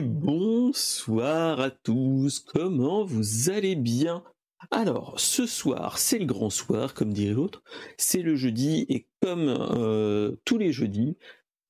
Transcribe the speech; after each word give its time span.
bonsoir 0.00 1.60
à 1.60 1.70
tous, 1.70 2.38
comment 2.38 3.04
vous 3.04 3.50
allez 3.50 3.74
bien? 3.74 4.22
Alors, 4.70 5.18
ce 5.18 5.44
soir, 5.44 5.98
c'est 5.98 6.18
le 6.20 6.24
grand 6.24 6.50
soir, 6.50 6.94
comme 6.94 7.12
dirait 7.12 7.34
l'autre, 7.34 7.62
c'est 7.96 8.22
le 8.22 8.36
jeudi, 8.36 8.86
et 8.88 9.08
comme 9.20 9.48
euh, 9.48 10.36
tous 10.44 10.56
les 10.56 10.72
jeudis, 10.72 11.16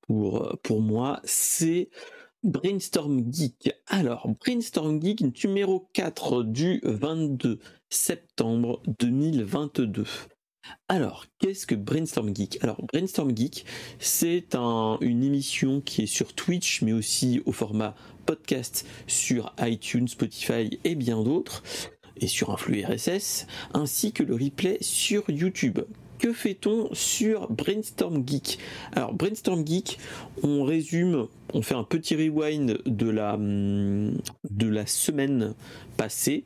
pour, 0.02 0.58
pour 0.62 0.82
moi, 0.82 1.20
c'est 1.25 1.88
Brainstorm 2.43 3.32
Geek. 3.32 3.72
Alors, 3.86 4.29
Brainstorm 4.29 5.00
Geek 5.00 5.22
numéro 5.44 5.88
4 5.94 6.42
du 6.42 6.80
22 6.84 7.60
septembre 7.88 8.82
2022. 8.99 10.04
Alors, 10.89 11.26
qu'est-ce 11.39 11.66
que 11.66 11.75
Brainstorm 11.75 12.34
Geek? 12.34 12.58
Alors, 12.62 12.80
Brainstorm 12.93 13.36
Geek, 13.36 13.64
c'est 13.98 14.54
une 14.54 15.25
émission 15.25 15.80
qui 15.80 16.02
est 16.02 16.07
sur 16.07 16.35
Twitch, 16.35 16.82
mais 16.82 16.93
aussi 16.93 17.43
au 17.46 17.52
format 17.52 17.94
podcast 18.26 18.86
sur 19.07 19.54
iTunes, 19.61 20.08
Spotify 20.08 20.79
et 20.85 20.94
bien 20.94 21.22
d'autres, 21.22 21.62
et 22.16 22.26
sur 22.26 22.50
un 22.50 22.57
flux 22.57 22.85
RSS, 22.85 23.46
ainsi 23.75 24.12
que 24.12 24.22
le 24.22 24.35
replay 24.35 24.79
sur 24.80 25.29
YouTube. 25.29 25.80
Que 26.18 26.32
fait-on 26.32 26.88
sur 26.93 27.50
Brainstorm 27.50 28.22
Geek? 28.24 28.58
Alors, 28.93 29.13
Brainstorm 29.13 29.66
Geek, 29.66 29.99
on 30.44 30.63
résume, 30.63 31.26
on 31.52 31.63
fait 31.63 31.74
un 31.74 31.85
petit 31.85 32.14
rewind 32.14 32.80
de 32.86 33.10
la, 33.10 33.36
de 33.38 34.69
la 34.69 34.86
semaine 34.86 35.55
passée. 35.97 36.44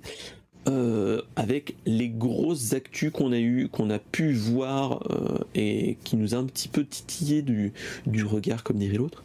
Euh, 0.68 1.22
avec 1.36 1.76
les 1.86 2.08
grosses 2.08 2.72
actus 2.72 3.12
qu'on 3.12 3.30
a 3.30 3.38
eu, 3.38 3.68
qu'on 3.68 3.88
a 3.88 4.00
pu 4.00 4.32
voir 4.32 5.00
euh, 5.12 5.38
et 5.54 5.96
qui 6.02 6.16
nous 6.16 6.34
a 6.34 6.38
un 6.38 6.44
petit 6.44 6.66
peu 6.66 6.84
titillé 6.84 7.42
du, 7.42 7.72
regard, 8.24 8.64
comme 8.64 8.78
dirait 8.78 8.96
l'autre. 8.96 9.22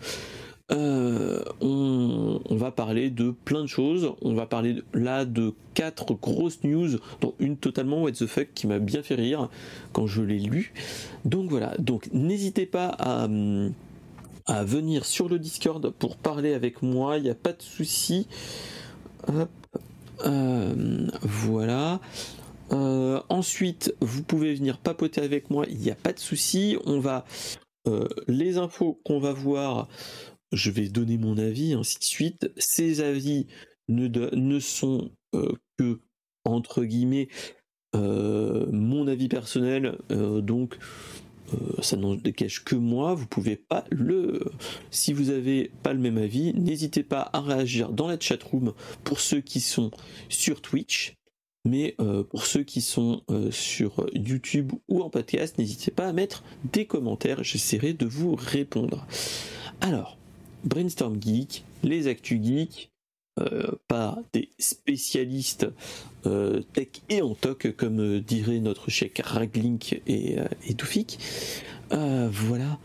Euh, 0.72 1.44
on, 1.60 2.40
va 2.52 2.70
parler 2.70 3.10
de 3.10 3.32
plein 3.32 3.62
de 3.62 3.68
choses. 3.68 4.14
On 4.22 4.36
va 4.36 4.46
parler 4.46 4.84
là 4.94 5.26
de 5.26 5.54
quatre 5.74 6.14
grosses 6.14 6.64
news, 6.64 7.00
dont 7.22 7.34
une 7.40 7.58
totalement 7.58 8.04
what 8.04 8.12
the 8.12 8.28
fuck 8.28 8.50
qui 8.54 8.68
m'a 8.68 8.78
bien 8.78 9.02
fait 9.02 9.16
rire 9.16 9.50
quand 9.94 10.06
je 10.06 10.22
l'ai 10.22 10.38
lu. 10.38 10.74
Donc 11.26 11.50
voilà. 11.50 11.76
Donc 11.80 12.08
n'hésitez 12.14 12.68
pas 12.68 12.90
à, 13.00 13.28
venir 14.64 15.06
sur 15.06 15.28
le 15.28 15.40
Discord 15.40 15.90
pour 15.90 16.18
parler 16.18 16.54
avec 16.54 16.84
moi. 16.84 17.18
Il 17.18 17.24
n'y 17.24 17.32
a 17.32 17.36
pas 17.36 17.54
de 17.54 17.64
souci. 17.64 18.28
Ensuite, 23.42 23.96
vous 24.02 24.22
pouvez 24.22 24.54
venir 24.54 24.78
papoter 24.78 25.20
avec 25.22 25.50
moi, 25.50 25.66
il 25.68 25.80
n'y 25.80 25.90
a 25.90 25.96
pas 25.96 26.14
de 26.14 26.20
souci. 26.20 26.78
On 26.86 27.00
va 27.00 27.26
euh, 27.88 28.08
les 28.28 28.60
infos 28.60 29.02
qu'on 29.04 29.20
va 29.20 29.34
voir, 29.34 29.88
je 30.52 30.70
vais 30.70 30.90
donner 30.90 31.18
mon 31.18 31.40
avis, 31.40 31.74
ainsi 31.74 31.98
de 31.98 32.04
suite. 32.04 32.52
Ces 32.58 33.02
avis 33.02 33.48
ne, 33.88 34.08
ne 34.08 34.60
sont 34.60 35.10
que 35.78 36.00
entre 36.46 36.84
guillemets 36.84 37.30
mon 37.94 39.08
avis 39.08 39.28
personnel, 39.28 39.98
donc 40.10 40.78
euh, 41.54 41.82
ça 41.82 41.98
n'en 41.98 42.16
décache 42.16 42.64
que 42.64 42.76
moi, 42.76 43.14
vous 43.14 43.28
pouvez 43.28 43.56
pas 43.56 43.84
le... 43.90 44.42
Si 44.90 45.14
vous 45.14 45.30
avez 45.30 45.72
pas 45.84 45.94
le 45.94 46.00
même 46.00 46.18
avis, 46.18 46.54
n'hésitez 46.54 47.04
pas 47.04 47.30
à 47.34 47.42
réagir 47.42 47.92
dans 47.92 48.08
la 48.08 48.20
chatroom 48.20 48.74
pour 49.04 49.20
ceux 49.20 49.42
qui 49.42 49.60
sont 49.60 49.92
sur 50.30 50.62
Twitch, 50.62 51.16
mais 51.66 51.96
euh, 52.00 52.24
pour 52.24 52.46
ceux 52.46 52.64
qui 52.64 52.82
sont 52.82 53.22
euh, 53.30 53.52
sur 53.52 54.08
YouTube 54.14 54.72
ou 54.88 55.02
en 55.02 55.10
podcast, 55.10 55.58
n'hésitez 55.58 55.92
pas 55.92 56.08
à 56.08 56.14
mettre 56.14 56.44
des 56.72 56.86
commentaires, 56.86 57.44
j'essaierai 57.44 57.94
de 57.94 58.06
vous 58.06 58.36
répondre. 58.36 59.06
Alors, 59.80 60.18
Brainstorm 60.64 61.22
Geek, 61.22 61.64
les 61.84 62.08
Actu 62.08 62.42
Geek, 62.44 62.92
euh, 63.40 63.72
par 63.88 64.20
des 64.34 64.50
spécialistes 64.60 65.68
euh, 66.26 66.62
tech 66.74 66.90
et 67.10 67.22
en 67.22 67.34
toc, 67.34 67.74
comme 67.78 68.20
dirait 68.20 68.60
notre 68.60 68.90
chèque 68.90 69.22
Raglink 69.24 70.02
et, 70.06 70.38
et 70.68 70.76
voilà. 71.90 72.78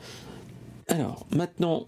Alors, 0.89 1.27
maintenant, 1.31 1.85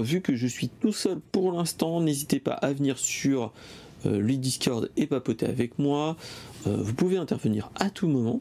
vu 0.00 0.20
que 0.20 0.36
je 0.36 0.46
suis 0.46 0.68
tout 0.68 0.92
seul 0.92 1.18
pour 1.18 1.50
l'instant, 1.50 2.00
n'hésitez 2.00 2.38
pas 2.38 2.52
à 2.52 2.72
venir 2.72 2.98
sur 2.98 3.52
le 4.04 4.36
Discord 4.36 4.90
et 4.96 5.06
papoter 5.06 5.46
avec 5.46 5.78
moi. 5.78 6.16
vous 6.64 6.94
pouvez 6.94 7.16
intervenir 7.16 7.70
à 7.76 7.90
tout 7.90 8.08
moment. 8.08 8.40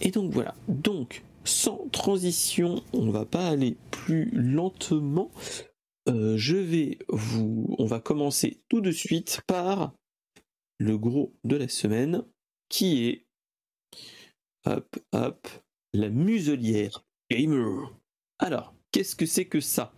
Et 0.00 0.10
donc 0.10 0.32
voilà. 0.32 0.54
Donc, 0.68 1.22
sans 1.44 1.88
transition, 1.92 2.82
on 2.92 3.10
va 3.10 3.24
pas 3.24 3.48
aller 3.48 3.76
plus 3.90 4.30
lentement. 4.32 5.30
Euh, 6.08 6.36
je 6.36 6.56
vais 6.56 6.98
vous, 7.08 7.74
on 7.78 7.86
va 7.86 8.00
commencer 8.00 8.62
tout 8.68 8.80
de 8.80 8.92
suite 8.92 9.40
par 9.46 9.94
le 10.78 10.96
gros 10.96 11.34
de 11.44 11.56
la 11.56 11.68
semaine, 11.68 12.24
qui 12.68 13.06
est, 13.06 13.26
hop, 14.64 14.96
hop, 15.12 15.48
la 15.92 16.08
muselière 16.08 17.04
gamer. 17.30 17.92
Alors, 18.38 18.74
qu'est-ce 18.92 19.16
que 19.16 19.26
c'est 19.26 19.46
que 19.46 19.60
ça? 19.60 19.92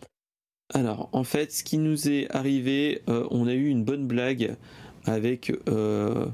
Alors, 0.73 1.09
en 1.13 1.25
fait, 1.25 1.53
ce 1.53 1.65
qui 1.65 1.79
nous 1.79 2.09
est 2.09 2.31
arrivé, 2.35 3.03
euh, 3.09 3.27
on 3.31 3.47
a 3.47 3.55
eu 3.55 3.69
une 3.69 3.85
bonne 3.85 4.07
blague 4.07 4.57
avec, 5.05 5.53
euh, 5.69 6.27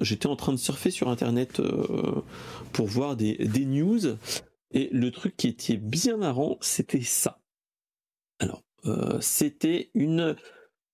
j'étais 0.00 0.26
en 0.26 0.36
train 0.36 0.52
de 0.52 0.58
surfer 0.58 0.90
sur 0.90 1.08
internet 1.08 1.60
pour 2.72 2.86
voir 2.86 3.16
des, 3.16 3.36
news, 3.64 4.16
et 4.72 4.88
le 4.92 5.10
truc 5.10 5.36
qui 5.36 5.48
était 5.48 5.76
bien 5.76 6.16
marrant, 6.16 6.58
c'était 6.60 7.02
ça. 7.02 7.40
Alors, 8.38 8.62
euh, 8.86 9.18
c'était 9.20 9.90
une 9.94 10.36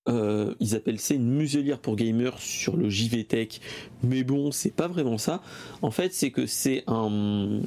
euh, 0.08 0.54
ils 0.58 0.74
appellent 0.74 1.00
ça 1.00 1.14
une 1.14 1.30
muselière 1.30 1.80
pour 1.80 1.94
gamers 1.94 2.38
sur 2.38 2.76
le 2.76 2.88
JVTech, 2.88 3.60
mais 4.02 4.24
bon, 4.24 4.50
c'est 4.52 4.74
pas 4.74 4.88
vraiment 4.88 5.18
ça. 5.18 5.42
En 5.82 5.90
fait, 5.90 6.14
c'est 6.14 6.30
que 6.30 6.46
c'est 6.46 6.82
un 6.86 7.60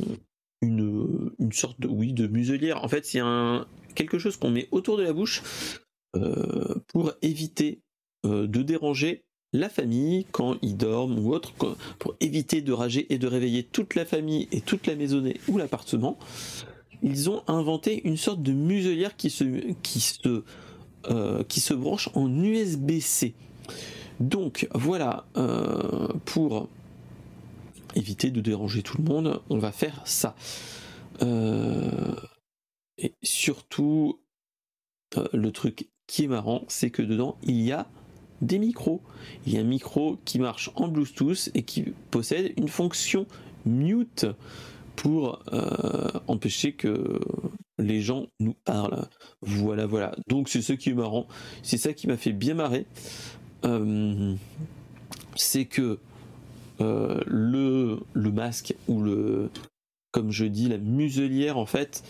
une, 0.64 1.32
une 1.40 1.52
sorte 1.52 1.80
de 1.80 1.88
oui 1.88 2.14
de 2.14 2.28
muselière. 2.28 2.84
En 2.84 2.88
fait, 2.88 3.06
c'est 3.06 3.20
un 3.20 3.68
quelque 3.96 4.20
chose 4.20 4.38
qu'on 4.38 4.52
met 4.52 4.68
autour 4.72 4.98
de 4.98 5.04
la 5.04 5.14
bouche 5.14 5.42
euh, 6.16 6.76
pour 6.88 7.14
éviter 7.22 7.82
de 8.24 8.62
déranger 8.62 9.26
la 9.52 9.68
famille 9.68 10.28
quand 10.32 10.58
ils 10.62 10.78
dorment 10.78 11.18
ou 11.18 11.34
autre, 11.34 11.54
pour 11.98 12.16
éviter 12.20 12.62
de 12.62 12.72
rager 12.72 13.12
et 13.12 13.18
de 13.18 13.26
réveiller 13.26 13.64
toute 13.64 13.96
la 13.96 14.06
famille 14.06 14.48
et 14.52 14.62
toute 14.62 14.86
la 14.86 14.96
maisonnée 14.96 15.40
ou 15.48 15.58
l'appartement 15.58 16.20
ils 17.04 17.30
ont 17.30 17.44
inventé 17.48 18.08
une 18.08 18.18
sorte 18.18 18.42
de 18.42 18.54
muselière 18.54 19.16
qui 19.16 19.30
se, 19.30 19.44
qui 19.82 20.00
se, 20.00 20.44
euh, 21.10 21.44
qui 21.48 21.60
se 21.60 21.74
branche 21.74 22.10
en 22.14 22.30
USB-C. 22.30 23.34
Donc 24.20 24.68
voilà, 24.74 25.26
euh, 25.38 26.08
pour 26.26 26.70
éviter 27.96 28.30
de 28.30 28.40
déranger 28.40 28.84
tout 28.84 28.98
le 28.98 29.04
monde, 29.04 29.42
on 29.50 29.58
va 29.58 29.72
faire 29.72 30.02
ça. 30.06 30.36
Euh, 31.22 32.16
et 33.02 33.14
surtout, 33.24 34.22
le 35.34 35.52
truc 35.52 35.90
qui 36.08 36.24
est 36.24 36.28
marrant, 36.28 36.64
c'est 36.68 36.90
que 36.90 37.02
dedans, 37.02 37.38
il 37.44 37.62
y 37.62 37.72
a 37.72 37.88
des 38.42 38.60
micros. 38.60 39.02
Il 39.46 39.54
y 39.54 39.58
a 39.58 39.62
un 39.62 39.66
micro 39.66 40.18
qui 40.26 40.40
marche 40.40 40.72
en 40.76 40.88
Bluetooth 40.88 41.50
et 41.54 41.64
qui 41.64 41.94
possède 42.12 42.54
une 42.58 42.68
fonction 42.68 43.26
mute 43.66 44.26
pour 44.96 45.42
euh, 45.54 46.10
empêcher 46.28 46.74
que 46.74 47.20
les 47.78 48.02
gens 48.02 48.28
nous 48.40 48.54
parlent. 48.54 49.08
Voilà, 49.42 49.86
voilà. 49.86 50.16
Donc 50.28 50.50
c'est 50.50 50.62
ce 50.62 50.74
qui 50.74 50.90
est 50.90 50.94
marrant. 50.94 51.28
C'est 51.64 51.78
ça 51.78 51.94
qui 51.94 52.08
m'a 52.08 52.18
fait 52.18 52.34
bien 52.34 52.54
marrer. 52.54 52.86
Euh, 53.66 54.36
c'est 55.36 55.66
que 55.66 56.00
euh, 56.82 57.22
le, 57.26 58.00
le 58.14 58.32
masque 58.32 58.76
ou 58.88 59.02
le, 59.02 59.50
comme 60.12 60.32
je 60.32 60.46
dis, 60.46 60.68
la 60.68 60.78
muselière, 60.78 61.58
en 61.58 61.66
fait, 61.66 62.04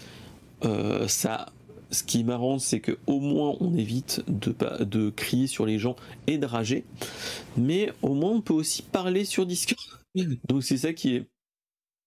ça, 1.07 1.51
ce 1.91 2.03
qui 2.03 2.21
est 2.21 2.23
marrant, 2.23 2.59
c'est 2.59 2.79
que 2.79 2.97
au 3.07 3.19
moins 3.19 3.55
on 3.59 3.75
évite 3.75 4.23
de, 4.27 4.55
de 4.83 5.09
crier 5.09 5.47
sur 5.47 5.65
les 5.65 5.79
gens 5.79 5.95
et 6.27 6.37
de 6.37 6.45
rager, 6.45 6.85
mais 7.57 7.91
au 8.01 8.13
moins 8.13 8.31
on 8.31 8.41
peut 8.41 8.53
aussi 8.53 8.81
parler 8.81 9.25
sur 9.25 9.45
Discord. 9.45 9.79
Donc 10.47 10.63
c'est 10.63 10.77
ça 10.77 10.93
qui 10.93 11.15
est 11.15 11.27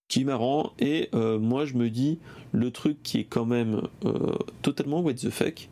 qui 0.08 0.20
est 0.20 0.24
marrant 0.24 0.72
et 0.78 1.08
euh, 1.14 1.38
moi 1.38 1.64
je 1.64 1.74
me 1.74 1.88
dis 1.88 2.18
le 2.52 2.70
truc 2.70 3.02
qui 3.02 3.20
est 3.20 3.24
quand 3.24 3.46
même 3.46 3.88
euh, 4.04 4.36
totalement 4.62 5.00
what 5.00 5.14
the 5.14 5.30
fuck 5.30 5.68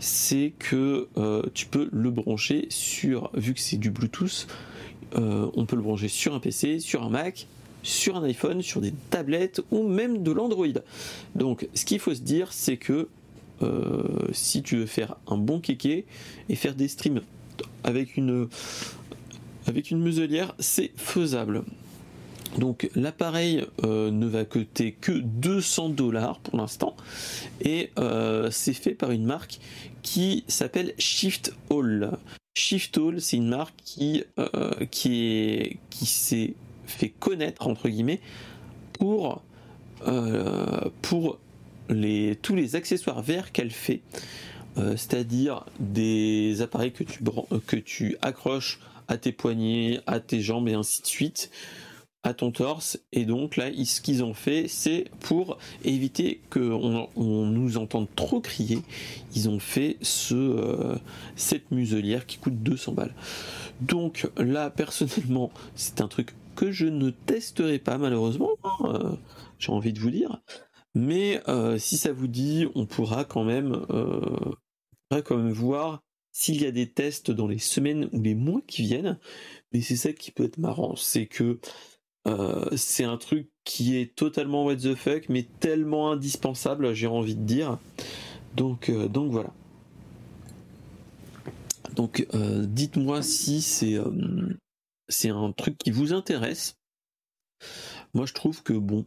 c'est 0.00 0.52
que 0.58 1.08
euh, 1.16 1.42
tu 1.54 1.66
peux 1.66 1.88
le 1.92 2.10
brancher 2.10 2.66
sur 2.70 3.30
vu 3.34 3.54
que 3.54 3.60
c'est 3.60 3.76
du 3.76 3.90
Bluetooth 3.90 4.46
on 5.14 5.64
peut 5.64 5.76
le 5.76 5.82
brancher 5.82 6.08
sur 6.08 6.34
un 6.34 6.40
PC 6.40 6.80
sur 6.80 7.02
un 7.02 7.08
Mac 7.08 7.46
sur 7.82 8.16
un 8.16 8.24
iPhone 8.24 8.62
sur 8.62 8.80
des 8.80 8.92
tablettes 9.10 9.60
ou 9.70 9.86
même 9.86 10.22
de 10.22 10.32
l'Android 10.32 10.66
donc 11.34 11.68
ce 11.74 11.84
qu'il 11.84 11.98
faut 11.98 12.14
se 12.14 12.20
dire 12.20 12.52
c'est 12.52 12.76
que 12.76 13.08
si 14.32 14.62
tu 14.62 14.76
veux 14.76 14.86
faire 14.86 15.16
un 15.26 15.36
bon 15.36 15.58
kéké 15.58 16.06
et 16.48 16.54
faire 16.54 16.76
des 16.76 16.86
streams 16.86 17.22
avec 17.82 18.16
une 18.16 18.48
avec 19.66 19.90
une 19.90 19.98
muselière 19.98 20.54
c'est 20.58 20.92
faisable 20.96 21.62
Donc 22.56 22.88
l'appareil 22.94 23.64
euh, 23.84 24.10
ne 24.10 24.26
va 24.26 24.44
coûter 24.44 24.92
que 24.92 25.12
200 25.12 25.90
dollars 25.90 26.40
pour 26.40 26.56
l'instant 26.56 26.96
et 27.60 27.90
euh, 27.98 28.50
c'est 28.50 28.72
fait 28.72 28.94
par 28.94 29.10
une 29.10 29.24
marque 29.24 29.60
qui 30.02 30.44
s'appelle 30.48 30.94
Shift 30.98 31.52
All. 31.70 32.16
Shift 32.54 32.96
All, 32.98 33.20
c'est 33.20 33.36
une 33.36 33.48
marque 33.48 33.74
qui 33.84 34.24
euh, 34.38 34.72
qui 34.90 35.24
est 35.24 35.76
qui 35.90 36.06
s'est 36.06 36.54
fait 36.88 37.08
connaître 37.10 37.66
entre 37.66 37.88
guillemets 37.88 38.20
pour 38.92 39.42
pour 41.02 41.38
les 41.88 42.36
tous 42.40 42.54
les 42.54 42.76
accessoires 42.76 43.20
verts 43.20 43.50
qu'elle 43.50 43.70
fait, 43.72 44.00
c'est-à-dire 44.76 45.64
des 45.80 46.62
appareils 46.62 46.92
que 46.92 47.02
tu 47.02 47.18
que 47.66 47.76
tu 47.76 48.16
accroches 48.22 48.78
à 49.08 49.16
tes 49.16 49.32
poignets, 49.32 50.00
à 50.06 50.20
tes 50.20 50.40
jambes 50.40 50.68
et 50.68 50.74
ainsi 50.74 51.02
de 51.02 51.06
suite 51.06 51.50
à 52.22 52.34
ton 52.34 52.50
torse. 52.50 52.98
Et 53.12 53.24
donc 53.24 53.56
là, 53.56 53.70
ce 53.84 54.00
qu'ils 54.00 54.22
ont 54.22 54.34
fait, 54.34 54.66
c'est 54.68 55.06
pour 55.20 55.58
éviter 55.84 56.40
qu'on 56.50 57.08
on 57.16 57.46
nous 57.46 57.78
entende 57.78 58.08
trop 58.16 58.40
crier, 58.40 58.80
ils 59.34 59.48
ont 59.48 59.58
fait 59.58 59.96
ce, 60.02 60.34
euh, 60.34 60.96
cette 61.36 61.70
muselière 61.70 62.26
qui 62.26 62.38
coûte 62.38 62.62
200 62.62 62.92
balles. 62.92 63.14
Donc 63.80 64.28
là, 64.36 64.70
personnellement, 64.70 65.50
c'est 65.74 66.00
un 66.00 66.08
truc 66.08 66.34
je 66.70 66.86
ne 66.86 67.10
testerai 67.10 67.78
pas 67.78 67.98
malheureusement, 67.98 68.50
hein, 68.64 68.76
euh, 68.84 69.16
j'ai 69.58 69.72
envie 69.72 69.92
de 69.92 70.00
vous 70.00 70.10
dire. 70.10 70.40
Mais 70.94 71.40
euh, 71.48 71.78
si 71.78 71.96
ça 71.96 72.12
vous 72.12 72.28
dit, 72.28 72.66
on 72.74 72.86
pourra 72.86 73.24
quand 73.24 73.44
même, 73.44 73.84
voir 75.52 76.02
s'il 76.32 76.62
y 76.62 76.66
a 76.66 76.70
des 76.70 76.90
tests 76.90 77.30
dans 77.30 77.46
les 77.46 77.58
semaines 77.58 78.08
ou 78.12 78.22
les 78.22 78.34
mois 78.34 78.60
qui 78.66 78.82
viennent. 78.82 79.18
Mais 79.72 79.80
c'est 79.80 79.96
ça 79.96 80.12
qui 80.12 80.30
peut 80.30 80.44
être 80.44 80.58
marrant, 80.58 80.96
c'est 80.96 81.26
que 81.26 81.58
euh, 82.26 82.68
c'est 82.76 83.04
un 83.04 83.16
truc 83.16 83.48
qui 83.64 83.96
est 83.96 84.14
totalement 84.14 84.64
what 84.64 84.76
the 84.76 84.94
fuck, 84.94 85.28
mais 85.28 85.46
tellement 85.60 86.12
indispensable, 86.12 86.92
j'ai 86.94 87.06
envie 87.06 87.34
de 87.34 87.42
dire. 87.42 87.78
Donc, 88.56 88.88
euh, 88.88 89.08
donc 89.08 89.30
voilà. 89.30 89.52
Donc, 91.94 92.26
euh, 92.34 92.66
dites-moi 92.66 93.22
si 93.22 93.62
c'est 93.62 93.98
c'est 95.08 95.30
un 95.30 95.52
truc 95.52 95.78
qui 95.78 95.90
vous 95.90 96.12
intéresse. 96.12 96.76
Moi, 98.14 98.26
je 98.26 98.34
trouve 98.34 98.62
que 98.62 98.72
bon, 98.72 99.06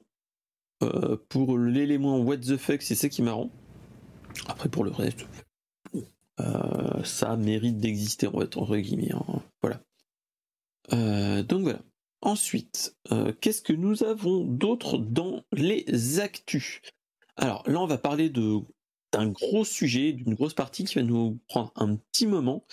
pour 1.30 1.58
l'élément 1.58 2.20
what 2.20 2.38
the 2.38 2.58
fuck, 2.58 2.82
c'est 2.82 2.96
ça 2.96 3.10
qui 3.10 3.22
m'arrange. 3.22 3.52
Après, 4.48 4.70
pour 4.70 4.84
le 4.84 4.92
reste, 4.92 5.26
ça 7.04 7.38
mérite 7.38 7.78
d'exister, 7.78 8.28
en 8.28 8.40
fait, 8.40 8.58
entre 8.58 8.78
guillemets. 8.78 9.14
Hein. 9.14 9.42
Voilà. 9.62 9.82
donc 11.44 11.62
voilà. 11.62 11.82
Ensuite, 12.22 12.96
euh, 13.12 13.34
qu'est-ce 13.42 13.64
que 13.64 13.74
nous 13.74 14.04
avons 14.04 14.44
d'autre 14.44 15.00
dans 15.00 15.44
les 15.52 16.20
actus? 16.20 16.82
Alors 17.36 17.68
là, 17.68 17.80
on 17.82 17.88
va 17.88 17.98
parler 17.98 18.30
d'un 18.30 19.28
gros 19.28 19.66
sujet, 19.66 20.14
d'une 20.14 20.36
grosse 20.36 20.54
partie 20.54 20.84
qui 20.84 20.96
va 20.96 21.04
nous 21.04 21.40
prendre 21.48 21.72
un 21.76 21.96
petit 21.96 22.28
moment. 22.28 22.64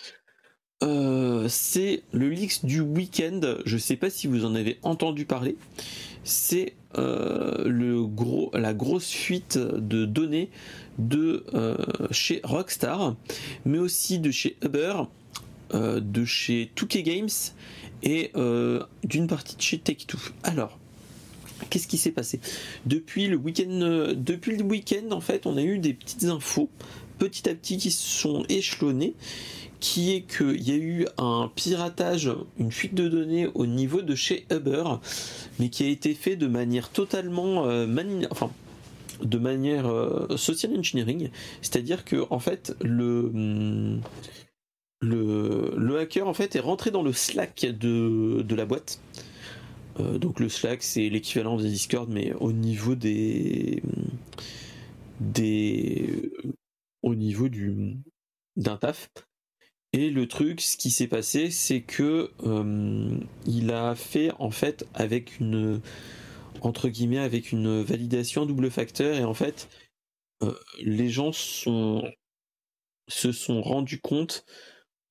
Euh, 0.83 1.47
c'est 1.49 2.03
le 2.13 2.29
leaks 2.29 2.65
du 2.65 2.81
week-end. 2.81 3.41
Je 3.65 3.75
ne 3.75 3.81
sais 3.81 3.97
pas 3.97 4.11
si 4.11 4.27
vous 4.27 4.45
en 4.45 4.55
avez 4.55 4.79
entendu 4.83 5.25
parler. 5.25 5.57
C'est 6.25 6.75
euh, 6.97 8.49
la 8.55 8.75
grosse 8.75 9.11
fuite 9.11 9.59
de 9.59 10.05
données 10.05 10.51
de 10.99 11.45
chez 12.11 12.41
Rockstar, 12.43 13.15
mais 13.65 13.79
aussi 13.79 14.19
de 14.19 14.31
chez 14.31 14.57
Uber, 14.63 15.03
de 15.73 16.25
chez 16.25 16.71
2K 16.77 17.03
Games 17.03 17.29
et 18.03 18.31
euh, 18.37 18.83
d'une 19.05 19.27
partie 19.27 19.57
de 19.57 19.63
chez 19.63 19.79
Take-Two. 19.79 20.19
Alors, 20.43 20.79
qu'est-ce 21.71 21.89
qui 21.89 21.99
s'est 21.99 22.13
passé? 22.13 22.41
Depuis 22.87 23.27
le 23.27 23.37
week-end 23.37 23.69
euh, 23.71 24.15
Depuis 24.15 24.57
le 24.57 24.65
week-end, 24.65 25.11
en 25.11 25.21
fait, 25.21 25.47
on 25.47 25.57
a 25.57 25.63
eu 25.63 25.79
des 25.79 25.95
petites 25.95 26.25
infos 26.25 26.69
petit 27.19 27.49
à 27.49 27.55
petit 27.55 27.79
qui 27.79 27.91
se 27.91 28.21
sont 28.21 28.45
échelonnées 28.49 29.15
qui 29.81 30.15
est 30.15 30.23
qu'il 30.23 30.61
y 30.67 30.73
a 30.73 30.77
eu 30.77 31.07
un 31.19 31.51
piratage, 31.55 32.31
une 32.59 32.73
fuite 32.73 32.95
de 32.95 33.09
données 33.09 33.49
au 33.55 33.67
niveau 33.67 34.03
de 34.03 34.15
chez 34.15 34.47
Uber, 34.51 34.85
mais 35.59 35.69
qui 35.69 35.85
a 35.85 35.89
été 35.89 36.15
fait 36.15 36.37
de 36.37 36.47
manière 36.47 36.91
totalement 36.91 37.67
euh, 37.67 37.87
enfin 38.31 38.51
de 39.23 39.39
manière 39.39 39.91
social 40.37 40.73
engineering, 40.79 41.31
c'est-à-dire 41.61 42.05
que 42.05 42.25
en 42.31 42.39
fait 42.39 42.77
le 45.01 45.99
hacker 45.99 46.27
en 46.27 46.35
fait 46.35 46.57
est 46.57 46.61
rentré 46.61 46.91
dans 46.91 47.03
le 47.03 47.13
Slack 47.13 47.67
de, 47.67 48.55
la 48.55 48.65
boîte. 48.65 49.01
Euh, 50.01 50.19
donc 50.19 50.41
le 50.41 50.49
Slack 50.49 50.83
c'est 50.83 51.09
l'équivalent 51.09 51.57
des 51.57 51.69
Discord 51.69 52.09
mais 52.09 52.33
au 52.35 52.53
niveau 52.53 52.95
des 52.95 53.83
au 57.03 57.15
niveau 57.15 57.49
du 57.49 57.97
d'un 58.57 58.77
taf. 58.77 59.11
Et 59.93 60.11
le 60.11 60.29
truc, 60.29 60.61
ce 60.61 60.76
qui 60.76 60.90
s'est 60.90 61.06
passé, 61.06 61.50
c'est 61.50 61.81
que 61.81 62.31
euh, 62.44 63.19
il 63.46 63.73
a 63.73 63.94
fait 63.94 64.31
en 64.38 64.50
fait 64.50 64.87
avec 64.94 65.40
une 65.40 65.81
entre 66.61 66.88
guillemets 66.88 67.19
avec 67.19 67.52
une 67.52 67.82
validation 67.82 68.44
double 68.44 68.70
facteur 68.70 69.17
et 69.17 69.25
en 69.25 69.35
fait 69.35 69.69
euh, 70.43 70.52
les 70.81 71.08
gens 71.08 71.32
se 71.32 72.02
sont 73.08 73.62
rendus 73.62 74.00
compte 74.00 74.44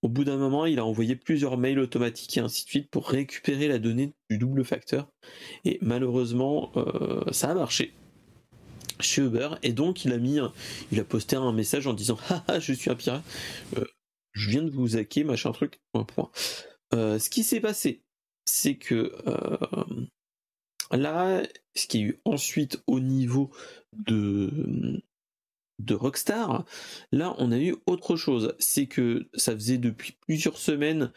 au 0.03 0.09
bout 0.09 0.23
d'un 0.23 0.37
moment, 0.37 0.65
il 0.65 0.79
a 0.79 0.85
envoyé 0.85 1.15
plusieurs 1.15 1.57
mails 1.57 1.79
automatiques 1.79 2.37
et 2.37 2.39
ainsi 2.39 2.65
de 2.65 2.69
suite 2.69 2.89
pour 2.91 3.09
récupérer 3.09 3.67
la 3.67 3.79
donnée 3.79 4.13
du 4.29 4.37
double 4.37 4.63
facteur. 4.63 5.09
Et 5.65 5.79
malheureusement, 5.81 6.71
euh, 6.77 7.23
ça 7.31 7.49
a 7.49 7.55
marché 7.55 7.93
chez 8.99 9.23
Uber. 9.23 9.49
Et 9.63 9.73
donc, 9.73 10.05
il 10.05 10.13
a 10.13 10.17
mis, 10.17 10.39
il 10.91 10.99
a 10.99 11.03
posté 11.03 11.35
un 11.35 11.51
message 11.51 11.87
en 11.87 11.93
disant 11.93 12.17
Haha, 12.29 12.59
je 12.59 12.73
suis 12.73 12.91
un 12.91 12.95
pirate. 12.95 13.23
Je 14.37 14.49
viens 14.49 14.63
de 14.63 14.69
vous 14.69 14.97
hacker, 14.97 15.25
machin 15.25 15.51
truc. 15.51 15.79
Point, 15.91 16.05
point. 16.05 16.31
Euh, 16.93 17.19
ce 17.19 17.29
qui 17.29 17.43
s'est 17.43 17.59
passé, 17.59 18.03
c'est 18.45 18.75
que 18.75 19.11
là, 20.91 21.43
ce 21.75 21.87
qui 21.87 21.97
a 21.97 22.01
eu 22.01 22.21
ensuite 22.23 22.81
au 22.87 22.99
niveau 22.99 23.51
de 23.93 25.01
Rockstar, 25.89 26.65
là 27.11 27.35
on 27.39 27.51
a 27.51 27.57
eu 27.57 27.75
autre 27.87 28.15
chose. 28.15 28.55
C'est 28.59 28.87
que 28.87 29.27
ça 29.33 29.53
faisait 29.53 29.77
depuis 29.77 30.17
plusieurs 30.21 30.57
semaines 30.57 31.11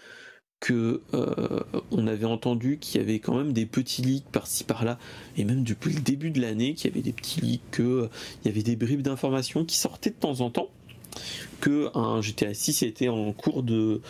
que 0.60 1.02
euh, 1.14 1.62
on 1.90 2.06
avait 2.06 2.26
entendu 2.26 2.78
qu'il 2.78 3.00
y 3.00 3.04
avait 3.04 3.18
quand 3.18 3.34
même 3.34 3.52
des 3.52 3.66
petits 3.66 4.02
leaks 4.02 4.30
par-ci 4.30 4.64
par-là, 4.64 4.98
et 5.36 5.44
même 5.44 5.64
depuis 5.64 5.94
le 5.94 6.00
début 6.00 6.30
de 6.30 6.40
l'année 6.40 6.74
qu'il 6.74 6.90
y 6.90 6.92
avait 6.92 7.02
des 7.02 7.14
petits 7.14 7.40
leaks, 7.40 7.70
qu'il 7.72 7.84
euh, 7.84 8.08
y 8.44 8.48
avait 8.48 8.62
des 8.62 8.76
bribes 8.76 9.02
d'informations 9.02 9.64
qui 9.64 9.76
sortaient 9.76 10.10
de 10.10 10.16
temps 10.16 10.42
en 10.42 10.50
temps, 10.50 10.70
que 11.60 11.90
un 11.96 12.20
GTA 12.20 12.54
6 12.54 12.82
était 12.82 13.08
en 13.08 13.32
cours 13.32 13.62
de, 13.62 14.00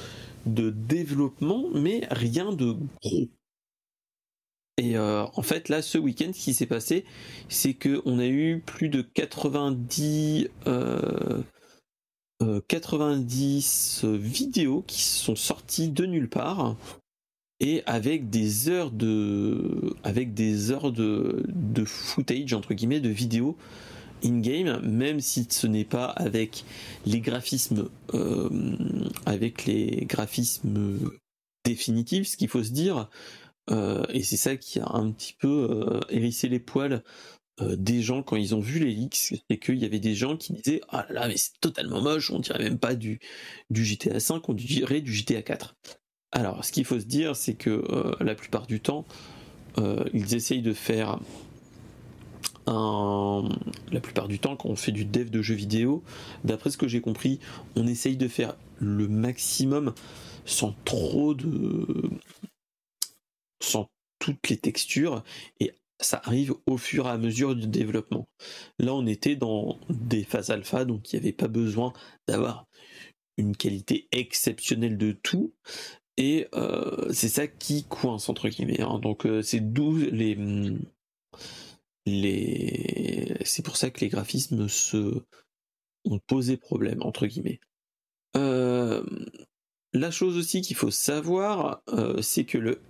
développement, 0.47 1.66
mais 1.75 2.07
rien 2.11 2.52
de 2.52 2.73
gros. 3.02 3.28
Et 4.78 4.97
euh, 4.97 5.25
en 5.35 5.42
fait, 5.42 5.69
là, 5.69 5.83
ce 5.83 5.99
week-end, 5.99 6.30
ce 6.33 6.42
qui 6.42 6.54
s'est 6.54 6.66
passé, 6.66 7.04
c'est 7.49 7.75
qu'on 7.75 8.19
a 8.19 8.26
eu 8.26 8.62
plus 8.64 8.88
de 8.88 9.02
90, 9.02 10.49
90 12.69 14.00
euh, 14.04 14.09
euh, 14.09 14.16
vidéos 14.16 14.83
qui 14.87 15.02
sont 15.02 15.37
sorties 15.37 15.90
de 15.90 16.07
nulle 16.07 16.30
part 16.30 16.76
et 17.61 17.83
avec 17.85 18.30
des 18.30 18.71
heures 18.71 18.90
de, 18.90 19.95
avec 20.02 20.33
des 20.33 20.71
heures 20.71 20.92
de, 20.92 21.45
de 21.49 21.85
footage 21.85 22.54
entre 22.54 22.73
guillemets 22.73 23.00
de 23.00 23.11
vidéos 23.11 23.57
in-game, 24.25 24.81
même 24.83 25.21
si 25.21 25.47
ce 25.49 25.67
n'est 25.67 25.85
pas 25.85 26.07
avec 26.07 26.65
les 27.07 27.21
graphismes, 27.21 27.89
avec 29.27 29.67
les 29.67 30.07
graphismes 30.07 30.99
définitifs. 31.65 32.29
Ce 32.29 32.37
qu'il 32.37 32.49
faut 32.49 32.62
se 32.62 32.73
dire, 32.73 33.09
euh, 33.71 34.05
et 34.11 34.23
c'est 34.23 34.37
ça 34.37 34.57
qui 34.57 34.81
a 34.81 34.89
un 34.89 35.11
petit 35.11 35.35
peu 35.39 35.69
euh, 35.71 36.00
hérissé 36.09 36.49
les 36.49 36.59
poils 36.59 37.03
euh, 37.61 37.77
des 37.77 38.03
gens 38.03 38.23
quand 38.23 38.37
ils 38.37 38.55
ont 38.55 38.61
vu 38.61 38.81
les 38.81 38.93
leaks, 38.93 39.35
c'est 39.49 39.59
qu'il 39.59 39.77
y 39.77 39.85
avait 39.85 40.00
des 40.00 40.15
gens 40.15 40.37
qui 40.37 40.55
disaient 40.55 40.81
ah 40.89 41.07
là, 41.09 41.21
là 41.21 41.29
mais 41.29 41.37
c'est 41.37 41.61
totalement 41.61 42.00
moche, 42.00 42.31
on 42.31 42.39
dirait 42.39 42.62
même 42.62 42.79
pas 42.79 42.95
du, 42.95 43.21
du 43.69 43.85
GTA 43.85 44.19
5, 44.19 44.49
on 44.49 44.55
dirait 44.55 45.00
du 45.00 45.12
GTA 45.12 45.43
4. 45.43 45.77
Alors 46.33 46.65
ce 46.65 46.73
qu'il 46.73 46.85
faut 46.85 46.99
se 46.99 47.05
dire 47.05 47.37
c'est 47.37 47.55
que 47.55 47.85
la 48.21 48.35
plupart 48.35 48.67
du 48.67 48.81
temps 48.81 49.05
ils 50.12 50.35
essayent 50.35 50.62
de 50.62 50.73
faire 50.73 51.19
la 52.67 54.00
plupart 54.00 54.29
du 54.29 54.38
temps 54.38 54.57
quand 54.57 54.69
on 54.69 54.76
fait 54.76 54.93
du 54.93 55.05
dev 55.05 55.31
de 55.31 55.43
jeux 55.43 55.55
vidéo, 55.55 56.02
d'après 56.45 56.71
ce 56.71 56.79
que 56.79 56.88
j'ai 56.88 57.00
compris, 57.00 57.40
on 57.76 57.87
essaye 57.87 58.17
de 58.17 58.29
faire 58.29 58.57
le 58.79 59.09
maximum 59.09 59.95
sans 60.45 60.75
trop 60.85 61.35
de 61.35 62.11
sans 63.62 63.88
toutes 64.19 64.49
les 64.49 64.57
textures 64.57 65.23
et 65.59 65.73
ça 65.99 66.21
arrive 66.25 66.55
au 66.67 66.79
fur 66.79 67.07
et 67.07 67.11
à 67.11 67.19
mesure 67.19 67.55
du 67.55 67.67
développement. 67.67 68.26
Là, 68.79 68.95
on 68.95 69.07
était 69.07 69.37
dans 69.37 69.79
des 69.90 70.25
phases 70.25 70.50
alpha, 70.50 70.87
donc 70.87 71.12
il 71.12 71.17
n'y 71.17 71.23
avait 71.23 71.33
pas 71.33 71.49
besoin 71.49 71.93
d'avoir 72.26 72.67
une 73.37 73.55
qualité 73.55 74.09
exceptionnelle 74.12 74.97
de 74.97 75.12
tout. 75.12 75.52
Et 76.17 76.49
c'est 77.12 77.29
ça 77.29 77.47
qui 77.47 77.85
coince 77.85 78.29
entre 78.29 78.49
guillemets. 78.49 78.81
Hein. 78.81 78.99
Donc 78.99 79.26
c'est 79.43 79.73
d'où 79.73 79.97
les 79.97 80.37
les 82.11 83.37
c'est 83.45 83.64
pour 83.64 83.76
ça 83.76 83.90
que 83.90 84.00
les 84.00 84.09
graphismes 84.09 84.69
se 84.69 85.23
ont 86.05 86.19
posé 86.26 86.57
problème 86.57 87.02
entre 87.02 87.26
guillemets. 87.26 87.61
la 89.93 90.11
chose 90.11 90.37
aussi 90.37 90.62
qu'il 90.62 90.76
faut 90.76 90.90
savoir, 90.90 91.83
c'est 92.23 92.45
que 92.45 92.59
le, 92.59 92.81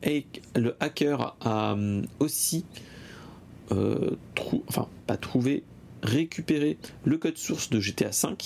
hacker 0.81 1.37
a 1.41 1.77
aussi 2.19 2.65
enfin 3.71 4.89
pas 5.07 5.17
trouvé, 5.17 5.65
récupéré 6.03 6.79
le 7.05 7.19
code 7.19 7.39
source 7.39 7.71
de 7.71 7.81
GTA 7.81 8.11
V 8.11 8.37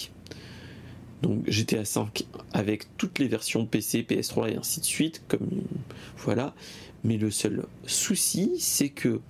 donc 1.24 1.48
GTA 1.48 1.86
5 1.86 2.26
avec 2.52 2.96
toutes 2.98 3.18
les 3.18 3.28
versions 3.28 3.64
PC, 3.64 4.02
PS3 4.02 4.52
et 4.52 4.56
ainsi 4.56 4.80
de 4.80 4.84
suite, 4.84 5.22
comme 5.26 5.48
voilà. 6.18 6.54
Mais 7.02 7.16
le 7.16 7.30
seul 7.30 7.64
souci, 7.86 8.56
c'est 8.58 8.90
que 8.90 9.08
euh, 9.08 9.20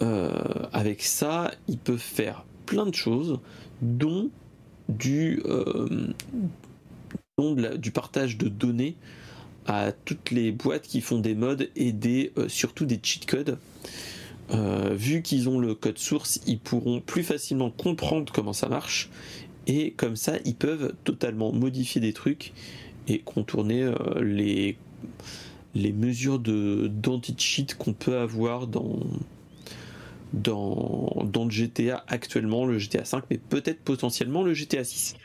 avec 0.00 1.02
ça, 1.02 1.50
ils 1.66 1.78
peuvent 1.78 1.98
faire 1.98 2.44
plein 2.66 2.86
de 2.86 2.94
choses, 2.94 3.40
dont 3.82 4.30
du, 4.88 5.42
euh, 5.46 6.08
du 7.76 7.90
partage 7.90 8.38
de 8.38 8.48
données 8.48 8.96
à 9.66 9.92
toutes 9.92 10.30
les 10.30 10.52
boîtes 10.52 10.86
qui 10.86 11.00
font 11.00 11.18
des 11.18 11.34
modes 11.34 11.68
et 11.76 11.92
des, 11.92 12.32
euh, 12.38 12.48
surtout 12.48 12.86
des 12.86 12.98
cheat 13.02 13.26
codes. 13.26 13.58
vu 14.92 15.22
qu'ils 15.22 15.48
ont 15.48 15.58
le 15.58 15.74
code 15.74 15.98
source, 15.98 16.40
ils 16.46 16.58
pourront 16.58 17.00
plus 17.00 17.22
facilement 17.22 17.70
comprendre 17.70 18.32
comment 18.32 18.54
ça 18.54 18.68
marche 18.68 19.10
et 19.68 19.92
comme 19.92 20.16
ça 20.16 20.38
ils 20.44 20.54
peuvent 20.56 20.94
totalement 21.04 21.52
modifier 21.52 22.00
des 22.00 22.12
trucs 22.12 22.52
et 23.06 23.20
contourner 23.20 23.82
euh, 23.82 23.94
les, 24.20 24.76
les 25.74 25.92
mesures 25.92 26.38
de 26.38 26.88
d'anti-cheat 26.88 27.76
qu'on 27.76 27.92
peut 27.92 28.18
avoir 28.18 28.66
dans, 28.66 28.98
dans, 30.32 31.22
dans 31.24 31.44
le 31.44 31.50
GTA 31.50 32.04
actuellement, 32.08 32.66
le 32.66 32.78
GTA 32.78 33.04
5, 33.04 33.24
mais 33.30 33.38
peut-être 33.38 33.82
potentiellement 33.82 34.42
le 34.42 34.54
GTA 34.54 34.84
6. 34.84 35.16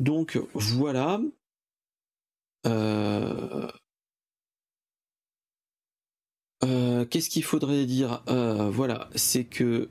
Donc 0.00 0.38
voilà. 0.54 1.20
Euh, 2.66 3.68
euh, 6.64 7.04
qu'est-ce 7.06 7.28
qu'il 7.30 7.44
faudrait 7.44 7.86
dire? 7.86 8.22
Voilà, 8.26 9.08
c'est 9.14 9.44
que 9.44 9.88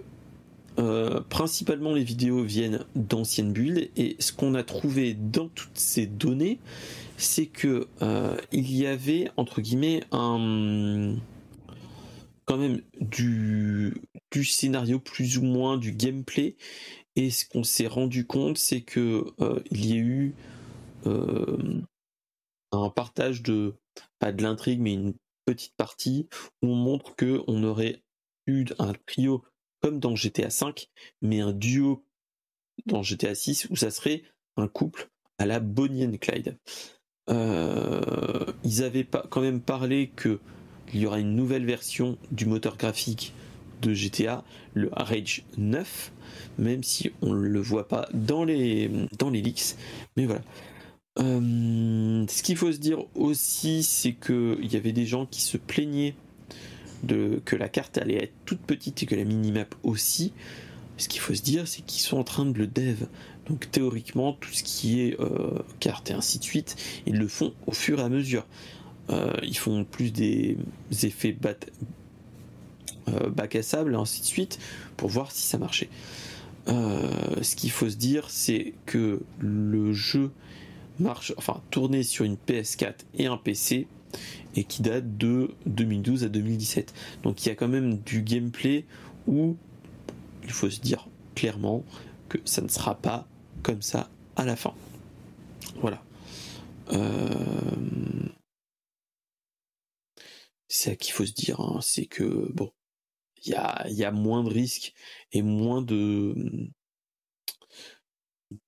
euh, 0.80 1.20
principalement 1.28 1.94
les 1.94 2.04
vidéos 2.04 2.44
viennent 2.44 2.86
d'anciennes 2.96 3.52
builds 3.52 3.90
et 3.98 4.16
ce 4.20 4.32
qu'on 4.32 4.56
a 4.56 4.64
trouvé 4.64 5.14
dans 5.14 5.50
toutes 5.50 5.78
ces 5.78 6.06
données 6.06 6.60
c'est 7.18 7.46
que 7.46 7.88
euh, 8.02 8.38
il 8.54 8.74
y 8.74 8.88
avait 8.88 9.30
entre 9.36 9.60
guillemets 9.60 10.02
un 10.14 11.16
quand 12.52 12.58
même 12.58 12.82
du, 13.00 13.94
du 14.30 14.44
scénario 14.44 15.00
plus 15.00 15.38
ou 15.38 15.44
moins 15.44 15.78
du 15.78 15.94
gameplay 15.94 16.58
et 17.16 17.30
ce 17.30 17.46
qu'on 17.48 17.64
s'est 17.64 17.88
rendu 17.88 18.28
compte 18.28 18.58
c'est 18.58 18.82
que 18.82 19.24
euh, 19.40 19.62
il 19.72 19.86
y 19.86 19.94
a 19.94 20.02
eu 20.02 20.36
un 22.74 22.90
partage 22.90 23.42
de 23.42 23.76
pas 24.20 24.34
de 24.34 24.44
l'intrigue 24.44 24.82
mais 24.82 24.96
une 24.96 25.14
petite 25.46 25.76
partie 25.78 26.28
où 26.62 26.68
on 26.68 26.76
montre 26.76 27.16
que 27.16 27.42
on 27.48 27.64
aurait 27.64 28.04
eu 28.48 28.66
un 28.80 28.92
trio 29.06 29.46
comme 29.82 30.00
dans 30.00 30.16
GTA 30.16 30.50
V, 30.50 30.74
mais 31.22 31.40
un 31.40 31.54
duo 31.54 32.06
dans 32.86 33.02
GTA 33.02 33.34
6 33.34 33.68
où 33.70 33.76
ça 33.76 33.92
serait 33.92 34.24
un 34.58 34.68
couple 34.68 35.10
à 35.38 35.46
la 35.46 35.60
Bonnie 35.60 36.06
and 36.06 36.18
Clyde. 36.20 36.58
Euh, 37.30 38.46
ils 38.64 38.84
avaient 38.84 39.04
pas, 39.04 39.26
quand 39.30 39.42
même 39.42 39.62
parlé 39.62 40.12
qu'il 40.92 41.02
y 41.02 41.06
aura 41.06 41.20
une 41.20 41.36
nouvelle 41.36 41.66
version 41.66 42.18
du 42.32 42.46
moteur 42.46 42.78
graphique 42.78 43.34
de 43.82 43.94
GTA, 43.94 44.44
le 44.74 44.90
Rage 44.92 45.44
9, 45.58 46.12
même 46.60 46.84
si 46.84 47.12
on 47.22 47.34
ne 47.34 47.48
le 47.48 47.60
voit 47.60 47.88
pas 47.88 48.08
dans 48.14 48.44
les, 48.44 48.90
dans 49.18 49.30
les 49.30 49.42
leaks. 49.42 49.76
Mais 50.18 50.26
voilà. 50.26 50.42
Euh, 51.20 52.26
ce 52.30 52.44
qu'il 52.44 52.56
faut 52.56 52.72
se 52.72 52.78
dire 52.78 53.00
aussi, 53.16 53.84
c'est 53.84 54.14
qu'il 54.14 54.72
y 54.72 54.76
avait 54.76 54.94
des 54.94 55.06
gens 55.06 55.26
qui 55.26 55.42
se 55.42 55.58
plaignaient 55.58 56.16
de, 57.04 57.42
que 57.44 57.56
la 57.56 57.70
carte 57.70 57.98
allait 57.98 58.24
être 58.24 58.34
toute 58.46 58.62
petite 58.62 59.04
et 59.04 59.06
que 59.06 59.16
la 59.16 59.24
minimap 59.24 59.74
aussi. 59.84 60.34
Ce 60.98 61.08
qu'il 61.08 61.20
faut 61.20 61.34
se 61.34 61.42
dire, 61.42 61.68
c'est 61.68 61.82
qu'ils 61.82 62.02
sont 62.02 62.18
en 62.18 62.24
train 62.24 62.46
de 62.46 62.58
le 62.58 62.68
dev. 62.68 63.06
Donc 63.48 63.72
théoriquement, 63.72 64.34
tout 64.34 64.54
ce 64.54 64.64
qui 64.64 65.02
est 65.02 65.20
euh, 65.20 65.60
carte 65.80 66.12
et 66.12 66.14
ainsi 66.14 66.38
de 66.38 66.44
suite, 66.44 66.76
ils 67.08 67.18
le 67.18 67.28
font 67.28 67.54
au 67.66 67.72
fur 67.72 68.00
et 68.00 68.04
à 68.04 68.10
mesure. 68.10 68.46
Euh, 69.12 69.34
ils 69.44 69.58
font 69.58 69.84
plus 69.84 70.12
des 70.12 70.58
effets 71.04 71.36
euh, 73.08 73.30
bac 73.30 73.56
à 73.56 73.64
sable 73.64 73.94
et 73.94 73.98
ainsi 73.98 74.22
de 74.22 74.26
suite 74.26 74.60
pour 74.98 75.10
voir 75.10 75.32
si 75.32 75.42
ça 75.48 75.58
marchait. 75.58 75.90
ce 76.68 77.56
qu'il 77.56 77.72
faut 77.72 77.90
se 77.90 77.96
dire, 77.96 78.30
c'est 78.30 78.74
que 78.86 79.22
le 79.40 79.94
jeu 79.94 80.32
marche, 81.00 81.34
enfin 81.38 81.62
tourné 81.72 82.04
sur 82.04 82.26
une 82.26 82.36
PS4 82.36 82.94
et 83.18 83.26
un 83.26 83.38
PC, 83.38 83.88
et 84.56 84.64
qui 84.64 84.82
date 84.82 85.18
de 85.18 85.52
2012 85.66 86.24
à 86.24 86.30
2017. 86.30 86.94
Donc 87.24 87.46
il 87.46 87.50
y 87.50 87.52
a 87.52 87.56
quand 87.56 87.68
même 87.68 87.98
du 87.98 88.22
gameplay 88.22 88.86
où 89.28 89.56
il 90.44 90.52
faut 90.52 90.70
se 90.70 90.80
dire 90.80 91.08
clairement 91.36 91.84
que 92.30 92.38
ça 92.46 92.62
ne 92.62 92.68
sera 92.68 92.96
pas 92.96 93.28
comme 93.64 93.82
ça 93.82 94.10
à 94.36 94.46
la 94.46 94.56
fin. 94.56 94.74
Voilà. 95.80 96.04
Euh, 96.94 97.00
c'est 100.72 100.92
ça 100.92 100.96
qu'il 100.96 101.14
faut 101.14 101.26
se 101.26 101.34
dire, 101.34 101.60
hein. 101.60 101.80
c'est 101.82 102.06
que 102.06 102.50
bon, 102.54 102.72
il 103.44 103.52
y 103.52 103.56
a, 103.56 103.86
y 103.90 104.06
a, 104.06 104.12
moins 104.12 104.44
de 104.44 104.50
risques 104.50 104.94
et 105.34 105.42
moins 105.42 105.82
de, 105.82 106.34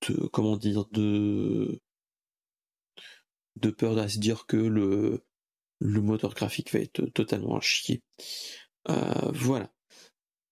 de 0.08 0.28
comment 0.28 0.58
dire 0.58 0.86
de 0.92 1.80
de 3.56 3.70
peur 3.70 3.98
à 3.98 4.10
se 4.10 4.20
dire 4.20 4.46
que 4.48 4.58
le 4.58 5.24
le 5.80 6.02
moteur 6.02 6.34
graphique 6.34 6.74
va 6.74 6.80
être 6.80 7.06
totalement 7.14 7.58
à 7.58 7.62
chier. 7.62 8.02
Euh, 8.90 9.32
voilà. 9.34 9.72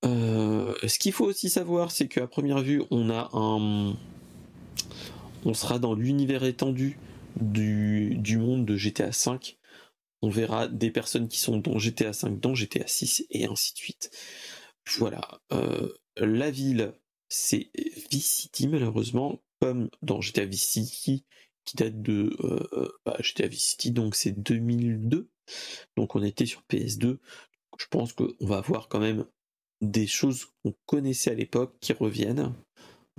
Euh, 0.05 0.73
ce 0.87 0.99
qu'il 0.99 1.11
faut 1.13 1.25
aussi 1.25 1.49
savoir, 1.49 1.91
c'est 1.91 2.07
qu'à 2.07 2.27
première 2.27 2.61
vue, 2.61 2.83
on 2.91 3.09
a 3.09 3.29
un, 3.33 3.95
on 5.45 5.53
sera 5.53 5.79
dans 5.79 5.95
l'univers 5.95 6.43
étendu 6.43 6.97
du, 7.39 8.15
du 8.17 8.37
monde 8.37 8.65
de 8.65 8.75
GTA 8.75 9.09
V. 9.09 9.57
On 10.21 10.29
verra 10.29 10.67
des 10.67 10.91
personnes 10.91 11.27
qui 11.27 11.39
sont 11.39 11.57
dans 11.57 11.79
GTA 11.79 12.11
V, 12.11 12.29
dans 12.39 12.55
GTA 12.55 12.87
6 12.87 13.25
et 13.29 13.45
ainsi 13.45 13.73
de 13.73 13.77
suite. 13.77 14.11
Voilà. 14.97 15.41
Euh, 15.51 15.89
la 16.17 16.51
ville, 16.51 16.93
c'est 17.29 17.71
Vice 18.11 18.29
City 18.29 18.67
malheureusement, 18.67 19.41
comme 19.59 19.89
dans 20.01 20.21
GTA 20.21 20.45
Vice 20.45 20.67
City, 20.67 21.25
qui 21.65 21.77
date 21.77 22.01
de 22.01 22.35
euh, 22.41 22.89
bah, 23.05 23.15
j'étais 23.19 23.45
à 23.45 23.51
City 23.51 23.91
donc 23.91 24.15
c'est 24.15 24.31
2002 24.31 25.29
donc 25.95 26.15
on 26.15 26.23
était 26.23 26.45
sur 26.45 26.63
PS2 26.69 27.19
je 27.77 27.85
pense 27.89 28.13
qu'on 28.13 28.33
va 28.41 28.57
avoir 28.57 28.87
quand 28.87 28.99
même 28.99 29.25
des 29.81 30.07
choses 30.07 30.45
qu'on 30.63 30.75
connaissait 30.85 31.31
à 31.31 31.35
l'époque 31.35 31.77
qui 31.79 31.93
reviennent 31.93 32.55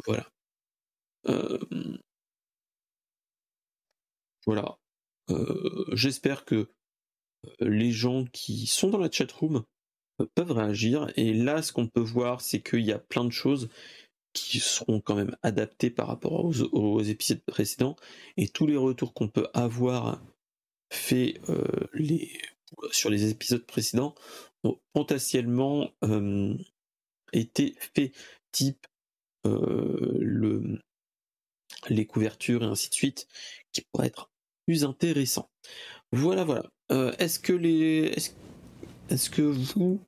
voilà 0.07 0.29
euh, 1.29 1.59
voilà 4.45 4.79
j'espère 5.93 6.45
que 6.45 6.73
les 7.61 7.91
gens 7.91 8.25
qui 8.33 8.67
sont 8.67 8.91
dans 8.91 8.99
la 8.99 9.11
chatroom 9.11 9.65
peuvent 10.35 10.53
réagir 10.53 11.11
et 11.17 11.33
là 11.33 11.63
ce 11.63 11.73
qu'on 11.73 11.89
peut 11.89 12.01
voir 12.01 12.41
c'est 12.41 12.61
qu'il 12.61 12.85
y 12.85 12.93
a 12.93 12.99
plein 12.99 13.25
de 13.25 13.33
choses 13.33 13.69
qui 14.33 14.61
seront 14.61 15.01
quand 15.01 15.15
même 15.15 15.37
adaptés 15.43 15.91
par 15.91 16.07
rapport 16.07 16.33
aux, 16.73 17.03
épisodes 17.03 17.43
précédents 17.45 17.97
et 18.37 18.49
tous 18.49 18.67
les 18.67 18.77
retours 18.77 19.13
qu'on 19.13 19.29
peut 19.29 19.49
avoir 19.53 20.23
fait 20.91 21.41
euh, 21.49 21.89
sur 22.91 23.11
les 23.11 23.31
épisodes 23.31 23.65
précédents 23.67 24.15
ont 24.65 24.79
potentiellement 24.93 25.91
euh, 26.05 26.57
été 27.33 27.75
faits 27.95 28.13
type 28.53 28.87
euh, 29.47 30.19
le, 30.21 30.81
les 31.89 32.07
couvertures 32.07 32.63
et 32.63 32.67
ainsi 32.67 32.89
de 32.89 32.95
suite 32.95 33.27
qui 33.73 33.83
pourraient 33.83 34.07
être 34.07 34.31
plus 34.67 34.85
intéressants. 34.85 35.51
Voilà, 36.13 36.45
voilà. 36.45 36.65
est-ce 37.19 37.39
que 37.39 37.53
les, 37.53 38.13
est-ce 39.09 39.31
que 39.31 39.43
vous 39.43 40.01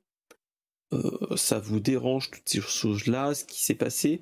euh, 0.93 1.35
ça 1.35 1.59
vous 1.59 1.79
dérange 1.79 2.31
toutes 2.31 2.47
ces 2.47 2.61
choses-là, 2.61 3.33
ce 3.33 3.45
qui 3.45 3.63
s'est 3.63 3.75
passé? 3.75 4.21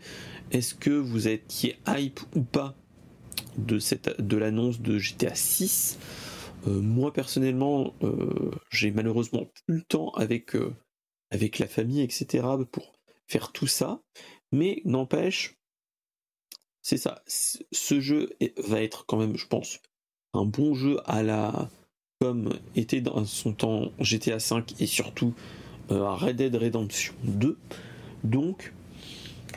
Est-ce 0.52 0.76
que 0.76 0.92
vous 0.92 1.28
étiez 1.28 1.78
hype 1.88 2.20
ou 2.36 2.42
pas 2.42 2.76
de, 3.58 3.80
cette, 3.80 4.22
de 4.22 4.38
l'annonce 4.38 4.82
de 4.82 4.98
GTA 4.98 5.36
6 5.36 6.00
euh, 6.68 6.82
Moi 6.82 7.14
personnellement, 7.14 7.94
euh, 8.04 8.52
j'ai 8.70 8.92
malheureusement 8.92 9.46
plus 9.66 9.78
le 9.78 9.84
temps 9.84 10.12
avec 10.12 10.54
la 11.60 11.68
famille, 11.68 12.02
etc. 12.02 12.46
pour 12.72 12.94
faire 13.28 13.52
tout 13.52 13.68
ça, 13.68 14.02
mais 14.52 14.82
n'empêche, 14.86 15.56
c'est 16.82 16.98
ça. 16.98 17.24
Ce 17.28 18.00
jeu 18.00 18.30
va 18.58 18.82
être 18.82 19.06
quand 19.06 19.18
même, 19.18 19.38
je 19.38 19.48
pense, 19.48 19.80
un 20.34 20.46
bon 20.46 20.74
jeu 20.74 21.00
à 21.06 21.24
la 21.24 21.70
comme 22.20 22.54
était 22.76 23.02
dans 23.02 23.26
son 23.26 23.54
temps 23.54 23.92
GTA 24.00 24.38
V 24.38 24.64
et 24.80 24.86
surtout 24.86 25.34
Red 25.90 26.38
Dead 26.38 26.56
Redemption 26.56 27.14
2. 27.24 27.58
Donc, 28.24 28.74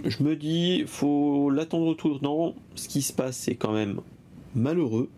je 0.04 0.23
me 0.25 0.35
dis, 0.35 0.85
faut 0.87 1.49
l'attendre 1.50 1.87
au 1.87 1.95
tournant. 1.95 2.56
Ce 2.75 2.88
qui 2.88 3.02
se 3.02 3.12
passe, 3.12 3.37
c'est 3.37 3.54
quand 3.54 3.73
même 3.73 4.00
malheureux. 4.54 5.09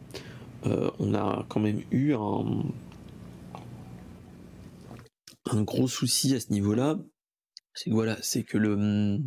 on 0.65 1.15
a 1.15 1.47
quand 1.49 1.61
même 1.61 1.83
eu 1.91 2.13
un, 2.13 2.63
un 5.51 5.63
gros 5.63 5.89
souci 5.89 6.35
à 6.35 6.41
ce 6.41 6.53
niveau-là. 6.53 6.99
C'est 7.75 7.91
que 7.91 7.95
voilà, 7.95 8.19
c'est 8.23 8.43
que 8.43 8.59
le 8.59 9.21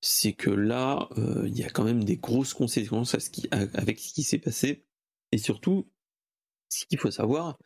c'est 0.00 0.34
que 0.34 0.50
là, 0.50 1.08
euh, 1.18 1.44
il 1.46 1.58
y 1.58 1.64
a 1.64 1.70
quand 1.70 1.84
même 1.84 2.04
des 2.04 2.16
grosses 2.16 2.54
conséquences 2.54 3.14
avec 3.14 3.98
ce 3.98 4.12
qui 4.12 4.22
s'est 4.22 4.38
passé. 4.38 4.85
Et 5.32 5.38
surtout, 5.38 5.86
ce 6.68 6.84
qu'il 6.86 6.98
faut 6.98 7.10
savoir, 7.10 7.58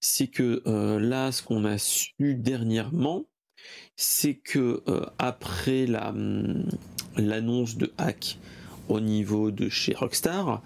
c'est 0.00 0.28
que 0.28 0.62
euh, 0.66 0.98
là, 1.00 1.32
ce 1.32 1.42
qu'on 1.42 1.64
a 1.64 1.78
su 1.78 2.34
dernièrement, 2.34 3.24
c'est 3.96 4.34
que 4.34 4.82
euh, 4.88 5.06
après 5.18 5.86
la, 5.86 6.10
hum, 6.10 6.68
l'annonce 7.16 7.76
de 7.76 7.92
hack 7.98 8.38
au 8.88 9.00
niveau 9.00 9.50
de 9.50 9.68
chez 9.68 9.94
Rockstar, 9.94 10.62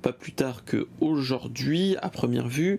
pas 0.00 0.12
plus 0.12 0.30
tard 0.30 0.64
que 0.64 0.86
aujourd'hui, 1.00 1.96
à 2.02 2.08
première 2.08 2.46
vue, 2.46 2.78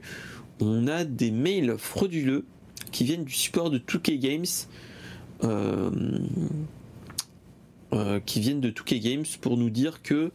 on 0.61 0.87
a 0.87 1.03
des 1.03 1.29
mails 1.29 1.75
frauduleux 1.77 2.45
qui 2.93 3.03
viennent 3.03 3.25
du 3.25 3.33
support 3.33 3.69
de 3.69 3.77
2K 3.77 4.17
Games. 4.19 4.45
Euh, 7.93 8.21
qui 8.21 8.39
viennent 8.39 8.61
de 8.61 8.69
2K 8.69 8.99
Games 8.99 9.25
pour 9.41 9.57
nous 9.57 9.69
dire 9.69 10.01
que 10.01 10.31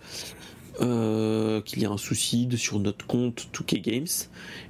euh, 0.80 1.60
qu'il 1.62 1.82
y 1.82 1.86
a 1.86 1.90
un 1.90 1.96
souci 1.96 2.48
sur 2.56 2.78
notre 2.78 3.06
compte 3.06 3.48
2K 3.54 3.80
Games. 3.80 4.06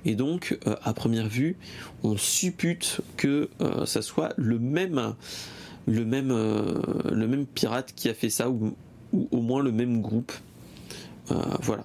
Et 0.04 0.14
donc 0.14 0.58
euh, 0.66 0.76
à 0.82 0.92
première 0.94 1.28
vue 1.28 1.56
on 2.02 2.16
suppute 2.16 3.00
que 3.16 3.48
ça 3.84 4.02
soit 4.02 4.32
le 4.36 4.58
même 4.58 5.14
pirate 7.54 7.92
qui 7.94 8.08
a 8.08 8.14
fait 8.14 8.30
ça 8.30 8.50
ou, 8.50 8.76
au 9.12 9.40
moins 9.40 9.62
le 9.62 9.72
même 9.72 10.00
groupe. 10.00 10.32
Voilà. 11.60 11.84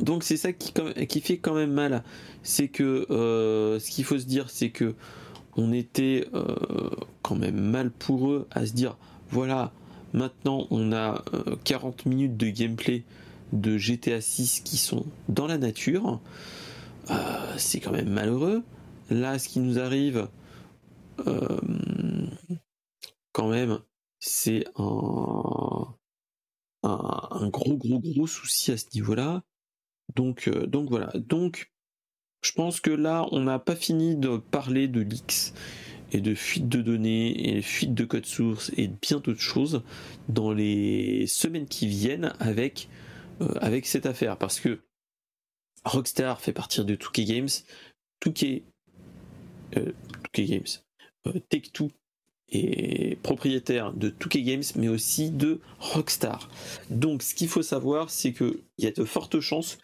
Donc 0.00 0.24
c'est 0.24 0.38
ça 0.38 0.52
qui, 0.52 1.20
fait 1.20 1.36
quand 1.36 1.54
même 1.54 1.72
mal. 1.72 2.02
C'est 2.42 2.68
que 2.68 3.06
ce 3.08 3.90
qu'il 3.90 4.04
faut 4.04 4.18
se 4.18 4.26
dire 4.26 4.48
c'est 4.48 4.70
que 4.70 4.94
on 5.56 5.72
était 5.72 6.26
quand 7.22 7.36
même 7.36 7.60
mal 7.60 7.90
pour 7.90 8.30
eux 8.30 8.46
à 8.52 8.64
se 8.64 8.72
dire 8.72 8.96
voilà 9.30 9.72
Maintenant, 10.12 10.66
on 10.70 10.92
a 10.92 11.22
40 11.64 12.06
euh, 12.06 12.08
minutes 12.08 12.36
de 12.36 12.50
gameplay 12.50 13.04
de 13.52 13.78
GTA 13.78 14.20
6 14.20 14.60
qui 14.60 14.76
sont 14.76 15.06
dans 15.28 15.46
la 15.46 15.58
nature. 15.58 16.20
Euh, 17.10 17.54
c'est 17.56 17.80
quand 17.80 17.92
même 17.92 18.10
malheureux. 18.10 18.62
Là, 19.10 19.38
ce 19.38 19.48
qui 19.48 19.60
nous 19.60 19.78
arrive, 19.78 20.28
euh, 21.26 21.58
quand 23.32 23.48
même, 23.48 23.80
c'est 24.20 24.64
un, 24.76 25.94
gros, 26.82 27.76
gros, 27.76 28.00
gros 28.00 28.26
souci 28.26 28.70
à 28.72 28.76
ce 28.76 28.86
niveau-là. 28.94 29.42
Donc, 30.14 30.48
donc 30.48 30.88
voilà. 30.90 31.12
Donc, 31.14 31.72
je 32.42 32.52
pense 32.52 32.80
que 32.80 32.90
là, 32.90 33.26
on 33.32 33.40
n'a 33.40 33.58
pas 33.58 33.76
fini 33.76 34.16
de 34.16 34.36
parler 34.36 34.88
de 34.88 35.00
l'X 35.00 35.52
et 36.12 36.20
de 36.20 36.34
fuite 36.34 36.68
de 36.68 36.82
données 36.82 37.56
et 37.56 37.62
fuite 37.62 37.94
de 37.94 38.04
code 38.04 38.26
source 38.26 38.72
et 38.76 38.88
bien 38.88 39.18
d'autres 39.18 39.40
choses 39.40 39.82
dans 40.28 40.52
les 40.52 41.26
semaines 41.26 41.66
qui 41.66 41.86
viennent 41.86 42.32
avec, 42.40 42.88
euh, 42.88 43.09
avec 43.60 43.86
cette 43.86 44.06
affaire. 44.06 44.36
Parce 44.36 44.60
que 44.60 44.80
Rockstar 45.84 46.40
fait 46.40 46.52
partir 46.52 46.84
de 46.84 46.94
2K 46.94 47.24
Games, 47.24 47.48
2K, 48.24 48.62
euh, 49.76 49.92
Games, 50.34 50.62
euh, 51.26 51.40
Take-Two 51.48 51.90
est 52.52 53.20
propriétaire 53.22 53.92
de 53.92 54.10
2K 54.10 54.42
Games, 54.42 54.62
mais 54.76 54.88
aussi 54.88 55.30
de 55.30 55.60
Rockstar. 55.78 56.48
Donc 56.90 57.22
ce 57.22 57.34
qu'il 57.34 57.48
faut 57.48 57.62
savoir, 57.62 58.10
c'est 58.10 58.32
qu'il 58.32 58.62
y 58.78 58.86
a 58.86 58.90
de 58.90 59.04
fortes 59.04 59.40
chances 59.40 59.78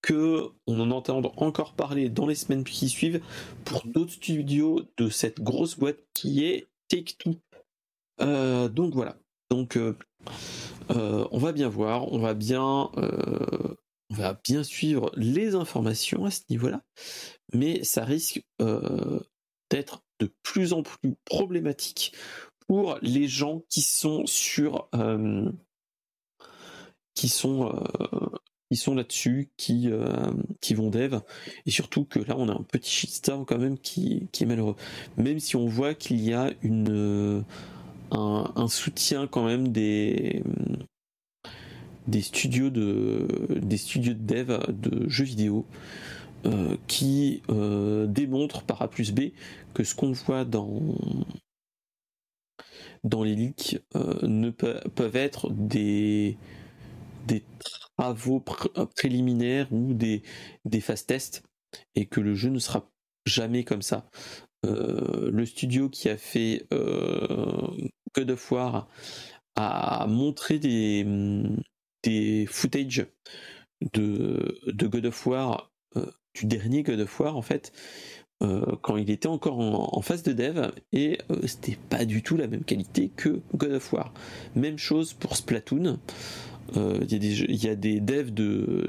que 0.00 0.50
on 0.66 0.80
en 0.80 0.90
entende 0.90 1.30
encore 1.36 1.74
parler 1.74 2.10
dans 2.10 2.26
les 2.26 2.34
semaines 2.34 2.64
qui 2.64 2.88
suivent 2.88 3.22
pour 3.64 3.86
d'autres 3.86 4.12
studios 4.12 4.82
de 4.98 5.08
cette 5.08 5.40
grosse 5.40 5.78
boîte 5.78 5.98
qui 6.12 6.44
est 6.44 6.68
Take-Two. 6.88 7.36
Euh, 8.20 8.68
donc 8.68 8.94
voilà. 8.94 9.16
Donc 9.50 9.78
euh, 10.90 10.94
euh, 10.96 11.28
on 11.30 11.38
va 11.38 11.52
bien 11.52 11.68
voir, 11.68 12.12
on 12.12 12.18
va 12.18 12.34
bien, 12.34 12.62
on 12.62 14.14
va 14.14 14.40
bien 14.44 14.62
suivre 14.62 15.10
les 15.16 15.54
informations 15.54 16.24
à 16.24 16.30
ce 16.30 16.42
niveau-là, 16.50 16.82
mais 17.52 17.84
ça 17.84 18.04
risque 18.04 18.42
d'être 19.70 20.02
de 20.20 20.32
plus 20.42 20.72
en 20.72 20.82
plus 20.82 21.14
problématique 21.24 22.14
pour 22.66 22.98
les 23.02 23.28
gens 23.28 23.62
qui 23.68 23.82
sont 23.82 24.26
sur 24.26 24.88
qui 27.14 27.28
sont 27.28 27.72
sont 28.76 28.94
là-dessus, 28.94 29.50
qui, 29.56 29.90
euh, 29.90 30.32
qui 30.60 30.74
vont 30.74 30.90
dev, 30.90 31.20
et 31.66 31.70
surtout 31.70 32.04
que 32.04 32.18
là 32.20 32.34
on 32.38 32.48
a 32.48 32.52
un 32.52 32.62
petit 32.62 32.90
shitstorm 32.90 33.44
quand 33.44 33.58
même 33.58 33.78
qui, 33.78 34.28
qui 34.32 34.44
est 34.44 34.46
malheureux. 34.46 34.76
Même 35.16 35.40
si 35.40 35.56
on 35.56 35.66
voit 35.66 35.94
qu'il 35.94 36.20
y 36.20 36.32
a 36.32 36.50
une, 36.62 37.44
euh, 38.14 38.44
un, 38.56 38.68
soutien 38.68 39.26
quand 39.26 39.44
même 39.44 39.68
des, 39.68 40.42
des 42.06 42.22
studios 42.22 42.70
de 42.70 43.26
des 43.50 43.76
studios 43.76 44.14
de 44.14 44.18
dev 44.22 44.58
de 44.68 45.08
jeux 45.08 45.24
vidéo 45.24 45.66
euh, 46.46 46.76
qui 46.86 47.42
démontrent 48.08 48.62
par 48.62 48.82
A 48.82 48.88
plus 48.88 49.12
B 49.12 49.32
que 49.74 49.84
ce 49.84 49.94
qu'on 49.94 50.12
voit 50.12 50.44
dans 50.44 50.80
dans 53.02 53.22
les 53.22 53.34
leaks 53.34 53.78
ne 53.94 54.50
peuvent 54.50 55.16
être 55.16 55.50
des 55.50 56.36
des 57.26 57.42
travaux 57.96 58.44
euh, 58.76 58.86
préliminaires 58.96 59.72
ou 59.72 59.94
des, 59.94 60.22
des 60.64 60.80
phases 60.80 61.06
tests 61.06 61.42
et 61.94 62.06
que 62.06 62.20
le 62.20 62.34
jeu 62.34 62.50
ne 62.50 62.58
sera 62.58 62.90
jamais 63.26 63.64
comme 63.64 63.82
ça. 63.82 64.08
Euh, 64.64 65.30
le 65.30 65.46
studio 65.46 65.88
qui 65.88 66.08
a 66.08 66.16
fait 66.16 66.66
euh, 66.72 67.68
God 68.14 68.30
of 68.30 68.52
War 68.52 68.88
a 69.56 70.06
montré 70.08 70.58
des, 70.58 71.06
des 72.02 72.46
footage 72.46 73.06
de, 73.92 74.58
God 74.66 75.06
of 75.06 75.26
War, 75.26 75.72
euh, 75.96 76.06
du 76.34 76.46
dernier 76.46 76.82
God 76.82 77.00
of 77.00 77.20
War 77.20 77.36
en 77.36 77.42
fait, 77.42 77.72
quand 78.82 78.98
il 78.98 79.08
était 79.08 79.28
encore 79.28 79.58
en, 79.58 80.02
phase 80.02 80.22
de 80.22 80.34
dev 80.34 80.70
et 80.92 81.16
c'était 81.46 81.78
pas 81.88 82.04
du 82.04 82.22
tout 82.22 82.36
la 82.36 82.46
même 82.46 82.62
qualité 82.62 83.08
que 83.08 83.40
God 83.54 83.72
of 83.72 83.92
War. 83.94 84.12
Même 84.54 84.76
chose 84.76 85.14
pour 85.14 85.36
Splatoon. 85.36 85.98
Il 86.76 87.64
y, 87.64 87.68
a 87.68 87.74
des 87.74 88.00
devs 88.00 88.34
de 88.34 88.86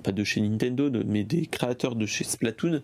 pas 0.00 0.12
de 0.12 0.24
chez 0.24 0.40
Nintendo, 0.40 0.90
mais 1.04 1.24
des 1.24 1.46
créateurs 1.46 1.96
de 1.96 2.06
chez 2.06 2.24
Splatoon, 2.24 2.82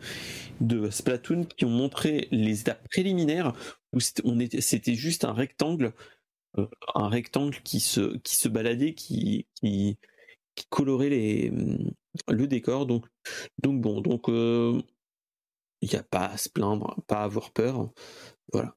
de 0.61 0.91
Splatoon, 0.91 1.45
qui 1.45 1.65
ont 1.65 1.71
montré 1.71 2.29
les 2.31 2.61
étapes 2.63 2.87
préliminaires 2.89 3.53
où 3.93 4.01
c'était 4.01 4.95
juste 4.95 5.25
un 5.25 5.33
rectangle, 5.33 5.95
euh, 6.59 6.67
un 6.95 7.09
rectangle 7.09 7.61
qui 7.63 7.81
se, 7.81 8.17
qui 8.19 8.37
se 8.37 8.49
baladait, 8.49 8.95
qui, 8.95 9.47
colorait 10.71 11.11
les, 11.11 11.53
le 12.29 12.47
décor. 12.47 12.87
Donc, 12.87 13.07
donc 13.63 13.81
bon, 13.81 14.01
donc 14.01 14.29
euh, 14.29 14.81
il 15.81 15.89
n'y 15.91 15.97
a 15.97 16.03
pas 16.03 16.27
à 16.27 16.37
se 16.37 16.49
plaindre, 16.49 16.97
pas 17.07 17.21
à 17.21 17.25
avoir 17.25 17.53
peur. 17.53 17.91
Voilà. 18.53 18.77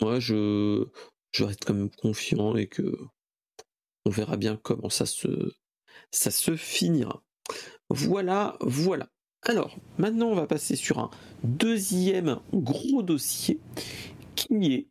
moi, 0.00 0.20
je, 0.20 0.86
je 1.32 1.44
reste 1.44 1.64
quand 1.64 1.74
même 1.74 1.90
confiant 1.90 2.56
et 2.56 2.66
que 2.66 2.96
on 4.08 4.10
verra 4.10 4.38
bien 4.38 4.58
comment 4.62 4.88
ça 4.88 5.04
se, 5.04 5.52
ça 6.10 6.30
se 6.30 6.56
finira. 6.56 7.22
Voilà, 7.90 8.56
voilà. 8.60 9.08
Alors, 9.42 9.76
maintenant, 9.98 10.28
on 10.28 10.34
va 10.34 10.46
passer 10.46 10.76
sur 10.76 10.98
un 10.98 11.10
deuxième 11.44 12.40
gros 12.54 13.02
dossier 13.02 13.60
qui 14.34 14.72
est 14.72 14.88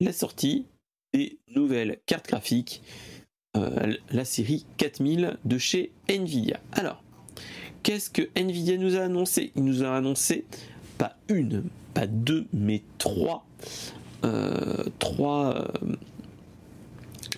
la 0.00 0.12
sortie 0.12 0.66
des 1.14 1.40
nouvelles 1.48 2.00
cartes 2.04 2.28
graphiques, 2.28 2.82
euh, 3.56 3.96
la 4.10 4.26
série 4.26 4.66
4000 4.76 5.38
de 5.46 5.56
chez 5.56 5.92
Nvidia. 6.08 6.60
Alors, 6.72 7.02
qu'est-ce 7.82 8.10
que 8.10 8.28
Nvidia 8.36 8.76
nous 8.76 8.96
a 8.96 9.00
annoncé? 9.00 9.50
Il 9.56 9.64
nous 9.64 9.82
a 9.82 9.96
annoncé 9.96 10.44
pas 10.98 11.16
une, 11.28 11.64
pas 11.94 12.06
deux, 12.06 12.46
mais 12.52 12.82
trois 12.98 13.46
euh, 14.24 14.84
trois 14.98 15.54
euh, 15.56 15.94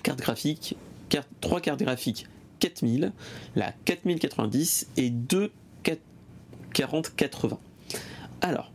cartes 0.02 0.20
graphiques, 0.20 0.76
trois 1.40 1.60
cartes 1.60 1.82
graphiques 1.82 2.26
4000, 2.60 3.12
la 3.56 3.72
4090 3.84 4.88
et 4.96 5.10
deux 5.10 5.50
4080. 6.72 7.58
Alors, 8.42 8.70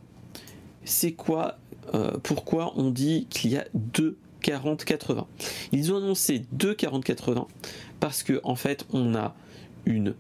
c'est 0.84 1.14
quoi 1.14 1.58
euh, 1.94 2.18
Pourquoi 2.24 2.74
on 2.76 2.90
dit 2.90 3.28
qu'il 3.30 3.52
y 3.52 3.58
a 3.58 3.66
deux 3.74 4.18
4080 4.42 5.26
Ils 5.72 5.94
ont 5.94 5.98
annoncé 5.98 6.46
deux 6.52 6.74
4080 6.76 7.48
parce 8.00 8.22
que 8.22 8.40
en 8.44 8.56
fait 8.56 8.86
on 8.92 9.16
a 9.16 9.36
une 9.86 10.14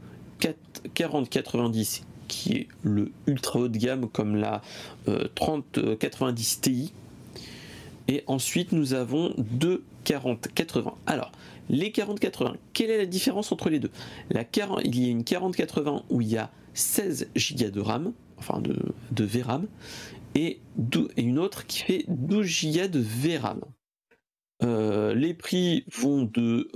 4090 0.93 2.04
qui 2.28 2.54
est 2.54 2.67
le 2.82 3.12
ultra 3.28 3.60
haut 3.60 3.67
de 3.67 3.78
gamme 3.78 4.08
comme 4.10 4.36
la 4.36 4.62
3090 5.36 6.62
Ti. 6.62 6.93
Et 8.08 8.23
ensuite 8.28 8.71
nous 8.71 8.93
avons 8.93 9.34
deux 9.38 9.84
4080. 10.06 10.94
Alors, 11.06 11.32
les 11.70 11.91
4080, 11.91 12.56
quelle 12.74 12.91
est 12.91 12.98
la 12.98 13.06
différence 13.06 13.52
entre 13.52 13.70
les 13.70 13.80
deux? 13.80 13.91
La 14.30 14.46
40, 14.46 14.82
Il 14.86 15.04
y 15.04 15.08
a 15.08 15.12
une 15.12 15.26
4080 15.26 16.04
où 16.10 16.22
il 16.22 16.30
y 16.30 16.38
a 16.38 16.50
16 16.74 17.30
Go 17.36 17.70
de 17.70 17.82
RAM, 17.82 18.13
enfin 18.38 18.62
de, 18.62 18.78
de 19.12 19.24
VRAM, 19.26 19.68
et, 20.36 20.60
une 21.18 21.39
autre 21.39 21.65
qui 21.65 21.80
fait 21.80 22.06
12 22.08 22.65
Go 22.65 22.88
de 22.88 23.00
VRAM. 23.00 23.62
Euh, 24.63 25.13
les 25.13 25.34
prix 25.34 25.86
vont 25.94 26.24
de 26.24 26.70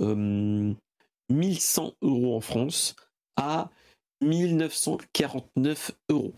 1100 1.30 1.86
euh, 1.86 1.90
euros 2.02 2.36
en 2.36 2.40
France 2.40 2.96
à 3.36 3.70
1949 4.22 5.92
euros. 6.10 6.34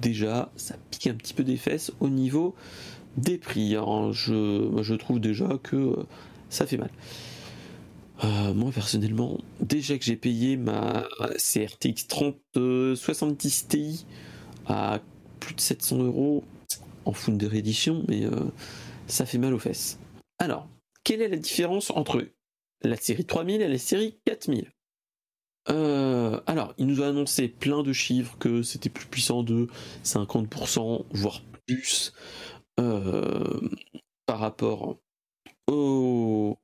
Déjà, 0.00 0.50
ça 0.56 0.76
pique 0.90 1.08
un 1.08 1.14
petit 1.14 1.34
peu 1.34 1.44
des 1.44 1.56
fesses 1.56 1.92
au 2.00 2.08
niveau 2.08 2.54
des 3.16 3.38
prix. 3.38 3.76
Hein. 3.76 4.10
Je, 4.12 4.94
trouve 4.94 5.20
déjà 5.20 5.58
que 5.62 5.76
euh, 5.76 6.06
ça 6.48 6.66
fait 6.66 6.78
mal. 6.78 6.90
moi 8.54 8.70
personnellement, 8.72 9.38
déjà 9.60 9.98
que 9.98 10.04
j'ai 10.04 10.16
payé 10.16 10.56
ma 10.56 11.06
CRTX 11.36 12.06
3070 12.08 13.68
Ti 13.68 14.06
à 14.66 15.00
plus 15.40 15.54
de 15.54 15.60
700 15.60 16.02
euros 16.02 16.44
en 17.04 17.12
de 17.32 17.46
réédition, 17.46 18.04
mais 18.08 18.24
euh, 18.24 18.30
ça 19.06 19.26
fait 19.26 19.38
mal 19.38 19.54
aux 19.54 19.58
fesses. 19.58 19.98
Alors, 20.38 20.68
quelle 21.04 21.22
est 21.22 21.28
la 21.28 21.36
différence 21.36 21.90
entre 21.90 22.26
la 22.82 22.96
série 22.96 23.24
3000 23.24 23.62
et 23.62 23.68
la 23.68 23.78
série 23.78 24.18
4000 24.24 24.70
euh, 25.68 26.40
alors, 26.46 26.72
il 26.78 26.86
nous 26.86 27.02
a 27.02 27.08
annoncé 27.08 27.46
plein 27.46 27.82
de 27.82 27.92
chiffres 27.92 28.34
que 28.38 28.62
c'était 28.62 28.88
plus 28.88 29.04
puissant 29.04 29.42
de 29.42 29.68
50%, 30.04 31.04
voire 31.12 31.42
plus, 31.66 32.14
euh, 32.14 32.59
par 34.26 34.38
rapport 34.38 34.96
aux, 35.66 36.56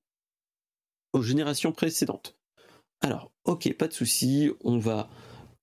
aux 1.12 1.22
générations 1.22 1.72
précédentes. 1.72 2.36
Alors, 3.00 3.30
ok, 3.44 3.72
pas 3.74 3.88
de 3.88 3.92
souci, 3.92 4.50
on 4.64 4.78
va 4.78 5.08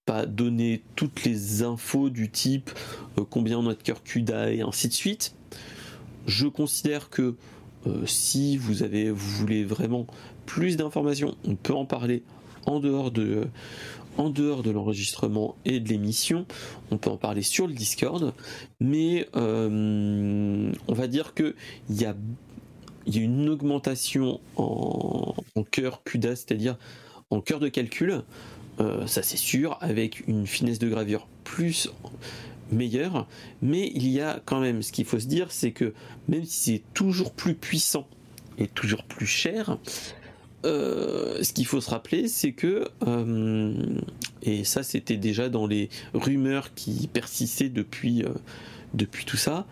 pas 0.05 0.25
donner 0.25 0.83
toutes 0.95 1.23
les 1.23 1.63
infos 1.63 2.09
du 2.09 2.29
type 2.29 2.71
euh, 3.17 3.23
combien 3.29 3.57
on 3.57 3.67
a 3.69 3.73
de 3.73 3.81
cœur 3.81 4.03
CUDA 4.03 4.51
et 4.51 4.61
ainsi 4.61 4.87
de 4.87 4.93
suite. 4.93 5.35
Je 6.27 6.47
considère 6.47 7.09
que 7.09 7.35
euh, 7.87 8.05
si 8.05 8.57
vous 8.57 8.83
avez, 8.83 9.11
vous 9.11 9.29
voulez 9.29 9.63
vraiment 9.63 10.07
plus 10.45 10.77
d'informations, 10.77 11.35
on 11.45 11.55
peut 11.55 11.73
en 11.73 11.85
parler 11.85 12.23
en 12.65 12.79
dehors 12.79 13.11
de, 13.11 13.47
en 14.17 14.29
dehors 14.29 14.63
de 14.63 14.71
l'enregistrement 14.71 15.55
et 15.65 15.79
de 15.79 15.89
l'émission. 15.89 16.45
On 16.91 16.97
peut 16.97 17.09
en 17.09 17.17
parler 17.17 17.41
sur 17.41 17.67
le 17.67 17.73
Discord, 17.73 18.33
mais 18.79 19.27
euh, 19.35 20.71
on 20.87 20.93
va 20.93 21.07
dire 21.07 21.33
que 21.33 21.55
il 21.89 22.01
y 22.01 22.05
a, 22.05 22.15
une 23.05 23.49
augmentation 23.49 24.39
en, 24.55 25.35
en 25.55 25.63
cœur 25.63 26.03
CUDA, 26.03 26.35
c'est-à-dire 26.35 26.77
en 27.29 27.41
cœur 27.41 27.59
de 27.59 27.67
calcul. 27.67 28.23
Euh, 28.79 29.05
ça 29.07 29.21
c'est 29.21 29.37
sûr, 29.37 29.77
avec 29.81 30.27
une 30.27 30.47
finesse 30.47 30.79
de 30.79 30.89
gravure 30.89 31.27
plus 31.43 31.89
meilleure, 32.71 33.27
mais 33.61 33.91
il 33.93 34.07
y 34.07 34.19
a 34.19 34.41
quand 34.45 34.59
même, 34.59 34.81
ce 34.81 34.91
qu'il 34.91 35.05
faut 35.05 35.19
se 35.19 35.27
dire, 35.27 35.51
c'est 35.51 35.71
que 35.71 35.93
même 36.27 36.43
si 36.43 36.73
c'est 36.73 36.83
toujours 36.93 37.31
plus 37.33 37.53
puissant 37.53 38.07
et 38.57 38.67
toujours 38.67 39.03
plus 39.03 39.27
cher, 39.27 39.77
euh, 40.65 41.43
ce 41.43 41.53
qu'il 41.53 41.65
faut 41.65 41.81
se 41.81 41.89
rappeler, 41.89 42.27
c'est 42.27 42.53
que, 42.53 42.87
euh, 43.07 43.99
et 44.41 44.63
ça 44.63 44.83
c'était 44.83 45.17
déjà 45.17 45.49
dans 45.49 45.67
les 45.67 45.89
rumeurs 46.13 46.73
qui 46.73 47.07
persistaient 47.07 47.69
depuis, 47.69 48.23
depuis 48.93 49.25
tout 49.25 49.37
ça, 49.37 49.65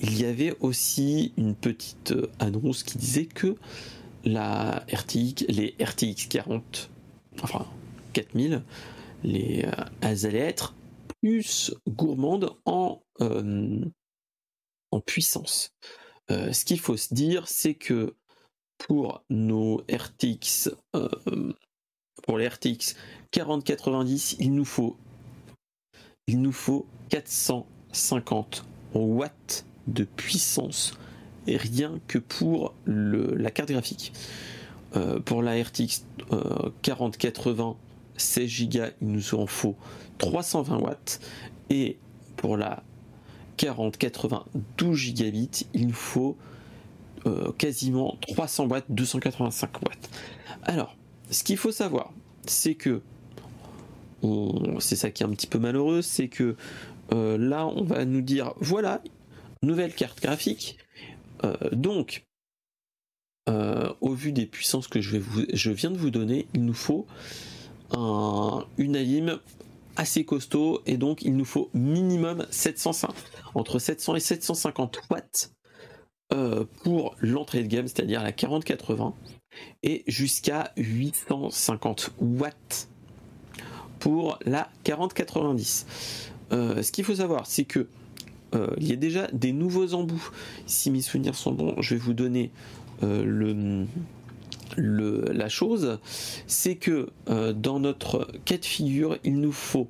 il 0.00 0.20
y 0.20 0.24
avait 0.24 0.54
aussi 0.60 1.32
une 1.36 1.54
petite 1.54 2.14
annonce 2.38 2.82
qui 2.82 2.98
disait 2.98 3.26
que 3.26 3.56
la 4.24 4.84
RTX, 4.92 5.46
les 5.48 5.74
RTX 5.80 6.28
40, 6.28 6.90
enfin 7.42 7.66
4000, 8.12 8.62
les, 9.22 9.64
euh, 9.64 9.84
elles 10.00 10.26
allaient 10.26 10.38
être 10.38 10.74
plus 11.20 11.74
gourmandes 11.88 12.54
en, 12.64 13.02
euh, 13.20 13.84
en 14.90 15.00
puissance. 15.00 15.74
Euh, 16.30 16.52
ce 16.52 16.64
qu'il 16.64 16.80
faut 16.80 16.96
se 16.96 17.12
dire, 17.12 17.48
c'est 17.48 17.74
que 17.74 18.14
pour 18.78 19.22
nos 19.30 19.82
RTX, 19.90 20.70
pour 22.22 22.38
les 22.38 22.48
RTX 22.48 22.96
4090, 23.30 24.36
il 24.40 24.54
nous 24.54 24.64
faut, 24.64 24.96
il 26.26 26.40
nous 26.40 26.52
faut 26.52 26.86
450 27.10 28.64
watts 28.94 29.64
de 29.86 30.04
puissance 30.04 30.94
rien 31.46 32.00
que 32.08 32.18
pour 32.18 32.74
le, 32.84 33.34
la 33.34 33.50
carte 33.50 33.70
graphique. 33.70 34.12
pour 35.24 35.42
la 35.42 35.62
RTX 35.62 36.04
4080, 36.82 37.76
16 38.16 38.68
Go, 38.68 38.84
il 39.02 39.08
nous 39.08 39.34
en 39.34 39.46
faut 39.46 39.76
320 40.18 40.78
watts. 40.78 41.20
Et 41.70 41.98
pour 42.36 42.56
la 42.56 42.82
4080 43.56 44.44
12 44.78 44.96
gigabits, 44.96 45.66
il 45.74 45.88
nous 45.88 45.92
faut 45.92 46.36
euh, 47.26 47.52
quasiment 47.52 48.18
300 48.20 48.66
watts, 48.66 48.84
285 48.90 49.82
watts. 49.82 50.10
Alors, 50.62 50.96
ce 51.30 51.42
qu'il 51.42 51.56
faut 51.56 51.72
savoir, 51.72 52.12
c'est 52.46 52.74
que 52.74 53.00
c'est 54.78 54.96
ça 54.96 55.10
qui 55.10 55.22
est 55.22 55.26
un 55.26 55.30
petit 55.30 55.46
peu 55.46 55.58
malheureux, 55.58 56.00
c'est 56.00 56.28
que 56.28 56.56
euh, 57.12 57.36
là, 57.36 57.66
on 57.66 57.84
va 57.84 58.04
nous 58.04 58.22
dire 58.22 58.54
voilà, 58.58 59.02
nouvelle 59.62 59.94
carte 59.94 60.20
graphique. 60.20 60.78
Euh, 61.44 61.54
donc, 61.72 62.24
au 64.00 64.14
vu 64.14 64.32
des 64.32 64.46
puissances 64.46 64.88
que 64.88 65.00
je, 65.00 65.70
viens 65.70 65.90
de 65.90 65.98
vous 65.98 66.10
donner, 66.10 66.46
il 66.54 66.64
nous 66.64 66.74
faut 66.74 67.06
une 67.92 68.96
AIM 68.96 69.38
assez 69.96 70.24
costaud 70.24 70.82
et 70.86 70.96
donc 70.96 71.22
il 71.22 71.36
nous 71.36 71.44
faut 71.44 71.70
minimum 71.74 72.46
705, 72.50 73.10
entre 73.54 73.78
700 73.78 74.16
et 74.16 74.20
750 74.20 75.00
watts 75.10 75.53
euh, 76.32 76.64
pour 76.82 77.14
l'entrée 77.20 77.62
de 77.62 77.68
gamme, 77.68 77.86
c'est-à-dire 77.86 78.22
la 78.22 78.32
4080 78.32 79.12
et 79.82 80.02
jusqu'à 80.06 80.72
850 80.78 82.12
watts 82.18 82.88
pour 83.98 84.38
la 84.46 84.70
4090. 84.84 86.30
Euh, 86.52 86.82
ce 86.82 86.92
qu'il 86.92 87.04
faut 87.04 87.16
savoir, 87.16 87.46
c'est 87.46 87.64
que 87.64 87.88
euh, 88.54 88.68
il 88.78 88.88
y 88.88 88.92
a 88.94 88.96
déjà 88.96 89.28
des 89.34 89.52
nouveaux 89.52 89.92
embouts. 89.92 90.30
Si 90.64 90.90
mes 90.90 91.02
souvenirs 91.02 91.34
sont 91.34 91.52
bons, 91.52 91.74
je 91.82 91.94
vais 91.94 92.00
vous 92.00 92.14
donner 92.14 92.50
le 93.02 93.86
la 94.78 95.50
chose, 95.50 95.98
c'est 96.46 96.76
que 96.76 97.10
dans 97.26 97.80
notre 97.80 98.28
cas 98.46 98.56
de 98.56 98.64
figure, 98.64 99.18
il 99.24 99.40
nous 99.40 99.52
faut, 99.52 99.88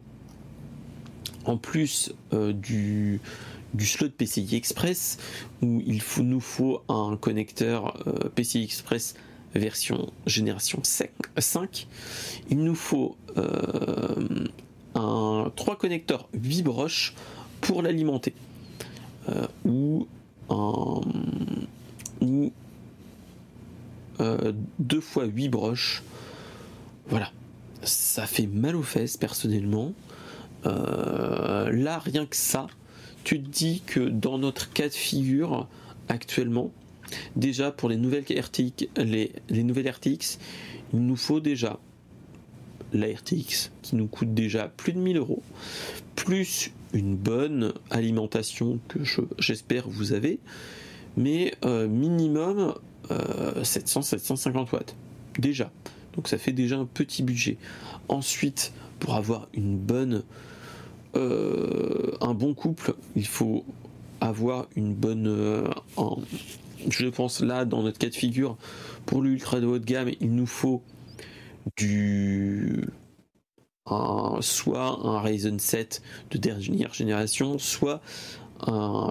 en 1.44 1.56
plus 1.56 2.12
du, 2.32 3.20
du 3.74 3.86
slot 3.86 4.10
PCI 4.10 4.56
Express, 4.56 5.18
où 5.62 5.82
il 5.84 6.00
nous 6.20 6.40
faut 6.40 6.82
un 6.88 7.16
connecteur 7.16 7.96
euh, 8.06 8.28
PCI 8.34 8.64
Express 8.64 9.14
version 9.54 10.10
génération 10.26 10.80
5, 10.82 11.86
il 12.50 12.58
nous 12.58 12.74
faut 12.74 13.16
un, 14.96 15.52
trois 15.54 15.76
connecteurs 15.76 16.28
Vibroche 16.32 17.14
pour 17.60 17.82
l'alimenter. 17.82 18.34
ou 19.64 20.08
un, 20.50 21.00
ou 22.20 22.52
euh, 24.20 24.52
deux 24.78 25.00
fois 25.00 25.24
8 25.24 25.48
broches. 25.48 26.02
Voilà. 27.08 27.30
Ça 27.82 28.26
fait 28.26 28.46
mal 28.46 28.76
aux 28.76 28.82
fesses 28.82 29.16
personnellement. 29.16 29.92
Euh, 30.66 31.70
là, 31.72 31.98
rien 31.98 32.24
que 32.24 32.36
ça, 32.36 32.66
tu 33.24 33.42
te 33.42 33.48
dis 33.48 33.82
que 33.86 34.00
dans 34.00 34.38
notre 34.38 34.72
cas 34.72 34.88
de 34.88 34.94
figure 34.94 35.66
actuellement, 36.08 36.70
déjà 37.36 37.70
pour 37.70 37.88
les 37.88 37.96
nouvelles 37.96 38.24
RTX, 38.24 40.38
il 40.92 41.00
nous 41.00 41.16
faut 41.16 41.40
déjà 41.40 41.78
la 42.92 43.08
RTX 43.08 43.72
qui 43.82 43.96
nous 43.96 44.06
coûte 44.06 44.34
déjà 44.34 44.68
plus 44.68 44.92
de 44.92 44.98
1000 44.98 45.16
euros, 45.16 45.42
plus 46.14 46.70
une 46.92 47.16
bonne 47.16 47.72
alimentation 47.90 48.78
que 48.88 49.00
j'espère 49.38 49.88
vous 49.88 50.12
avez, 50.12 50.38
mais 51.16 51.54
euh, 51.64 51.88
minimum 51.88 52.74
700-750 53.10 54.46
euh, 54.46 54.64
watts. 54.72 54.96
Déjà. 55.38 55.72
Donc 56.14 56.28
ça 56.28 56.38
fait 56.38 56.52
déjà 56.52 56.78
un 56.78 56.86
petit 56.86 57.22
budget. 57.22 57.56
Ensuite, 58.08 58.72
pour 59.00 59.14
avoir 59.14 59.48
une 59.52 59.76
bonne, 59.76 60.22
un 61.14 62.34
bon 62.34 62.54
couple, 62.54 62.94
il 63.16 63.26
faut 63.26 63.64
avoir 64.20 64.66
une 64.76 64.94
bonne. 64.94 65.26
Euh, 65.26 65.68
je 66.88 67.06
pense 67.06 67.40
là, 67.40 67.64
dans 67.64 67.82
notre 67.82 67.98
cas 67.98 68.08
de 68.08 68.14
figure, 68.14 68.56
pour 69.06 69.22
l'ultra 69.22 69.60
de 69.60 69.66
haut 69.66 69.78
de 69.78 69.84
gamme, 69.84 70.10
il 70.20 70.34
nous 70.34 70.46
faut 70.46 70.82
du 71.76 72.84
soit 74.40 74.98
un 75.04 75.20
Ryzen 75.20 75.58
7 75.58 76.02
de 76.30 76.38
dernière 76.38 76.94
génération, 76.94 77.58
soit 77.58 78.00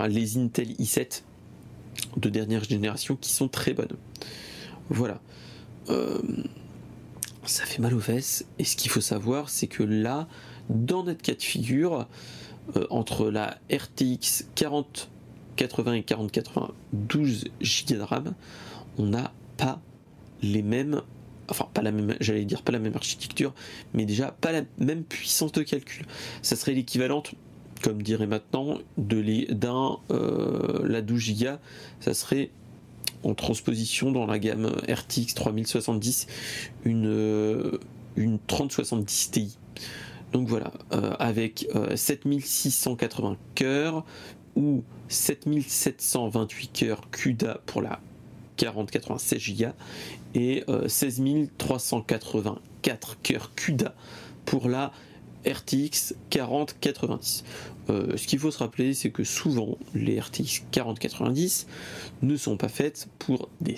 les 0.08 0.38
Intel 0.38 0.72
i7 0.74 1.22
de 2.18 2.30
dernière 2.30 2.64
génération 2.64 3.16
qui 3.16 3.32
sont 3.32 3.48
très 3.48 3.74
bonnes. 3.74 3.96
Voilà. 4.90 5.22
Euh, 5.90 6.22
ça 7.46 7.66
fait 7.66 7.82
mal 7.82 7.94
aux 7.94 8.00
fesses. 8.00 8.46
Et 8.58 8.64
ce 8.64 8.76
qu'il 8.76 8.90
faut 8.90 9.02
savoir, 9.02 9.50
c'est 9.50 9.68
que 9.68 9.84
là, 9.84 10.28
dans 10.70 11.04
notre 11.04 11.22
cas 11.22 11.36
de 11.36 11.42
figure, 11.42 12.08
euh, 12.76 12.86
entre 12.90 13.30
la 13.30 13.58
RTX 13.72 14.46
4080 14.56 15.94
et 15.94 16.04
4080, 16.04 16.72
12 16.94 17.46
Go 17.62 17.96
de 17.96 18.02
RAM, 18.02 18.34
on 18.98 19.08
n'a 19.08 19.34
pas 19.58 19.82
les 20.42 20.62
mêmes 20.62 21.02
enfin 21.50 21.68
pas 21.74 21.82
la 21.82 21.92
même, 21.92 22.16
j'allais 22.20 22.46
dire 22.46 22.62
pas 22.62 22.72
la 22.72 22.80
même 22.80 22.96
architecture, 22.96 23.54
mais 23.94 24.06
déjà 24.06 24.32
pas 24.32 24.52
la 24.52 24.62
même 24.78 25.04
puissance 25.04 25.52
de 25.52 25.62
calcul. 25.62 26.06
Ça 26.42 26.56
serait 26.56 26.74
l'équivalente, 26.74 27.34
comme 27.82 28.02
dirait 28.02 28.28
maintenant, 28.28 28.80
de 28.98 29.52
d'un 29.54 29.98
euh, 30.12 30.88
la 30.88 31.02
12 31.02 31.44
Go, 31.44 31.50
ça 32.00 32.14
serait 32.14 32.50
en 33.24 33.34
transposition 33.34 34.12
dans 34.12 34.26
la 34.26 34.40
gamme 34.40 34.72
RTX 34.88 35.34
3070 35.36 36.28
une 36.86 37.08
euh, 37.08 37.80
une 38.16 38.40
3070 38.40 39.32
Ti. 39.32 39.58
Donc 40.34 40.48
voilà, 40.48 40.72
euh, 40.92 41.14
avec 41.20 41.68
7680 41.96 43.38
cœurs 43.56 44.04
ou 44.56 44.84
7728 45.08 46.72
cœurs 46.74 47.02
CUDA 47.12 47.62
pour 47.66 47.82
la 47.82 48.00
40-96 48.58 49.58
Go 49.58 49.70
et 50.36 50.64
16 50.88 51.22
euh, 51.22 51.46
384 51.58 53.18
cœurs 53.22 53.52
CUDA 53.56 53.96
pour 54.46 54.70
la 54.70 54.92
RTX 55.46 56.16
4090. 56.30 57.44
Euh, 57.90 58.18
ce 58.18 58.28
qu'il 58.28 58.40
faut 58.40 58.52
se 58.52 58.60
rappeler, 58.60 58.94
c'est 58.94 59.12
que 59.12 59.24
souvent 59.24 59.78
les 59.94 60.20
RTX 60.20 60.64
4090 60.72 61.68
ne 62.22 62.36
sont 62.38 62.58
pas 62.58 62.70
faites 62.70 63.08
pour 63.20 63.50
des 63.62 63.76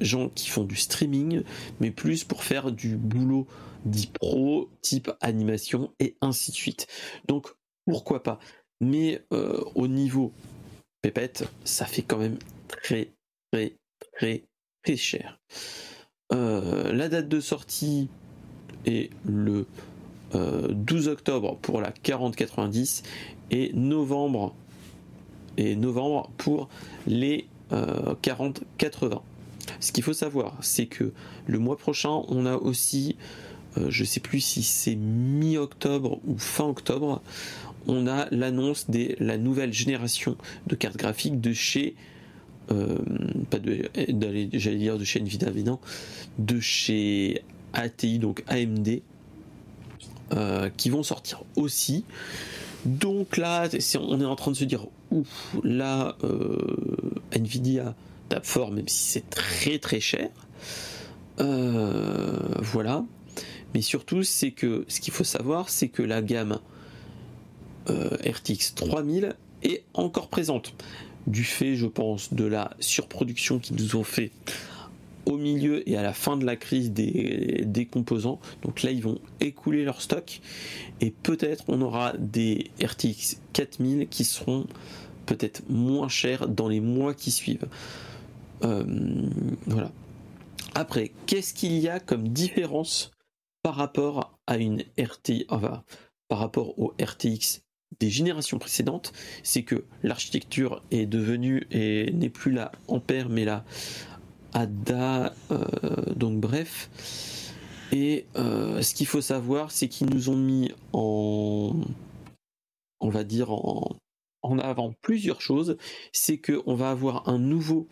gens 0.00 0.30
qui 0.34 0.48
font 0.48 0.64
du 0.64 0.76
streaming, 0.76 1.42
mais 1.80 1.90
plus 1.90 2.24
pour 2.24 2.42
faire 2.42 2.72
du 2.72 2.96
boulot 2.96 3.46
dit 3.84 4.06
pro, 4.08 4.68
type 4.82 5.10
animation 5.20 5.92
et 6.00 6.16
ainsi 6.20 6.50
de 6.50 6.56
suite. 6.56 6.86
Donc 7.28 7.48
pourquoi 7.86 8.22
pas 8.22 8.38
Mais 8.80 9.22
euh, 9.32 9.62
au 9.74 9.88
niveau 9.88 10.32
pépette, 11.02 11.48
ça 11.64 11.84
fait 11.84 12.02
quand 12.02 12.18
même 12.18 12.38
très 12.68 13.12
très 13.52 13.76
très 14.12 14.44
très 14.82 14.96
cher. 14.96 15.38
Euh, 16.32 16.92
la 16.92 17.08
date 17.08 17.28
de 17.28 17.40
sortie 17.40 18.08
est 18.86 19.10
le 19.24 19.66
12 20.32 21.08
euh, 21.08 21.12
octobre 21.12 21.56
pour 21.60 21.80
la 21.80 21.92
4090 21.92 23.02
et 23.50 23.72
novembre 23.74 24.54
et 25.56 25.76
novembre 25.76 26.30
pour 26.36 26.68
les 27.06 27.46
4080. 28.22 29.16
Euh, 29.16 29.18
Ce 29.80 29.92
qu'il 29.92 30.02
faut 30.02 30.12
savoir, 30.12 30.56
c'est 30.62 30.86
que 30.86 31.12
le 31.46 31.58
mois 31.58 31.76
prochain, 31.76 32.22
on 32.28 32.46
a 32.46 32.56
aussi, 32.56 33.16
je 33.88 34.02
ne 34.02 34.06
sais 34.06 34.20
plus 34.20 34.40
si 34.40 34.62
c'est 34.62 34.94
mi-octobre 34.94 36.20
ou 36.26 36.38
fin 36.38 36.64
octobre, 36.64 37.22
on 37.86 38.06
a 38.06 38.26
l'annonce 38.30 38.88
de 38.90 39.14
la 39.18 39.36
nouvelle 39.36 39.72
génération 39.72 40.36
de 40.66 40.74
cartes 40.74 40.96
graphiques 40.96 41.40
de 41.40 41.52
chez 41.52 41.94
euh, 42.72 42.98
j'allais 44.52 44.78
dire 44.78 44.98
de 44.98 45.04
chez 45.04 45.20
Nvidia, 45.20 45.50
mais 45.54 45.62
non, 45.62 45.78
de 46.38 46.60
chez 46.60 47.42
ATI, 47.72 48.18
donc 48.18 48.42
AMD, 48.48 49.00
euh, 50.32 50.70
qui 50.76 50.90
vont 50.90 51.02
sortir 51.02 51.42
aussi. 51.56 52.04
Donc 52.86 53.36
là, 53.36 53.68
on 54.00 54.20
est 54.20 54.24
en 54.24 54.36
train 54.36 54.50
de 54.50 54.56
se 54.56 54.64
dire, 54.64 54.86
ouf, 55.10 55.56
là, 55.62 56.16
euh, 56.24 56.58
Nvidia 57.32 57.94
tape 58.28 58.46
fort, 58.46 58.70
même 58.70 58.88
si 58.88 59.04
c'est 59.12 59.30
très 59.30 59.78
très 59.78 60.00
cher. 60.00 60.30
voilà. 61.38 63.04
Mais 63.74 63.82
surtout, 63.82 64.22
c'est 64.22 64.52
que 64.52 64.84
ce 64.88 65.00
qu'il 65.00 65.12
faut 65.12 65.24
savoir, 65.24 65.68
c'est 65.68 65.88
que 65.88 66.02
la 66.02 66.22
gamme 66.22 66.58
RTX 67.88 68.74
3000 68.76 69.34
est 69.62 69.84
encore 69.94 70.28
présente 70.28 70.74
du 71.26 71.44
fait, 71.44 71.76
je 71.76 71.86
pense, 71.86 72.32
de 72.32 72.44
la 72.44 72.74
surproduction 72.80 73.58
qu'ils 73.58 73.76
nous 73.76 73.96
ont 73.96 74.04
fait 74.04 74.30
au 75.26 75.38
milieu 75.38 75.88
et 75.88 75.96
à 75.96 76.02
la 76.02 76.12
fin 76.12 76.36
de 76.36 76.44
la 76.44 76.56
crise 76.56 76.92
des, 76.92 77.88
composants. 77.90 78.40
Donc 78.62 78.82
là, 78.82 78.90
ils 78.90 79.02
vont 79.02 79.18
écouler 79.40 79.84
leur 79.84 80.02
stock 80.02 80.40
et 81.00 81.10
peut-être 81.10 81.64
on 81.68 81.80
aura 81.80 82.12
des 82.18 82.70
RTX 82.82 83.38
4000 83.52 84.08
qui 84.08 84.24
seront 84.24 84.66
peut-être 85.26 85.62
moins 85.68 86.08
chers 86.08 86.48
dans 86.48 86.68
les 86.68 86.80
mois 86.80 87.14
qui 87.14 87.30
suivent. 87.30 87.66
Euh, 88.64 88.84
voilà. 89.66 89.90
Après, 90.74 91.12
qu'est-ce 91.26 91.54
qu'il 91.54 91.78
y 91.78 91.88
a 91.88 92.00
comme 92.00 92.28
différence 92.28 93.13
par 93.64 93.76
rapport 93.76 94.38
à 94.46 94.58
une 94.58 94.82
RT, 94.98 95.46
enfin, 95.48 95.82
par 96.28 96.38
rapport 96.38 96.78
au 96.78 96.92
RTX 97.02 97.62
des 97.98 98.10
générations 98.10 98.58
précédentes, 98.58 99.12
c'est 99.42 99.62
que 99.62 99.86
l'architecture 100.02 100.82
est 100.90 101.06
devenue 101.06 101.66
et 101.70 102.12
n'est 102.12 102.28
plus 102.28 102.52
la 102.52 102.72
Ampère 102.88 103.30
mais 103.30 103.46
la 103.46 103.64
ADA. 104.52 105.34
Euh, 105.50 105.66
donc 106.14 106.40
bref. 106.40 106.90
Et 107.90 108.26
euh, 108.36 108.82
ce 108.82 108.94
qu'il 108.94 109.06
faut 109.06 109.22
savoir, 109.22 109.70
c'est 109.70 109.88
qu'ils 109.88 110.10
nous 110.10 110.28
ont 110.28 110.36
mis 110.36 110.70
en, 110.92 111.74
on 113.00 113.08
va 113.08 113.24
dire 113.24 113.50
en, 113.50 113.96
avant 114.42 114.92
plusieurs 115.00 115.40
choses. 115.40 115.78
C'est 116.12 116.36
que 116.36 116.62
on 116.66 116.74
va 116.74 116.90
avoir 116.90 117.30
un 117.30 117.38
nouveau 117.38 117.88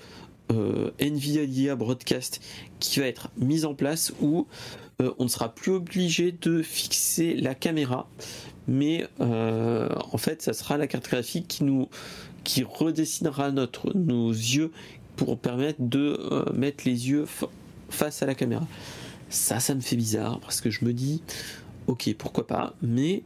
euh, 0.50 0.90
NVIDIA 1.00 1.76
Broadcast 1.76 2.42
qui 2.78 3.00
va 3.00 3.06
être 3.06 3.30
mis 3.38 3.64
en 3.64 3.74
place 3.74 4.12
où 4.20 4.46
on 5.18 5.24
ne 5.24 5.28
sera 5.28 5.54
plus 5.54 5.72
obligé 5.72 6.32
de 6.32 6.62
fixer 6.62 7.34
la 7.34 7.54
caméra, 7.54 8.08
mais 8.66 9.06
euh, 9.20 9.88
en 10.12 10.18
fait, 10.18 10.42
ça 10.42 10.52
sera 10.52 10.76
la 10.76 10.86
carte 10.86 11.08
graphique 11.08 11.48
qui 11.48 11.64
nous 11.64 11.88
qui 12.44 12.64
redessinera 12.64 13.52
nos 13.52 14.30
yeux 14.30 14.72
pour 15.14 15.38
permettre 15.38 15.80
de 15.80 16.18
euh, 16.18 16.52
mettre 16.52 16.82
les 16.84 17.08
yeux 17.08 17.24
face 17.88 18.22
à 18.22 18.26
la 18.26 18.34
caméra. 18.34 18.66
Ça, 19.28 19.60
ça 19.60 19.74
me 19.74 19.80
fait 19.80 19.94
bizarre 19.96 20.40
parce 20.40 20.60
que 20.60 20.68
je 20.68 20.84
me 20.84 20.92
dis, 20.92 21.22
ok, 21.86 22.12
pourquoi 22.18 22.46
pas, 22.46 22.74
mais 22.82 23.22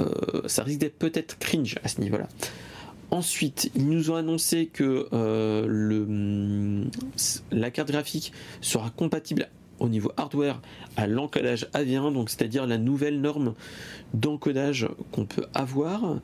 euh, 0.00 0.42
ça 0.46 0.62
risque 0.62 0.80
d'être 0.80 0.98
peut-être 0.98 1.38
cringe 1.38 1.78
à 1.82 1.88
ce 1.88 2.02
niveau-là. 2.02 2.28
Ensuite, 3.10 3.70
ils 3.74 3.88
nous 3.88 4.10
ont 4.10 4.16
annoncé 4.16 4.66
que 4.66 5.08
le, 5.12 6.84
la 7.50 7.70
carte 7.70 7.90
graphique 7.90 8.32
sera 8.60 8.90
compatible 8.90 9.48
au 9.78 9.88
niveau 9.88 10.12
hardware 10.16 10.60
à 10.96 11.06
l'encodage 11.06 11.66
AV1, 11.74 12.12
donc 12.12 12.30
c'est-à-dire 12.30 12.66
la 12.66 12.78
nouvelle 12.78 13.20
norme 13.20 13.54
d'encodage 14.14 14.88
qu'on 15.10 15.24
peut 15.24 15.46
avoir. 15.54 16.20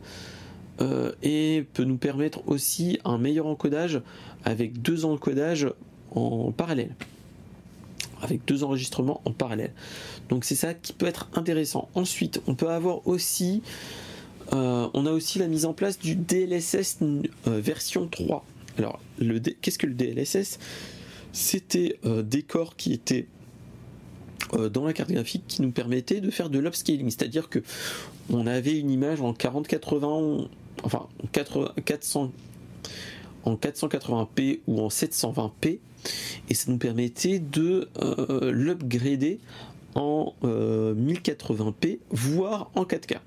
Euh, 0.80 1.12
et 1.24 1.66
peut 1.74 1.82
nous 1.82 1.96
permettre 1.96 2.46
aussi 2.46 3.00
un 3.04 3.18
meilleur 3.18 3.46
encodage 3.46 4.00
avec 4.44 4.80
deux 4.80 5.04
encodages 5.04 5.66
en 6.12 6.52
parallèle. 6.52 6.94
Avec 8.22 8.44
deux 8.44 8.62
enregistrements 8.62 9.20
en 9.24 9.32
parallèle. 9.32 9.72
Donc 10.28 10.44
c'est 10.44 10.54
ça 10.54 10.74
qui 10.74 10.92
peut 10.92 11.06
être 11.06 11.28
intéressant. 11.34 11.88
Ensuite 11.94 12.40
on 12.46 12.54
peut 12.54 12.70
avoir 12.70 13.06
aussi 13.08 13.62
euh, 14.52 14.88
on 14.94 15.04
a 15.04 15.10
aussi 15.10 15.38
la 15.40 15.48
mise 15.48 15.66
en 15.66 15.74
place 15.74 15.98
du 15.98 16.14
DLSS 16.14 16.98
euh, 17.02 17.60
version 17.60 18.06
3 18.06 18.46
alors 18.78 18.98
qu'est-ce 19.60 19.78
que 19.78 19.86
le 19.86 19.92
DLSS 19.92 20.58
c'était 21.32 22.00
des 22.22 22.42
corps 22.42 22.74
qui 22.74 22.94
étaient 22.94 23.26
euh, 23.26 23.37
dans 24.72 24.84
la 24.84 24.92
carte 24.92 25.10
graphique 25.10 25.44
qui 25.46 25.62
nous 25.62 25.70
permettait 25.70 26.20
de 26.20 26.30
faire 26.30 26.48
de 26.50 26.58
l'upscaling, 26.58 27.10
c'est-à-dire 27.10 27.48
que 27.48 27.60
on 28.30 28.46
avait 28.46 28.78
une 28.78 28.90
image 28.90 29.20
en 29.20 29.32
40-80, 29.32 30.48
enfin 30.82 31.06
en 31.22 31.26
400, 31.84 32.32
en 33.44 33.54
480p 33.54 34.60
ou 34.66 34.80
en 34.80 34.88
720p, 34.88 35.78
et 36.48 36.54
ça 36.54 36.70
nous 36.70 36.78
permettait 36.78 37.38
de 37.40 37.88
euh, 38.00 38.52
l'upgrader 38.52 39.40
en 39.94 40.34
1080p, 40.42 41.94
euh, 41.94 41.96
voire 42.10 42.70
en 42.74 42.84
4K 42.84 43.18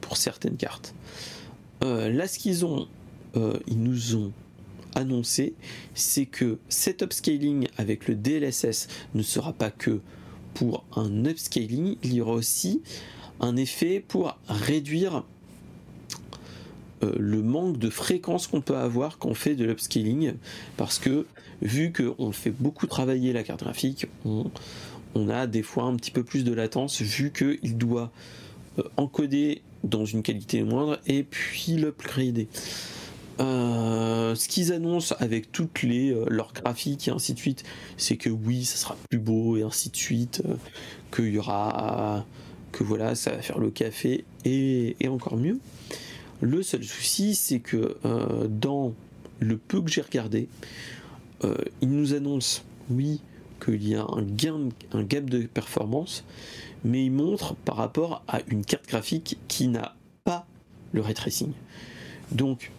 pour 0.00 0.16
certaines 0.16 0.56
cartes. 0.56 0.94
là, 1.82 2.26
ce 2.26 2.38
qu'ils 2.38 2.64
ont, 2.64 2.88
ils 3.66 3.82
nous 3.82 4.16
ont 4.16 4.32
annoncé, 4.94 5.54
c'est 5.94 6.26
que 6.26 6.58
cet 6.68 7.02
upscaling 7.02 7.68
avec 7.76 8.08
le 8.08 8.14
DLSS 8.14 8.88
ne 9.14 9.22
sera 9.22 9.52
pas 9.52 9.70
que 9.70 10.00
pour 10.54 10.84
un 10.96 11.24
upscaling, 11.24 11.96
il 12.02 12.14
y 12.14 12.20
aura 12.20 12.32
aussi 12.32 12.82
un 13.40 13.56
effet 13.56 14.02
pour 14.06 14.38
réduire 14.48 15.24
euh, 17.02 17.12
le 17.18 17.42
manque 17.42 17.78
de 17.78 17.90
fréquence 17.90 18.46
qu'on 18.46 18.60
peut 18.60 18.76
avoir 18.76 19.18
quand 19.18 19.30
on 19.30 19.34
fait 19.34 19.54
de 19.54 19.64
l'upscaling 19.64 20.34
parce 20.76 20.98
que 20.98 21.26
vu 21.60 21.92
qu'on 21.92 22.32
fait 22.32 22.50
beaucoup 22.50 22.86
travailler 22.86 23.32
la 23.32 23.42
carte 23.42 23.60
graphique, 23.60 24.06
on, 24.24 24.50
a 25.28 25.46
des 25.46 25.62
fois 25.62 25.84
un 25.84 25.96
petit 25.96 26.10
peu 26.10 26.24
plus 26.24 26.44
de 26.44 26.52
latence 26.52 27.00
vu 27.00 27.32
qu'il 27.32 27.76
doit 27.78 28.10
euh, 28.78 28.82
encoder 28.96 29.62
dans 29.84 30.04
une 30.04 30.22
qualité 30.22 30.62
moindre 30.62 30.98
et 31.06 31.22
puis 31.22 31.72
l'upgrader. 31.76 32.48
Euh, 33.40 34.13
ce 34.34 34.48
qu'ils 34.48 34.72
annoncent 34.72 35.14
avec 35.18 35.52
toutes 35.52 35.82
les 35.82 36.10
euh, 36.10 36.24
leurs 36.28 36.52
graphiques 36.52 37.08
et 37.08 37.10
ainsi 37.10 37.34
de 37.34 37.38
suite, 37.38 37.64
c'est 37.96 38.16
que 38.16 38.30
oui, 38.30 38.64
ça 38.64 38.76
sera 38.76 38.96
plus 39.08 39.18
beau 39.18 39.56
et 39.56 39.62
ainsi 39.62 39.90
de 39.90 39.96
suite, 39.96 40.42
qu'il 41.14 41.28
y 41.28 41.38
aura 41.38 42.24
que 42.72 42.82
voilà, 42.84 43.14
ça 43.14 43.30
va 43.32 43.42
faire 43.42 43.58
le 43.58 43.70
café 43.70 44.24
et, 44.44 44.96
encore 45.08 45.36
mieux. 45.36 45.58
Le 46.40 46.62
seul 46.62 46.82
souci, 46.82 47.34
c'est 47.34 47.60
que 47.60 47.96
dans 48.48 48.92
le 49.38 49.56
peu 49.56 49.80
que 49.80 49.90
j'ai 49.90 50.00
regardé, 50.00 50.48
ils 51.80 51.88
nous 51.88 52.14
annoncent 52.14 52.62
oui 52.90 53.20
qu'il 53.64 53.86
y 53.86 53.94
a 53.94 54.02
un 54.02 54.22
gain, 54.22 54.68
un 54.92 55.02
gap 55.02 55.24
de 55.24 55.42
performance, 55.46 56.24
mais 56.84 57.04
il 57.04 57.12
montre 57.12 57.54
par 57.54 57.76
rapport 57.76 58.22
à 58.28 58.40
une 58.48 58.64
carte 58.64 58.86
graphique 58.86 59.38
qui 59.48 59.68
n'a 59.68 59.94
pas 60.24 60.46
le 60.92 61.00
ray 61.00 61.14
tracing. 61.14 61.52
Donc, 62.30 62.70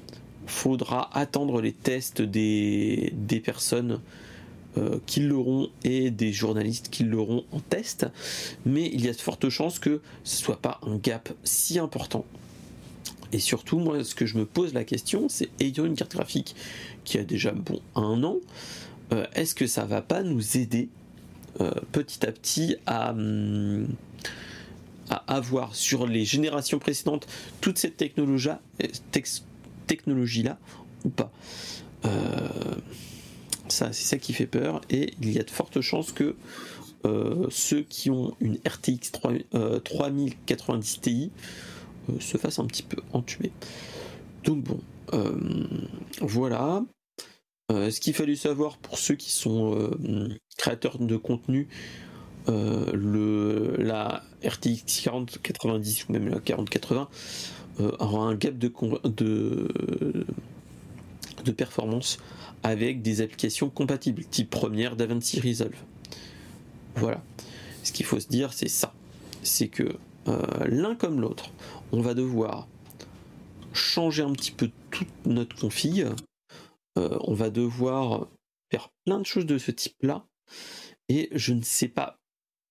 faudra 0.45 1.09
attendre 1.17 1.61
les 1.61 1.73
tests 1.73 2.21
des, 2.21 3.13
des 3.15 3.39
personnes 3.39 3.99
euh, 4.77 4.99
qui 5.05 5.21
l'auront 5.21 5.69
et 5.85 6.11
des 6.11 6.33
journalistes 6.33 6.89
qui 6.89 7.05
l'auront 7.05 7.45
en 7.53 7.59
test, 7.61 8.07
mais 8.65 8.89
il 8.91 9.05
y 9.05 9.07
a 9.07 9.13
de 9.13 9.17
fortes 9.17 9.47
chances 9.47 9.79
que 9.79 10.01
ce 10.25 10.35
soit 10.35 10.61
pas 10.61 10.81
un 10.85 10.97
gap 10.97 11.29
si 11.45 11.79
important. 11.79 12.25
Et 13.31 13.39
surtout, 13.39 13.79
moi, 13.79 14.03
ce 14.03 14.15
que 14.15 14.25
je 14.25 14.37
me 14.37 14.45
pose 14.45 14.73
la 14.73 14.83
question, 14.83 15.29
c'est 15.29 15.49
ayant 15.61 15.85
une 15.85 15.95
carte 15.95 16.11
graphique 16.11 16.55
qui 17.05 17.17
a 17.17 17.23
déjà 17.23 17.51
bon 17.51 17.79
un 17.95 18.21
an, 18.23 18.37
euh, 19.13 19.25
est-ce 19.33 19.55
que 19.55 19.65
ça 19.65 19.85
va 19.85 20.01
pas 20.01 20.23
nous 20.23 20.57
aider 20.57 20.89
euh, 21.61 21.71
petit 21.93 22.25
à 22.25 22.33
petit 22.33 22.75
hum, 22.87 23.87
à, 25.09 25.23
avoir 25.27 25.73
sur 25.73 26.05
les 26.05 26.25
générations 26.25 26.79
précédentes 26.79 27.27
toute 27.61 27.77
cette 27.77 27.95
technologie 27.95 28.49
-là, 29.85 30.57
ou 31.03 31.09
pas 31.09 31.31
euh, 32.05 32.49
Ça, 33.67 33.93
c'est 33.93 34.05
ça 34.05 34.17
qui 34.17 34.33
fait 34.33 34.47
peur 34.47 34.81
et 34.89 35.13
il 35.21 35.31
y 35.31 35.39
a 35.39 35.43
de 35.43 35.49
fortes 35.49 35.81
chances 35.81 36.11
que 36.11 36.35
ceux 37.51 37.83
qui 37.83 38.09
ont 38.09 38.35
une 38.39 38.57
RTX 38.67 39.11
3090 39.83 41.01
Ti 41.01 41.31
se 42.19 42.37
fassent 42.37 42.57
un 42.57 42.65
petit 42.65 42.81
peu 42.81 42.97
entuber. 43.13 43.51
Donc 44.43 44.63
bon, 44.63 44.79
voilà. 46.21 46.83
Euh, 47.71 47.89
ce 47.89 47.99
qu'il 47.99 48.13
fallait 48.13 48.35
savoir 48.35 48.77
pour 48.77 48.99
ceux 48.99 49.15
qui 49.15 49.31
sont 49.31 49.73
euh, 49.75 50.29
créateurs 50.57 50.99
de 50.99 51.17
contenu, 51.17 51.67
euh, 52.47 52.91
le, 52.93 53.75
la 53.79 54.23
RTX 54.43 54.83
4090 54.85 56.07
ou 56.07 56.11
même 56.11 56.27
la 56.27 56.39
4080 56.39 57.09
aura 57.79 58.27
un 58.27 58.35
gap 58.35 58.57
de, 58.57 58.71
performance 61.57 62.17
avec 62.63 63.01
des 63.01 63.21
applications 63.21 63.69
compatibles, 63.69 64.23
type 64.25 64.49
première 64.49 64.95
DaVinci 64.95 65.39
Resolve. 65.39 65.75
Voilà. 66.95 67.21
Ce 67.83 67.91
qu'il 67.91 68.05
faut 68.05 68.19
se 68.19 68.27
dire, 68.27 68.53
c'est 68.53 68.69
ça. 68.69 68.93
C'est 69.43 69.67
que 69.67 69.97
l'un 70.65 70.95
comme 70.95 71.21
l'autre, 71.21 71.51
on 71.91 72.01
va 72.01 72.13
devoir 72.13 72.67
changer 73.73 74.23
un 74.23 74.31
petit 74.31 74.51
peu 74.51 74.71
toute 74.89 75.07
notre 75.25 75.55
config 75.55 76.07
euh, 76.97 77.17
on 77.21 77.33
va 77.33 77.49
devoir 77.49 78.27
faire 78.71 78.89
plein 79.05 79.19
de 79.19 79.25
choses 79.25 79.45
de 79.45 79.57
ce 79.57 79.71
type-là. 79.71 80.25
Et 81.09 81.29
je 81.33 81.53
ne 81.53 81.61
sais 81.61 81.87
pas 81.87 82.19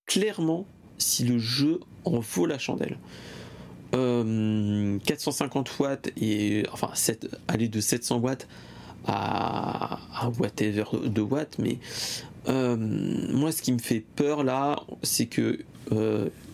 clairement 0.06 0.66
si 0.98 1.24
le 1.24 1.38
jeu 1.38 1.80
en 2.04 2.20
vaut 2.20 2.46
la 2.46 2.58
chandelle. 2.58 2.98
450 3.94 5.68
euh, 5.68 5.82
watts 5.82 6.10
et 6.16 6.64
enfin 6.72 6.90
aller 7.48 7.68
de 7.68 7.80
700 7.80 8.18
watts 8.18 8.48
à, 9.06 9.98
whatever 10.38 10.84
de 11.04 11.20
watts 11.20 11.58
mais 11.58 11.78
euh, 12.48 12.76
moi 12.76 13.52
ce 13.52 13.62
qui 13.62 13.72
me 13.72 13.78
fait 13.78 14.04
peur 14.16 14.44
là 14.44 14.80
c'est 15.02 15.26
que 15.26 15.60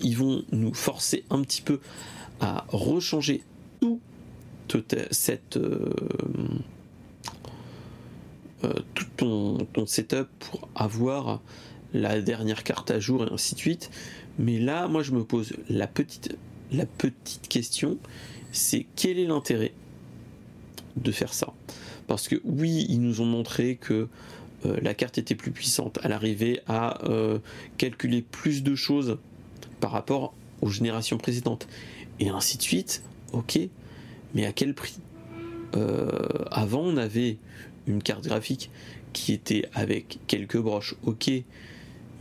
ils 0.01 0.17
vont 0.17 0.43
nous 0.51 0.75
forcer 0.75 1.25
un 1.31 1.43
petit 1.43 1.63
peu 1.63 1.79
à 2.41 2.65
rechanger 2.69 3.43
tout 4.67 4.85
cette 5.11 5.59
euh, 8.63 8.75
tout 8.95 9.07
ton, 9.17 9.87
setup 9.87 10.29
pour 10.39 10.69
avoir 10.75 11.41
la 11.95 12.21
dernière 12.21 12.63
carte 12.63 12.91
à 12.91 13.01
jour 13.01 13.25
et 13.25 13.33
ainsi 13.33 13.55
de 13.55 13.61
suite. 13.61 13.91
Mais 14.39 14.59
là, 14.59 14.87
moi, 14.87 15.03
je 15.03 15.13
me 15.13 15.25
pose 15.25 15.55
la 15.71 15.87
petite, 15.87 16.37
la 16.73 16.87
petite 16.87 17.49
question, 17.49 17.99
c'est 18.53 18.87
quel 18.97 19.19
est 19.19 19.27
l'intérêt 19.27 19.73
de 20.97 21.13
faire 21.13 21.33
ça? 21.33 21.53
Parce 22.07 22.29
que 22.29 22.37
oui, 22.45 22.87
ils 22.89 23.01
nous 23.01 23.21
ont 23.21 23.27
montré 23.27 23.77
que 23.77 24.09
euh, 24.67 24.77
la 24.83 24.95
carte 24.95 25.19
était 25.19 25.35
plus 25.35 25.53
puissante. 25.53 25.99
Elle 26.03 26.13
arrivait 26.13 26.63
à 26.67 27.05
euh, 27.09 27.39
calculer 27.79 28.23
plus 28.23 28.63
de 28.63 28.75
choses 28.75 29.19
par 29.81 29.93
rapport 29.93 30.35
aux 30.61 30.69
générations 30.69 31.19
précédentes. 31.19 31.69
Et 32.19 32.29
ainsi 32.29 32.59
de 32.59 32.63
suite. 32.63 33.03
Ok, 33.33 33.59
mais 34.35 34.45
à 34.45 34.53
quel 34.53 34.75
prix? 34.75 34.99
Avant, 36.51 36.81
on 36.81 36.97
avait 36.97 37.37
une 37.87 38.03
carte 38.03 38.25
graphique 38.25 38.71
qui 39.13 39.33
était 39.33 39.69
avec 39.75 40.19
quelques 40.27 40.59
broches, 40.59 40.95
ok, 41.05 41.31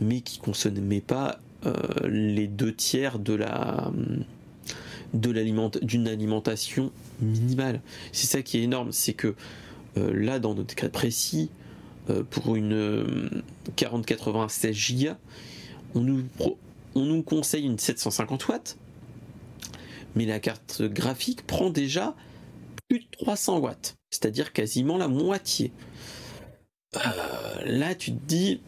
mais 0.00 0.20
qui 0.20 0.38
consommait 0.38 1.00
pas 1.00 1.40
euh, 1.66 1.74
les 2.08 2.46
deux 2.46 2.74
tiers 2.74 3.18
de 3.18 3.34
la 3.34 3.92
de 5.14 5.30
l'aliment 5.30 5.70
d'une 5.82 6.08
alimentation 6.08 6.92
minimale. 7.20 7.80
C'est 8.12 8.26
ça 8.26 8.42
qui 8.42 8.58
est 8.58 8.62
énorme, 8.62 8.92
c'est 8.92 9.14
que 9.14 9.34
euh, 9.96 10.12
là, 10.14 10.38
dans 10.38 10.54
notre 10.54 10.74
cas 10.74 10.88
précis, 10.88 11.50
euh, 12.08 12.22
pour 12.22 12.56
une 12.56 13.42
4096 13.76 14.92
Go, 14.92 15.10
on 15.94 16.00
nous, 16.00 16.24
on 16.94 17.04
nous 17.04 17.22
conseille 17.22 17.64
une 17.64 17.78
750 17.78 18.48
watts, 18.48 18.78
mais 20.14 20.26
la 20.26 20.40
carte 20.40 20.82
graphique 20.82 21.46
prend 21.46 21.70
déjà 21.70 22.14
plus 22.88 23.00
de 23.00 23.06
300 23.18 23.58
watts 23.58 23.96
c'est-à-dire 24.10 24.52
quasiment 24.52 24.98
la 24.98 25.08
moitié. 25.08 25.72
Euh, 26.96 27.00
là, 27.64 27.94
tu 27.94 28.12
te 28.12 28.18
dis, 28.26 28.60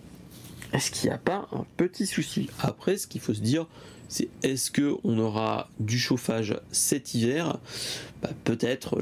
est-ce 0.73 0.91
qu'il 0.91 1.11
n'y 1.11 1.15
a 1.15 1.19
pas 1.19 1.49
un 1.53 1.67
petit 1.77 2.07
souci? 2.07 2.49
Après, 2.61 2.97
ce 2.97 3.07
qu'il 3.07 3.21
faut 3.21 3.35
se 3.35 3.41
dire, 3.41 3.67
c'est 4.13 4.29
est-ce 4.43 4.71
que 4.71 4.95
on 5.05 5.19
aura 5.19 5.71
du 5.81 5.99
chauffage 5.99 6.61
cet 6.71 7.15
hiver? 7.15 7.57
Bah, 8.21 8.29
Peut-être 8.45 9.01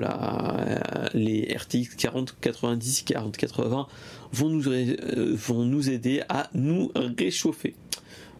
les 1.15 1.53
RTX 1.53 1.97
4090, 1.97 3.03
4080 3.03 3.89
vont 4.33 4.49
nous, 4.49 4.69
euh, 4.69 5.35
vont 5.35 5.65
nous 5.65 5.91
aider 5.91 6.23
à 6.29 6.49
nous 6.55 6.93
réchauffer. 7.19 7.75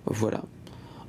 Voilà. 0.07 0.45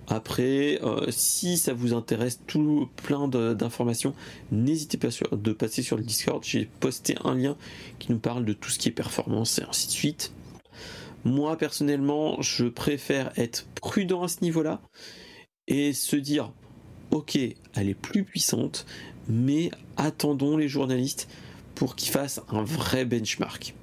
Après, 0.08 0.80
euh, 0.82 1.06
si 1.10 1.60
ça 1.60 1.74
vous 1.74 1.94
intéresse, 1.94 2.40
tout 2.48 2.90
plein 2.96 3.28
d'informations, 3.28 4.16
n'hésitez 4.52 4.98
pas 4.98 5.10
de 5.32 5.54
passer 5.54 5.84
sur 5.84 5.96
le 5.96 6.04
Discord. 6.04 6.44
J'ai 6.44 6.68
posté 6.80 7.16
un 7.24 7.36
lien 7.36 7.56
qui 8.00 8.12
nous 8.12 8.18
parle 8.18 8.46
de 8.46 8.54
tout 8.54 8.72
ce 8.72 8.80
qui 8.80 8.90
est 8.90 8.92
performance 8.92 9.60
et 9.60 9.64
ainsi 9.70 9.86
de 9.86 9.92
suite. 9.92 10.34
Moi, 11.24 11.56
personnellement, 11.56 12.42
je 12.42 12.66
préfère 12.66 13.32
être 13.38 13.68
prudent 13.76 14.24
à 14.24 14.28
ce 14.28 14.38
niveau-là 14.42 14.82
et 15.68 15.94
se 15.94 16.16
dire, 16.16 16.52
ok, 17.12 17.38
elle 17.76 17.90
est 17.90 17.94
plus 17.94 18.24
puissante, 18.24 18.86
mais 19.28 19.72
attendons 19.98 20.58
les 20.58 20.68
journalistes 20.68 21.28
pour 21.76 21.96
qu'ils 21.96 22.12
fassent 22.12 22.42
un 22.50 22.64
vrai 22.64 23.06
benchmark. 23.06 23.74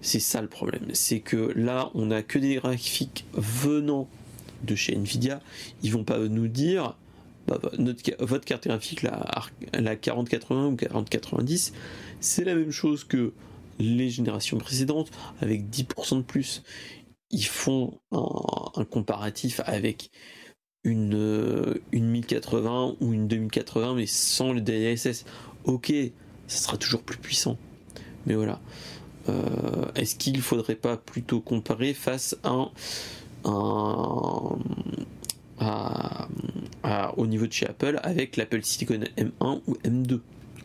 C'est 0.00 0.20
ça 0.20 0.40
le 0.40 0.48
problème, 0.48 0.88
c'est 0.92 1.20
que 1.20 1.52
là, 1.56 1.90
on 1.94 2.06
n'a 2.06 2.22
que 2.22 2.38
des 2.38 2.56
graphiques 2.56 3.26
venant 3.32 4.08
de 4.62 4.74
chez 4.74 4.94
Nvidia, 4.94 5.40
ils 5.82 5.92
vont 5.92 6.04
pas 6.04 6.18
nous 6.18 6.48
dire 6.48 6.96
bah, 7.46 7.58
votre 8.20 8.44
carte 8.44 8.68
graphique, 8.68 9.02
la, 9.02 9.26
la 9.72 9.96
4080 9.96 10.66
ou 10.66 10.76
4090, 10.76 11.72
c'est 12.20 12.44
la 12.44 12.54
même 12.54 12.70
chose 12.70 13.04
que 13.04 13.32
les 13.78 14.10
générations 14.10 14.58
précédentes 14.58 15.10
avec 15.40 15.68
10% 15.70 16.18
de 16.18 16.22
plus. 16.22 16.62
Ils 17.30 17.44
font 17.44 17.98
un, 18.12 18.84
comparatif 18.84 19.60
avec 19.64 20.10
une, 20.84 21.80
une 21.92 22.06
1080 22.08 22.96
ou 23.00 23.12
une 23.12 23.28
2080 23.28 23.94
mais 23.94 24.06
sans 24.06 24.52
le 24.52 24.60
DLSS. 24.60 25.24
Ok, 25.64 25.92
ça 26.46 26.58
sera 26.58 26.76
toujours 26.76 27.02
plus 27.02 27.18
puissant. 27.18 27.58
Mais 28.26 28.34
voilà. 28.34 28.60
Euh, 29.28 29.90
est-ce 29.94 30.16
qu'il 30.16 30.40
faudrait 30.40 30.74
pas 30.74 30.96
plutôt 30.96 31.40
comparer 31.40 31.94
face 31.94 32.36
à 32.42 32.50
un 32.50 32.70
au 37.16 37.26
niveau 37.26 37.46
de 37.46 37.52
chez 37.52 37.66
Apple 37.66 37.98
avec 38.02 38.36
l'Apple 38.36 38.62
Silicon 38.62 39.00
M1 39.16 39.60
ou 39.66 39.74
M2 39.84 40.20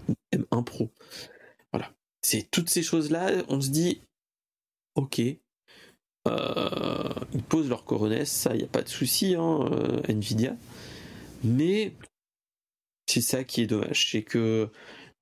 ou 0.10 0.14
M1 0.34 0.64
Pro? 0.64 0.90
Voilà. 1.72 1.92
C'est 2.22 2.50
toutes 2.52 2.70
ces 2.70 2.84
choses-là, 2.84 3.44
on 3.50 3.60
se 3.60 3.70
dit, 3.70 4.02
ok, 4.96 5.22
ils 6.26 7.44
posent 7.44 7.70
leur 7.70 7.84
coronets, 7.86 8.26
ça, 8.26 8.54
il 8.54 8.60
n'y 8.60 8.64
a 8.64 8.68
pas 8.68 8.82
de 8.82 8.90
souci, 8.90 9.36
hein, 9.36 9.70
Nvidia. 10.08 10.56
Mais 11.44 11.94
c'est 13.08 13.22
ça 13.22 13.44
qui 13.44 13.62
est 13.62 13.68
dommage, 13.68 14.12
c'est 14.12 14.24
que 14.24 14.70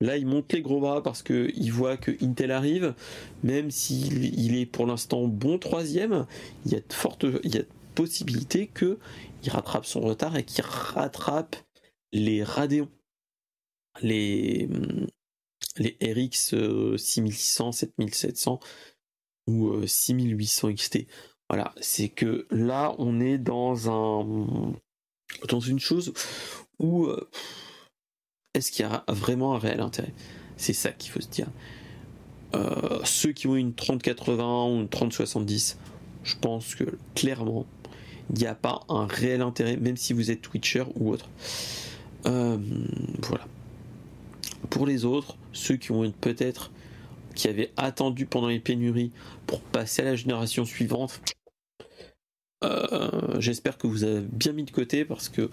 là, 0.00 0.16
ils 0.16 0.26
montent 0.26 0.52
les 0.52 0.62
gros 0.62 0.80
bras 0.80 1.02
parce 1.02 1.22
qu'ils 1.22 1.72
voient 1.72 1.96
que 1.96 2.12
Intel 2.22 2.50
arrive, 2.50 2.94
même 3.42 3.70
s'il 3.70 4.56
est 4.56 4.66
pour 4.66 4.86
l'instant 4.86 5.26
bon 5.26 5.58
troisième, 5.58 6.26
il 6.64 6.72
y 6.72 6.76
a 6.76 6.80
de 6.80 6.92
fortes, 6.92 7.26
il 7.44 7.54
y 7.54 7.58
a 7.58 7.62
possibilités 7.94 8.68
qu'il 8.68 8.96
rattrape 9.48 9.84
son 9.84 10.00
retard 10.00 10.36
et 10.36 10.44
qu'il 10.44 10.64
rattrape 10.64 11.56
les 12.12 12.42
Radeon, 12.42 12.88
les, 14.00 14.68
les 15.76 15.96
RX 16.00 16.54
6600, 16.96 17.72
7700 17.72 18.60
ou 19.46 19.86
6800 19.86 20.68
euh, 20.68 20.72
XT. 20.74 21.06
Voilà, 21.48 21.74
c'est 21.80 22.08
que 22.08 22.46
là, 22.50 22.94
on 22.98 23.20
est 23.20 23.38
dans 23.38 23.90
un 23.90 24.74
dans 25.48 25.60
une 25.60 25.80
chose 25.80 26.12
où 26.78 27.06
euh, 27.06 27.28
est-ce 28.54 28.70
qu'il 28.70 28.84
y 28.84 28.88
a 28.88 29.04
vraiment 29.08 29.54
un 29.54 29.58
réel 29.58 29.80
intérêt? 29.80 30.12
C'est 30.56 30.72
ça 30.72 30.92
qu'il 30.92 31.10
faut 31.10 31.20
se 31.20 31.28
dire. 31.28 31.48
Euh, 32.54 33.00
ceux 33.04 33.32
qui 33.32 33.46
ont 33.46 33.56
une 33.56 33.74
3080 33.74 34.66
ou 34.66 34.80
une 34.80 34.88
3070, 34.88 35.78
je 36.22 36.36
pense 36.36 36.74
que 36.74 36.84
clairement, 37.14 37.66
il 38.30 38.38
n'y 38.38 38.46
a 38.46 38.54
pas 38.54 38.80
un 38.88 39.06
réel 39.06 39.40
intérêt, 39.42 39.76
même 39.76 39.96
si 39.96 40.12
vous 40.12 40.30
êtes 40.30 40.42
Twitcher 40.42 40.84
ou 40.96 41.10
autre. 41.10 41.28
Voilà. 42.24 43.46
Pour 44.70 44.86
les 44.86 45.04
autres, 45.04 45.36
ceux 45.52 45.76
qui 45.76 45.92
ont 45.92 46.10
peut-être 46.20 46.70
qui 47.34 47.48
avaient 47.48 47.72
attendu 47.76 48.26
pendant 48.26 48.48
les 48.48 48.60
pénuries 48.60 49.12
pour 49.46 49.60
passer 49.62 50.02
à 50.02 50.06
la 50.06 50.16
génération 50.16 50.64
suivante, 50.64 51.20
euh, 52.62 53.40
j'espère 53.40 53.76
que 53.76 53.86
vous 53.86 54.04
avez 54.04 54.20
bien 54.20 54.52
mis 54.52 54.64
de 54.64 54.70
côté 54.70 55.04
parce 55.04 55.28
que 55.28 55.50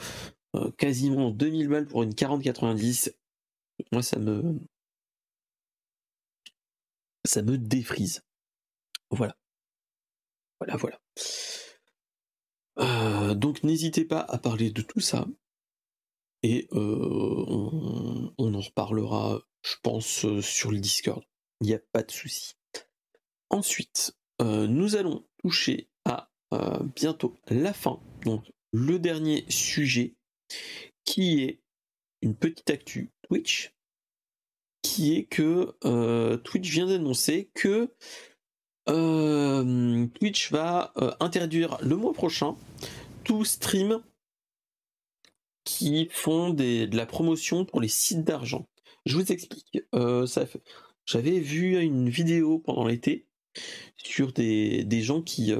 euh, 0.55 0.71
quasiment 0.77 1.31
2000 1.31 1.67
balles 1.67 1.87
pour 1.87 2.03
une 2.03 2.13
4090, 2.13 3.15
moi 3.91 4.03
ça 4.03 4.19
me 4.19 4.59
ça 7.25 7.41
me 7.41 7.57
défrise. 7.57 8.21
Voilà. 9.11 9.35
Voilà, 10.59 10.75
voilà. 10.77 10.99
Euh, 12.79 13.33
donc 13.33 13.63
n'hésitez 13.63 14.05
pas 14.05 14.21
à 14.21 14.37
parler 14.37 14.71
de 14.71 14.81
tout 14.81 14.99
ça. 14.99 15.25
Et 16.43 16.67
on, 16.71 18.31
en 18.37 18.61
reparlera, 18.61 19.41
je 19.61 19.75
pense, 19.83 20.25
sur 20.41 20.71
le 20.71 20.79
Discord. 20.79 21.21
Il 21.61 21.67
n'y 21.67 21.73
a 21.73 21.79
pas 21.91 22.03
de 22.03 22.11
souci. 22.11 22.55
Ensuite, 23.49 24.15
nous 24.39 24.95
allons 24.95 25.25
toucher 25.39 25.89
à 26.05 26.29
bientôt 26.95 27.35
la 27.49 27.73
fin. 27.73 27.99
Donc 28.23 28.51
le 28.71 28.99
dernier 28.99 29.45
sujet 29.49 30.15
qui 31.05 31.43
est 31.43 31.61
une 32.21 32.35
petite 32.35 32.69
actu 32.69 33.11
Twitch, 33.23 33.73
qui 34.81 35.15
est 35.15 35.23
que 35.25 35.75
euh, 35.85 36.37
Twitch 36.37 36.69
vient 36.69 36.87
d'annoncer 36.87 37.49
que 37.53 37.93
euh, 38.89 40.07
Twitch 40.19 40.51
va 40.51 40.93
euh, 40.97 41.11
interdire 41.19 41.77
le 41.81 41.95
mois 41.95 42.13
prochain 42.13 42.55
tout 43.23 43.45
stream 43.45 44.01
qui 45.63 46.07
font 46.11 46.49
de 46.49 46.95
la 46.95 47.05
promotion 47.05 47.65
pour 47.65 47.81
les 47.81 47.87
sites 47.87 48.23
d'argent. 48.23 48.67
Je 49.05 49.15
vous 49.15 49.31
explique. 49.31 49.83
J'avais 51.09 51.39
vu 51.39 51.75
une 51.81 52.07
vidéo 52.07 52.59
pendant 52.59 52.85
l'été 52.85 53.25
sur 53.97 54.31
des, 54.31 55.01
gens 55.01 55.23
qui, 55.23 55.51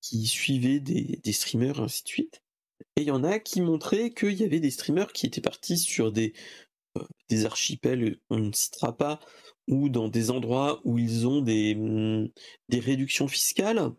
qui 0.00 0.26
suivaient 0.26 0.80
des, 0.80 1.20
des 1.22 1.32
streamers, 1.32 1.80
ainsi 1.80 2.02
de 2.02 2.08
suite, 2.08 2.42
et 2.96 3.02
il 3.02 3.06
y 3.06 3.12
en 3.12 3.22
a 3.22 3.38
qui 3.38 3.60
montraient 3.60 4.10
qu'il 4.10 4.32
y 4.32 4.42
avait 4.42 4.58
des 4.58 4.72
streamers 4.72 5.12
qui 5.12 5.26
étaient 5.26 5.40
partis 5.40 5.78
sur 5.78 6.10
des, 6.10 6.32
euh, 6.96 7.04
des 7.28 7.46
archipels, 7.46 8.18
on 8.28 8.40
ne 8.40 8.52
citera 8.52 8.96
pas, 8.96 9.20
ou 9.68 9.88
dans 9.88 10.08
des 10.08 10.32
endroits 10.32 10.80
où 10.82 10.98
ils 10.98 11.28
ont 11.28 11.40
des, 11.40 11.76
mm, 11.76 12.28
des 12.70 12.80
réductions 12.80 13.28
fiscales. 13.28 13.92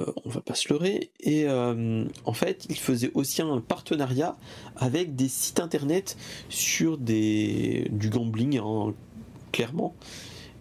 Euh, 0.00 0.06
on 0.24 0.30
va 0.30 0.40
pas 0.40 0.54
se 0.54 0.72
leurrer. 0.72 1.10
Et 1.20 1.44
euh, 1.46 2.04
en 2.24 2.32
fait, 2.32 2.66
ils 2.68 2.78
faisaient 2.78 3.10
aussi 3.14 3.42
un 3.42 3.60
partenariat 3.60 4.36
avec 4.76 5.16
des 5.16 5.28
sites 5.28 5.60
internet 5.60 6.16
sur 6.48 6.98
des, 6.98 7.88
du 7.90 8.08
gambling, 8.08 8.58
hein, 8.58 8.94
clairement. 9.52 9.94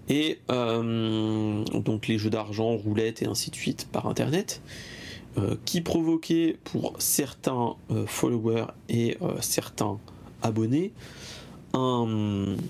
Et 0.09 0.39
donc 0.49 2.07
les 2.07 2.17
jeux 2.17 2.29
d'argent, 2.29 2.75
roulettes 2.75 3.21
et 3.21 3.27
ainsi 3.27 3.49
de 3.49 3.55
suite 3.55 3.87
par 3.93 4.07
internet. 4.07 4.61
Euh, 5.37 5.55
qui 5.63 5.79
provoquait 5.79 6.57
pour 6.65 6.93
certains 6.99 7.77
euh, 7.89 8.05
followers 8.05 8.65
et 8.89 9.15
euh, 9.21 9.39
certains 9.39 9.97
abonnés 10.41 10.91
une, 11.73 12.67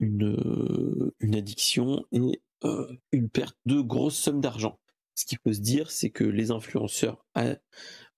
une, 0.00 1.34
addiction 1.34 2.04
et 2.12 2.20
une 3.12 3.28
perte 3.28 3.56
de 3.66 3.80
grosses 3.80 4.16
sommes 4.16 4.40
d'argent. 4.40 4.78
Ce 5.14 5.24
qu'il 5.24 5.38
faut 5.38 5.52
se 5.52 5.60
dire, 5.60 5.90
c'est 5.90 6.10
que 6.10 6.24
les 6.24 6.50
influenceurs 6.50 7.24
à, 7.34 7.56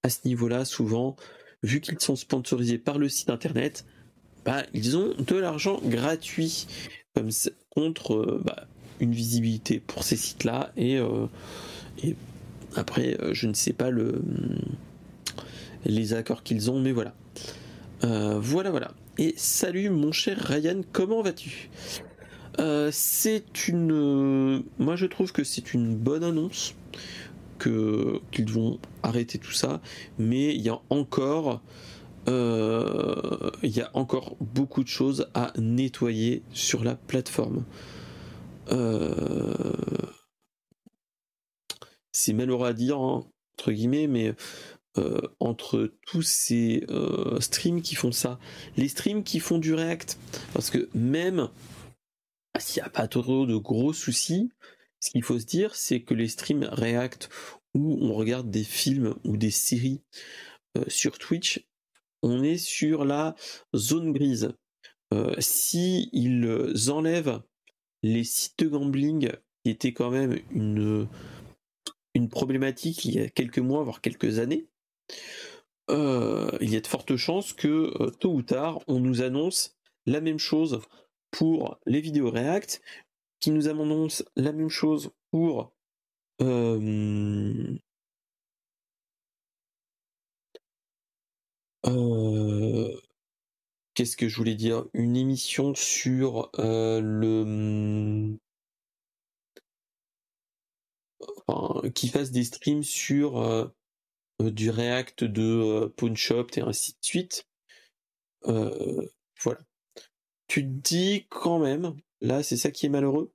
ce 0.08 0.26
niveau-là, 0.26 0.64
souvent, 0.64 1.16
vu 1.62 1.80
qu'ils 1.80 2.00
sont 2.00 2.16
sponsorisés 2.16 2.78
par 2.78 2.98
le 2.98 3.08
site 3.08 3.30
internet, 3.30 3.84
bah, 4.44 4.64
ils 4.72 4.96
ont 4.96 5.14
de 5.18 5.36
l'argent 5.36 5.80
gratuit. 5.84 6.66
Comme 7.14 7.30
contre 7.70 8.40
bah, 8.44 8.66
une 9.00 9.12
visibilité 9.12 9.80
pour 9.80 10.02
ces 10.02 10.16
sites-là 10.16 10.72
et, 10.76 10.98
euh, 10.98 11.26
après 12.74 13.16
euh, 13.20 13.32
je 13.34 13.46
ne 13.46 13.54
sais 13.54 13.72
pas 13.72 13.90
le 13.90 14.22
les 15.84 16.12
accords 16.12 16.42
qu'ils 16.42 16.70
ont 16.70 16.80
mais 16.80 16.92
voilà. 16.92 17.14
Euh, 18.04 18.38
voilà 18.40 18.70
voilà. 18.70 18.92
Et 19.16 19.34
salut 19.36 19.90
mon 19.90 20.12
cher 20.12 20.38
Ryan 20.38 20.80
comment 20.92 21.22
vas-tu? 21.22 21.70
C'est 22.90 23.68
une 23.68 24.64
moi 24.78 24.96
je 24.96 25.06
trouve 25.06 25.32
que 25.32 25.44
c'est 25.44 25.74
une 25.74 25.94
bonne 25.94 26.24
annonce 26.24 26.74
que 27.58 28.20
qu'ils 28.30 28.50
vont 28.50 28.78
arrêter 29.02 29.38
tout 29.38 29.52
ça 29.52 29.80
mais 30.18 30.54
il 30.54 30.60
y 30.60 30.68
a 30.68 30.80
encore 30.90 31.62
il 32.26 33.70
y 33.70 33.80
a 33.80 33.90
encore 33.94 34.36
beaucoup 34.40 34.82
de 34.82 34.88
choses 34.88 35.28
à 35.32 35.52
nettoyer 35.56 36.42
sur 36.52 36.84
la 36.84 36.94
plateforme. 36.94 37.64
Euh, 38.70 39.54
c'est 42.12 42.32
malheureux 42.32 42.68
à 42.68 42.72
dire, 42.72 42.98
hein, 42.98 43.26
entre 43.58 43.72
guillemets, 43.72 44.06
mais 44.06 44.34
euh, 44.98 45.20
entre 45.40 45.92
tous 46.06 46.22
ces 46.22 46.84
euh, 46.90 47.40
streams 47.40 47.82
qui 47.82 47.94
font 47.94 48.12
ça, 48.12 48.38
les 48.76 48.88
streams 48.88 49.22
qui 49.22 49.40
font 49.40 49.58
du 49.58 49.74
React, 49.74 50.18
parce 50.52 50.70
que 50.70 50.88
même 50.94 51.48
s'il 52.58 52.82
n'y 52.82 52.86
a 52.86 52.90
pas 52.90 53.08
trop 53.08 53.46
de 53.46 53.56
gros 53.56 53.92
soucis, 53.92 54.50
ce 55.00 55.10
qu'il 55.10 55.22
faut 55.22 55.38
se 55.38 55.46
dire, 55.46 55.74
c'est 55.74 56.02
que 56.02 56.14
les 56.14 56.28
streams 56.28 56.68
React 56.70 57.28
où 57.74 57.98
on 58.00 58.14
regarde 58.14 58.50
des 58.50 58.64
films 58.64 59.14
ou 59.24 59.36
des 59.36 59.50
séries 59.50 60.00
sur 60.88 61.18
Twitch, 61.18 61.66
on 62.22 62.42
est 62.42 62.58
sur 62.58 63.04
la 63.04 63.34
zone 63.76 64.12
grise. 64.12 64.52
si 65.38 66.08
ils 66.12 66.90
enlèvent 66.90 67.40
les 68.02 68.24
sites 68.24 68.58
de 68.60 68.68
gambling 68.68 69.30
qui 69.64 69.70
étaient 69.70 69.92
quand 69.92 70.10
même 70.10 70.38
une, 70.50 71.08
problématique 72.30 73.04
il 73.04 73.14
y 73.14 73.20
a 73.20 73.28
quelques 73.28 73.58
mois, 73.58 73.84
voire 73.84 74.00
quelques 74.00 74.40
années, 74.40 74.66
euh, 75.90 76.50
il 76.60 76.70
y 76.70 76.76
a 76.76 76.80
de 76.80 76.86
fortes 76.86 77.16
chances 77.16 77.52
que 77.52 77.92
euh, 78.02 78.10
tôt 78.10 78.32
ou 78.32 78.42
tard, 78.42 78.80
on 78.88 78.98
nous 78.98 79.22
annonce 79.22 79.76
la 80.04 80.20
même 80.20 80.38
chose 80.38 80.80
pour 81.30 81.78
les 81.86 82.00
vidéos 82.00 82.30
React, 82.30 82.82
qui 83.40 83.50
nous 83.50 83.68
annonce 83.68 84.24
la 84.36 84.52
même 84.52 84.68
chose 84.68 85.10
pour 85.30 85.72
euh, 86.40 87.76
qu'est-ce 93.94 94.16
que 94.16 94.28
je 94.28 94.36
voulais 94.36 94.54
dire? 94.54 94.84
Une 94.94 95.16
émission 95.16 95.74
sur 95.74 96.50
euh, 96.58 97.00
le 97.00 98.38
qui 101.94 102.08
fasse 102.08 102.30
des 102.30 102.44
streams 102.44 102.84
sur 102.84 103.38
euh, 103.38 103.66
euh, 104.42 104.50
du 104.50 104.70
React 104.70 105.24
de 105.24 105.92
PawnShop 105.96 106.46
et 106.56 106.60
ainsi 106.60 106.92
de 106.92 106.98
suite. 107.02 107.46
Tu 110.48 110.62
te 110.62 110.68
dis 110.68 111.26
quand 111.30 111.58
même, 111.58 111.94
là 112.20 112.42
c'est 112.42 112.56
ça 112.56 112.70
qui 112.70 112.86
est 112.86 112.90
malheureux? 112.90 113.32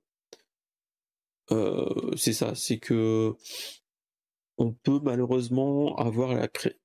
c'est 2.16 2.32
ça, 2.32 2.54
c'est 2.54 2.78
que 2.78 3.36
on 4.56 4.72
peut 4.72 5.00
malheureusement 5.02 5.94
avoir 5.96 6.34
la 6.34 6.48
cré 6.48 6.76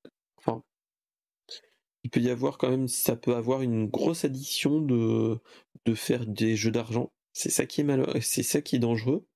il 2.04 2.10
peut 2.10 2.20
y 2.22 2.30
avoir 2.30 2.58
quand 2.58 2.70
même, 2.70 2.88
ça 2.88 3.16
peut 3.16 3.36
avoir 3.36 3.62
une 3.62 3.88
grosse 3.88 4.26
addiction 4.26 4.82
de, 4.82 5.40
de 5.86 5.94
faire 5.94 6.26
des 6.26 6.56
jeux 6.56 6.72
d'argent. 6.72 7.12
C'est 7.34 7.50
ça 7.50 7.66
qui 7.66 7.82
est 7.82 7.84
mal, 7.84 8.22
c'est 8.22 8.44
ça 8.44 8.62
qui 8.62 8.78
est 8.78 8.80
dangereux. 8.80 9.28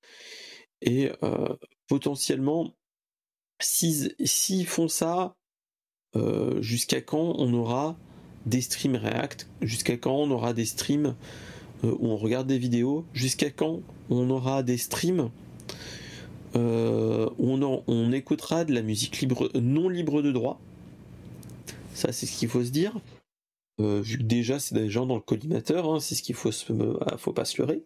Et 0.81 1.11
euh, 1.23 1.55
potentiellement, 1.87 2.75
s'ils 3.59 4.67
font 4.67 4.87
ça, 4.87 5.35
euh, 6.15 6.61
jusqu'à 6.61 7.01
quand 7.01 7.35
on 7.37 7.53
aura 7.53 7.97
des 8.45 8.61
streams 8.61 8.95
React 8.95 9.47
Jusqu'à 9.61 9.97
quand 9.97 10.15
on 10.15 10.31
aura 10.31 10.53
des 10.53 10.65
streams 10.65 11.15
euh, 11.83 11.95
où 11.99 12.07
on 12.07 12.17
regarde 12.17 12.47
des 12.47 12.57
vidéos 12.57 13.05
Jusqu'à 13.13 13.49
quand 13.49 13.81
on 14.09 14.29
aura 14.29 14.63
des 14.63 14.77
streams 14.77 15.29
où 16.55 16.59
on, 16.59 18.11
écoutera 18.11 18.63
de 18.63 18.75
la 18.75 18.83
musique 18.83 19.19
libre, 19.21 19.49
non 19.55 19.89
libre 19.89 20.21
de 20.21 20.31
droit 20.31 20.61
Ça, 21.95 22.11
c'est 22.11 22.27
ce 22.27 22.37
qu'il 22.37 22.47
faut 22.47 22.63
se 22.63 22.69
dire. 22.69 22.99
vu 23.79 24.19
que 24.19 24.23
déjà 24.23 24.59
c'est 24.59 24.75
des 24.75 24.87
gens 24.87 25.07
dans 25.07 25.15
le 25.15 25.21
collimateur, 25.21 25.91
hein, 25.91 25.99
c'est 25.99 26.13
ce 26.13 26.21
qu'il 26.21 26.35
faut 26.35 26.51
faut 26.51 27.33
pas 27.33 27.45
se 27.45 27.59
leurrer. 27.59 27.83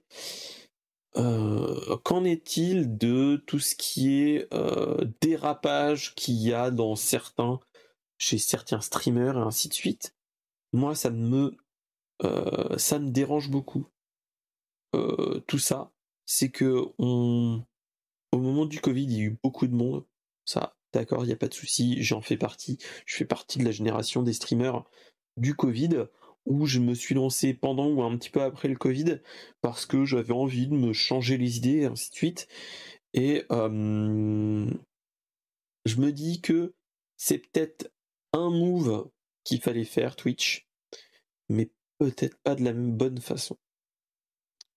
Euh, 1.17 1.97
qu'en 2.03 2.23
est-il 2.23 2.97
de 2.97 3.41
tout 3.47 3.59
ce 3.59 3.75
qui 3.75 4.21
est 4.21 4.53
euh, 4.53 5.03
dérapage 5.21 6.13
qu'il 6.13 6.35
y 6.35 6.53
a 6.53 6.69
dans 6.69 6.95
certains, 6.95 7.59
chez 8.19 8.37
certains 8.37 8.81
streamers 8.81 9.37
et 9.37 9.41
ainsi 9.41 9.67
de 9.67 9.73
suite? 9.73 10.13
Moi, 10.73 10.95
ça 10.95 11.09
me, 11.09 11.55
euh, 12.23 12.77
ça 12.77 12.99
me 12.99 13.09
dérange 13.11 13.49
beaucoup. 13.49 13.87
tout 15.47 15.59
ça, 15.59 15.91
c'est 16.25 16.49
que 16.49 16.85
on, 16.97 17.63
au 18.31 18.39
moment 18.39 18.65
du 18.65 18.79
Covid, 18.81 19.03
il 19.03 19.13
y 19.13 19.21
a 19.21 19.25
eu 19.25 19.37
beaucoup 19.43 19.67
de 19.67 19.75
monde. 19.75 20.05
Ça, 20.45 20.75
d'accord, 20.93 21.23
il 21.23 21.27
n'y 21.27 21.33
a 21.33 21.37
pas 21.37 21.47
de 21.47 21.53
souci, 21.53 22.01
j'en 22.03 22.21
fais 22.21 22.37
partie. 22.37 22.77
Je 23.05 23.15
fais 23.15 23.25
partie 23.25 23.59
de 23.59 23.65
la 23.65 23.71
génération 23.71 24.23
des 24.23 24.33
streamers 24.33 24.83
du 25.37 25.55
Covid 25.55 26.07
où 26.45 26.65
je 26.65 26.79
me 26.79 26.93
suis 26.93 27.13
lancé 27.13 27.53
pendant 27.53 27.87
ou 27.89 28.01
un 28.01 28.17
petit 28.17 28.29
peu 28.29 28.41
après 28.41 28.69
le 28.69 28.77
Covid 28.77 29.19
parce 29.61 29.85
que 29.85 30.05
j'avais 30.05 30.33
envie 30.33 30.67
de 30.67 30.73
me 30.73 30.93
changer 30.93 31.37
les 31.37 31.57
idées 31.57 31.81
et 31.81 31.85
ainsi 31.85 32.09
de 32.09 32.15
suite. 32.15 32.47
Et 33.13 33.45
je 33.49 33.55
me 35.97 36.11
dis 36.11 36.41
que 36.41 36.73
c'est 37.17 37.39
peut-être 37.39 37.91
un 38.33 38.49
move 38.49 39.09
qu'il 39.47 39.61
fallait 39.61 39.85
faire 39.85 40.17
Twitch, 40.17 40.67
mais 41.47 41.71
peut-être 41.99 42.37
pas 42.43 42.53
de 42.53 42.63
la 42.65 42.73
même 42.73 42.91
bonne 42.91 43.21
façon. 43.21 43.57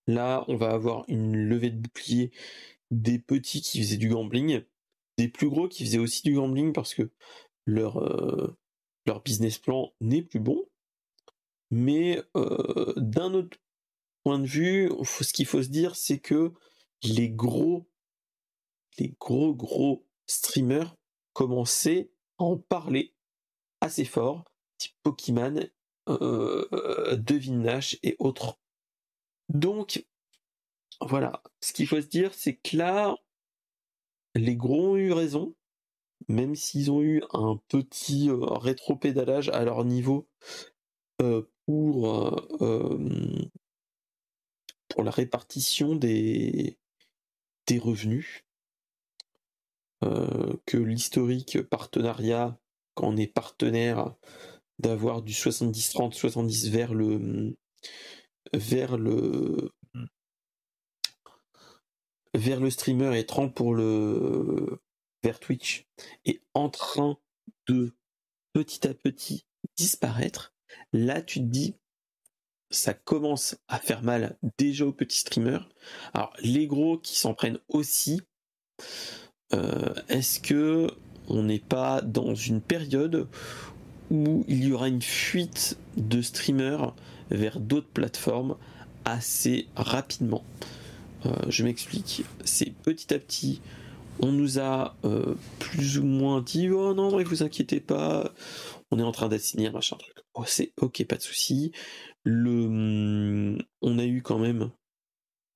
Là, 0.06 0.44
on 0.46 0.56
va 0.56 0.70
avoir 0.70 1.04
une 1.08 1.36
levée 1.36 1.70
de 1.70 1.80
bouclier 1.80 2.30
des 2.92 3.18
petits 3.18 3.62
qui 3.62 3.80
faisaient 3.80 3.96
du 3.96 4.08
gambling, 4.08 4.62
des 5.18 5.28
plus 5.28 5.48
gros 5.48 5.68
qui 5.68 5.84
faisaient 5.84 5.98
aussi 5.98 6.22
du 6.22 6.34
gambling 6.34 6.72
parce 6.72 6.94
que 6.94 7.10
leur, 7.66 7.98
leur 9.06 9.22
business 9.22 9.58
plan 9.58 9.92
n'est 10.00 10.22
plus 10.22 10.40
bon. 10.40 10.64
Mais 11.72 12.22
euh, 12.36 12.92
d'un 12.96 13.34
autre 13.34 13.58
point 14.22 14.38
de 14.38 14.46
vue, 14.46 14.90
ce 15.02 15.32
qu'il 15.32 15.46
faut 15.46 15.64
se 15.64 15.68
dire, 15.68 15.96
c'est 15.96 16.20
que 16.20 16.52
les 17.02 17.28
gros, 17.28 17.88
les 18.98 19.16
gros, 19.18 19.52
gros 19.52 20.06
streamers 20.26 20.96
commençaient 21.32 22.12
à 22.38 22.44
en 22.44 22.56
parler 22.56 23.14
assez 23.80 24.04
fort, 24.04 24.44
Pokémon, 25.02 25.60
euh, 26.08 27.16
Devin 27.16 27.58
Nash 27.58 27.98
et 28.02 28.16
autres. 28.18 28.58
Donc, 29.48 30.06
voilà, 31.00 31.42
ce 31.60 31.72
qu'il 31.72 31.86
faut 31.86 32.00
se 32.00 32.06
dire, 32.06 32.34
c'est 32.34 32.56
que 32.56 32.76
là, 32.76 33.16
les 34.34 34.56
gros 34.56 34.92
ont 34.92 34.96
eu 34.96 35.12
raison, 35.12 35.54
même 36.28 36.54
s'ils 36.54 36.90
ont 36.90 37.02
eu 37.02 37.22
un 37.32 37.60
petit 37.68 38.28
euh, 38.30 38.36
rétro-pédalage 38.36 39.48
à 39.48 39.64
leur 39.64 39.84
niveau 39.84 40.28
pour, 41.66 42.40
pour 44.88 45.04
la 45.04 45.10
répartition 45.10 45.94
des, 45.94 46.78
des 47.66 47.78
revenus, 47.78 48.44
que 50.00 50.78
l'historique 50.78 51.60
partenariat, 51.60 52.58
quand 52.94 53.08
on 53.08 53.16
est 53.18 53.26
partenaire, 53.26 54.14
d'avoir 54.80 55.22
du 55.22 55.32
70-30, 55.32 56.12
70 56.12 56.70
vers 56.70 56.94
le 56.94 57.56
vers 58.52 58.96
le 58.96 59.70
vers 62.34 62.60
le 62.60 62.70
streamer 62.70 63.18
et 63.18 63.26
30 63.26 63.54
pour 63.54 63.74
le 63.74 64.80
vers 65.22 65.40
Twitch 65.40 65.86
est 66.24 66.42
en 66.54 66.70
train 66.70 67.18
de 67.68 67.92
petit 68.52 68.86
à 68.86 68.94
petit 68.94 69.46
disparaître 69.76 70.54
Là, 70.92 71.22
tu 71.22 71.40
te 71.40 71.44
dis, 71.44 71.74
ça 72.70 72.94
commence 72.94 73.56
à 73.68 73.78
faire 73.78 74.02
mal 74.02 74.38
déjà 74.58 74.86
aux 74.86 74.92
petits 74.92 75.20
streamers. 75.20 75.68
Alors, 76.14 76.32
les 76.40 76.66
gros 76.66 76.98
qui 76.98 77.16
s'en 77.16 77.34
prennent 77.34 77.58
aussi, 77.68 78.20
euh, 79.52 79.94
est-ce 80.08 80.40
que 80.40 80.88
on 81.28 81.42
n'est 81.42 81.60
pas 81.60 82.00
dans 82.00 82.34
une 82.34 82.60
période 82.60 83.28
il 84.10 84.64
y 84.64 84.72
aura 84.72 84.88
une 84.88 85.02
fuite 85.02 85.78
de 85.96 86.22
streamers 86.22 86.94
vers 87.30 87.60
d'autres 87.60 87.88
plateformes 87.88 88.56
assez 89.04 89.66
rapidement 89.76 90.44
euh, 91.26 91.34
Je 91.48 91.64
m'explique. 91.64 92.24
C'est 92.44 92.72
petit 92.72 93.14
à 93.14 93.18
petit, 93.18 93.60
on 94.18 94.32
nous 94.32 94.58
a 94.58 94.96
euh, 95.04 95.34
plus 95.58 95.98
ou 95.98 96.04
moins 96.04 96.40
dit 96.40 96.68
oh 96.70 96.94
non, 96.94 97.16
ne 97.16 97.24
vous 97.24 97.42
inquiétez 97.42 97.80
pas, 97.80 98.32
on 98.90 98.98
est 98.98 99.02
en 99.02 99.12
train 99.12 99.28
d'assigner 99.28 99.70
machin 99.70 99.96
truc. 99.96 100.16
Oh, 100.34 100.44
c'est 100.46 100.72
ok, 100.80 101.04
pas 101.04 101.16
de 101.16 101.22
souci. 101.22 101.72
Le, 102.24 102.66
hum, 102.66 103.58
on 103.80 103.98
a 103.98 104.04
eu 104.04 104.22
quand 104.22 104.38
même 104.38 104.70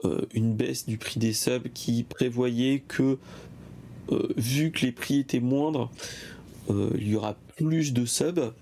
euh, 0.04 0.26
une 0.32 0.54
baisse 0.54 0.86
du 0.86 0.96
prix 0.98 1.18
des 1.18 1.32
subs 1.32 1.68
qui 1.72 2.04
prévoyait 2.04 2.80
que, 2.80 3.18
vu 4.36 4.70
que 4.70 4.84
les 4.84 4.92
prix 4.92 5.20
étaient 5.20 5.40
moindres, 5.40 5.90
il 6.68 7.08
y 7.08 7.16
aura 7.16 7.34
plus 7.56 7.92
de 7.92 8.04
subs. 8.04 8.52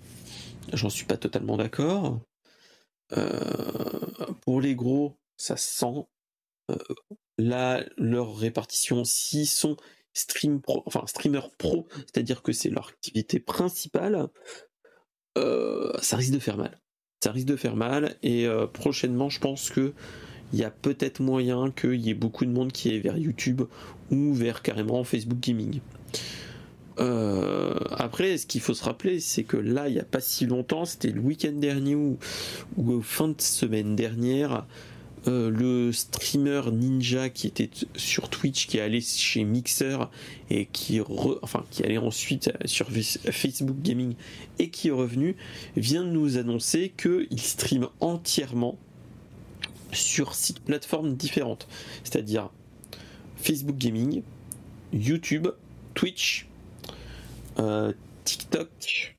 J'en 0.72 0.90
suis 0.90 1.06
pas 1.06 1.16
totalement 1.16 1.56
d'accord. 1.56 2.20
pour 4.42 4.60
les 4.60 4.74
gros, 4.74 5.18
ça 5.36 5.56
sent. 5.56 6.06
là, 7.38 7.84
leur 7.96 8.36
répartition, 8.36 9.04
s'ils 9.04 9.48
sont 9.48 9.76
stream 10.14 10.60
pro, 10.60 10.84
streamer 11.06 11.40
pro, 11.58 11.86
c'est-à-dire 11.96 12.42
que 12.42 12.52
c'est 12.52 12.70
leur 12.70 12.88
activité 12.88 13.40
principale, 13.40 14.28
euh, 15.38 15.92
ça 16.00 16.16
risque 16.16 16.32
de 16.32 16.38
faire 16.38 16.56
mal. 16.56 16.80
Ça 17.22 17.32
risque 17.32 17.46
de 17.46 17.56
faire 17.56 17.76
mal 17.76 18.16
et 18.22 18.46
euh, 18.46 18.66
prochainement, 18.66 19.28
je 19.28 19.40
pense 19.40 19.70
que 19.70 19.94
il 20.52 20.58
y 20.58 20.64
a 20.64 20.70
peut-être 20.70 21.20
moyen 21.20 21.70
qu'il 21.70 22.00
y 22.00 22.10
ait 22.10 22.14
beaucoup 22.14 22.44
de 22.44 22.50
monde 22.50 22.72
qui 22.72 22.94
est 22.94 22.98
vers 22.98 23.16
YouTube 23.16 23.62
ou 24.10 24.34
vers 24.34 24.60
carrément 24.60 25.02
Facebook 25.02 25.40
Gaming. 25.40 25.80
Euh, 26.98 27.74
après, 27.90 28.36
ce 28.38 28.46
qu'il 28.46 28.60
faut 28.60 28.74
se 28.74 28.84
rappeler, 28.84 29.20
c'est 29.20 29.44
que 29.44 29.56
là, 29.56 29.88
il 29.88 29.94
n'y 29.94 30.00
a 30.00 30.04
pas 30.04 30.20
si 30.20 30.46
longtemps, 30.46 30.84
c'était 30.84 31.10
le 31.10 31.20
week-end 31.20 31.52
dernier 31.52 31.94
ou, 31.94 32.18
fin 33.02 33.28
de 33.28 33.40
semaine 33.40 33.96
dernière, 33.96 34.66
euh, 35.28 35.50
le 35.50 35.92
streamer 35.92 36.62
ninja 36.72 37.28
qui 37.28 37.46
était 37.46 37.70
sur 37.94 38.28
Twitch, 38.28 38.66
qui 38.66 38.78
est 38.78 38.80
allé 38.80 39.00
chez 39.00 39.44
Mixer 39.44 39.98
et 40.50 40.66
qui, 40.66 41.00
enfin, 41.42 41.64
qui 41.70 41.84
allait 41.84 41.98
ensuite 41.98 42.50
sur 42.64 42.88
Facebook 42.90 43.76
Gaming 43.82 44.14
et 44.58 44.68
qui 44.70 44.88
est 44.88 44.92
revenu, 44.92 45.36
vient 45.76 46.04
de 46.04 46.10
nous 46.10 46.38
annoncer 46.38 46.92
qu'il 46.96 47.40
stream 47.40 47.88
entièrement 48.00 48.76
sur 49.92 50.34
six 50.34 50.54
plateformes 50.54 51.14
différentes, 51.14 51.68
c'est-à-dire 52.02 52.50
Facebook 53.36 53.76
Gaming, 53.76 54.22
YouTube, 54.92 55.48
Twitch, 55.94 56.48
euh, 57.58 57.92
TikTok 58.24 59.16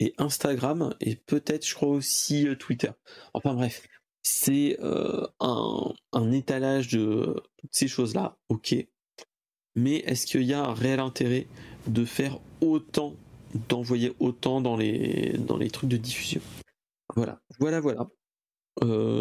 et 0.00 0.14
Instagram 0.18 0.94
et 1.00 1.16
peut-être 1.16 1.66
je 1.66 1.74
crois 1.74 1.88
aussi 1.88 2.48
euh, 2.48 2.56
Twitter. 2.56 2.90
Enfin 3.34 3.54
bref, 3.54 3.86
c'est 4.22 4.78
euh, 4.80 5.26
un, 5.40 6.32
étalage 6.32 6.88
de 6.88 7.42
toutes 7.58 7.74
ces 7.74 7.88
choses-là, 7.88 8.36
ok. 8.48 8.74
Mais 9.74 9.96
est-ce 9.98 10.26
qu'il 10.26 10.42
y 10.42 10.52
a 10.52 10.64
un 10.64 10.74
réel 10.74 11.00
intérêt 11.00 11.46
de 11.86 12.04
faire 12.04 12.38
autant, 12.60 13.14
d'envoyer 13.68 14.14
autant 14.20 14.60
dans 14.60 14.76
les, 14.76 15.38
dans 15.38 15.56
les 15.56 15.70
trucs 15.70 15.90
de 15.90 15.96
diffusion? 15.96 16.42
Voilà, 17.16 17.40
voilà, 17.58 17.80
voilà. 17.80 18.08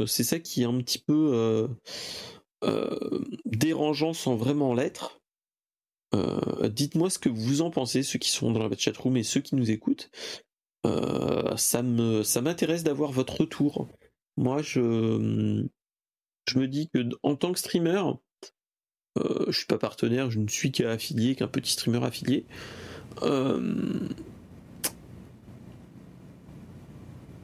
C'est 0.08 0.24
ça 0.24 0.40
qui 0.40 0.64
est 0.64 0.66
un 0.66 0.78
petit 0.80 1.00
peu 1.00 1.70
dérangeant 3.46 4.14
sans 4.14 4.36
vraiment 4.36 4.74
l'être. 4.74 5.21
Dites-moi 6.70 7.10
ce 7.10 7.20
que 7.20 7.30
vous 7.30 7.62
en 7.62 7.72
pensez, 7.72 8.04
ceux 8.04 8.20
qui 8.20 8.30
sont 8.30 8.52
dans 8.52 8.68
la 8.68 8.78
chatroom 8.78 9.18
et 9.18 9.24
ceux 9.24 9.42
qui 9.42 9.56
nous 9.56 9.72
écoutent. 9.72 10.12
Euh, 10.86 11.56
ça 11.58 11.84
me 11.84 12.24
ça 12.24 12.42
m'intéresse 12.42 12.84
d'avoir 12.84 13.12
votre 13.12 13.42
retour. 13.42 13.88
Moi, 14.38 14.62
je 14.62 15.66
je 16.48 16.60
me 16.60 16.68
dis 16.68 16.90
que 16.90 17.08
en 17.24 17.36
tant 17.36 17.52
que 17.52 17.60
streamer, 17.60 18.02
euh, 19.20 19.46
je 19.48 19.58
suis 19.58 19.68
pas 19.68 19.78
partenaire, 19.78 20.32
je 20.32 20.40
ne 20.40 20.48
suis 20.48 20.72
qu'affilié, 20.72 21.36
qu'un 21.36 21.48
petit 21.48 21.74
streamer 21.74 22.04
affilié. 22.04 22.46
Euh, 23.22 24.08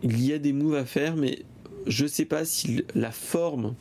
il 0.01 0.25
y 0.25 0.33
a 0.33 0.39
des 0.39 0.53
moves 0.53 0.75
à 0.75 0.85
faire, 0.85 1.15
mais 1.15 1.43
je 1.85 2.05
sais 2.05 2.25
pas 2.25 2.45
si 2.45 2.83
la 2.95 3.11
forme, 3.11 3.75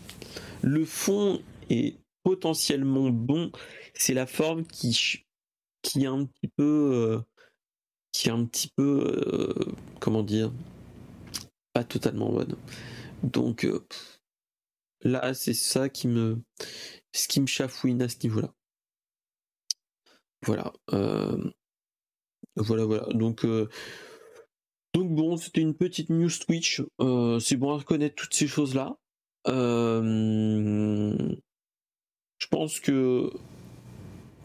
le 0.63 0.85
fond 0.85 1.41
est 1.71 1.97
potentiellement 2.25 3.11
bon. 3.11 3.51
C'est 3.99 4.15
la 4.15 4.27
forme 4.27 4.67
qui, 4.67 5.25
est 5.97 6.07
un 6.07 6.27
petit 6.27 6.49
peu, 6.49 6.63
euh, 6.93 7.21
qui 8.13 8.29
est 8.29 8.33
un 8.33 8.45
petit 8.45 8.69
peu, 8.69 9.03
euh, 9.07 9.73
comment 10.01 10.23
dire, 10.23 10.53
pas 11.73 11.83
totalement 11.83 12.31
bonne. 12.31 12.57
Donc 13.23 13.65
euh, 13.65 13.87
là, 15.01 15.33
c'est 15.33 15.55
ça 15.55 15.89
qui 15.89 16.09
me, 16.09 16.43
ce 17.13 17.27
qui 17.27 17.41
me 17.41 17.47
chafouine 17.47 18.03
à 18.03 18.09
ce 18.11 18.17
niveau-là. 18.23 18.53
Voilà. 20.43 20.75
voilà, 22.57 22.85
voilà. 22.85 23.07
Donc, 23.15 23.47
donc 24.95 25.15
bon, 25.15 25.39
c'était 25.39 25.63
une 25.63 25.75
petite 25.75 26.11
news 26.11 26.31
Twitch. 26.31 26.83
c'est 27.41 27.57
bon 27.57 27.73
à 27.73 27.79
reconnaître 27.79 28.15
toutes 28.15 28.35
ces 28.35 28.47
choses-là. 28.47 28.99
je 29.47 29.57
pense 32.51 32.79
que 32.79 33.33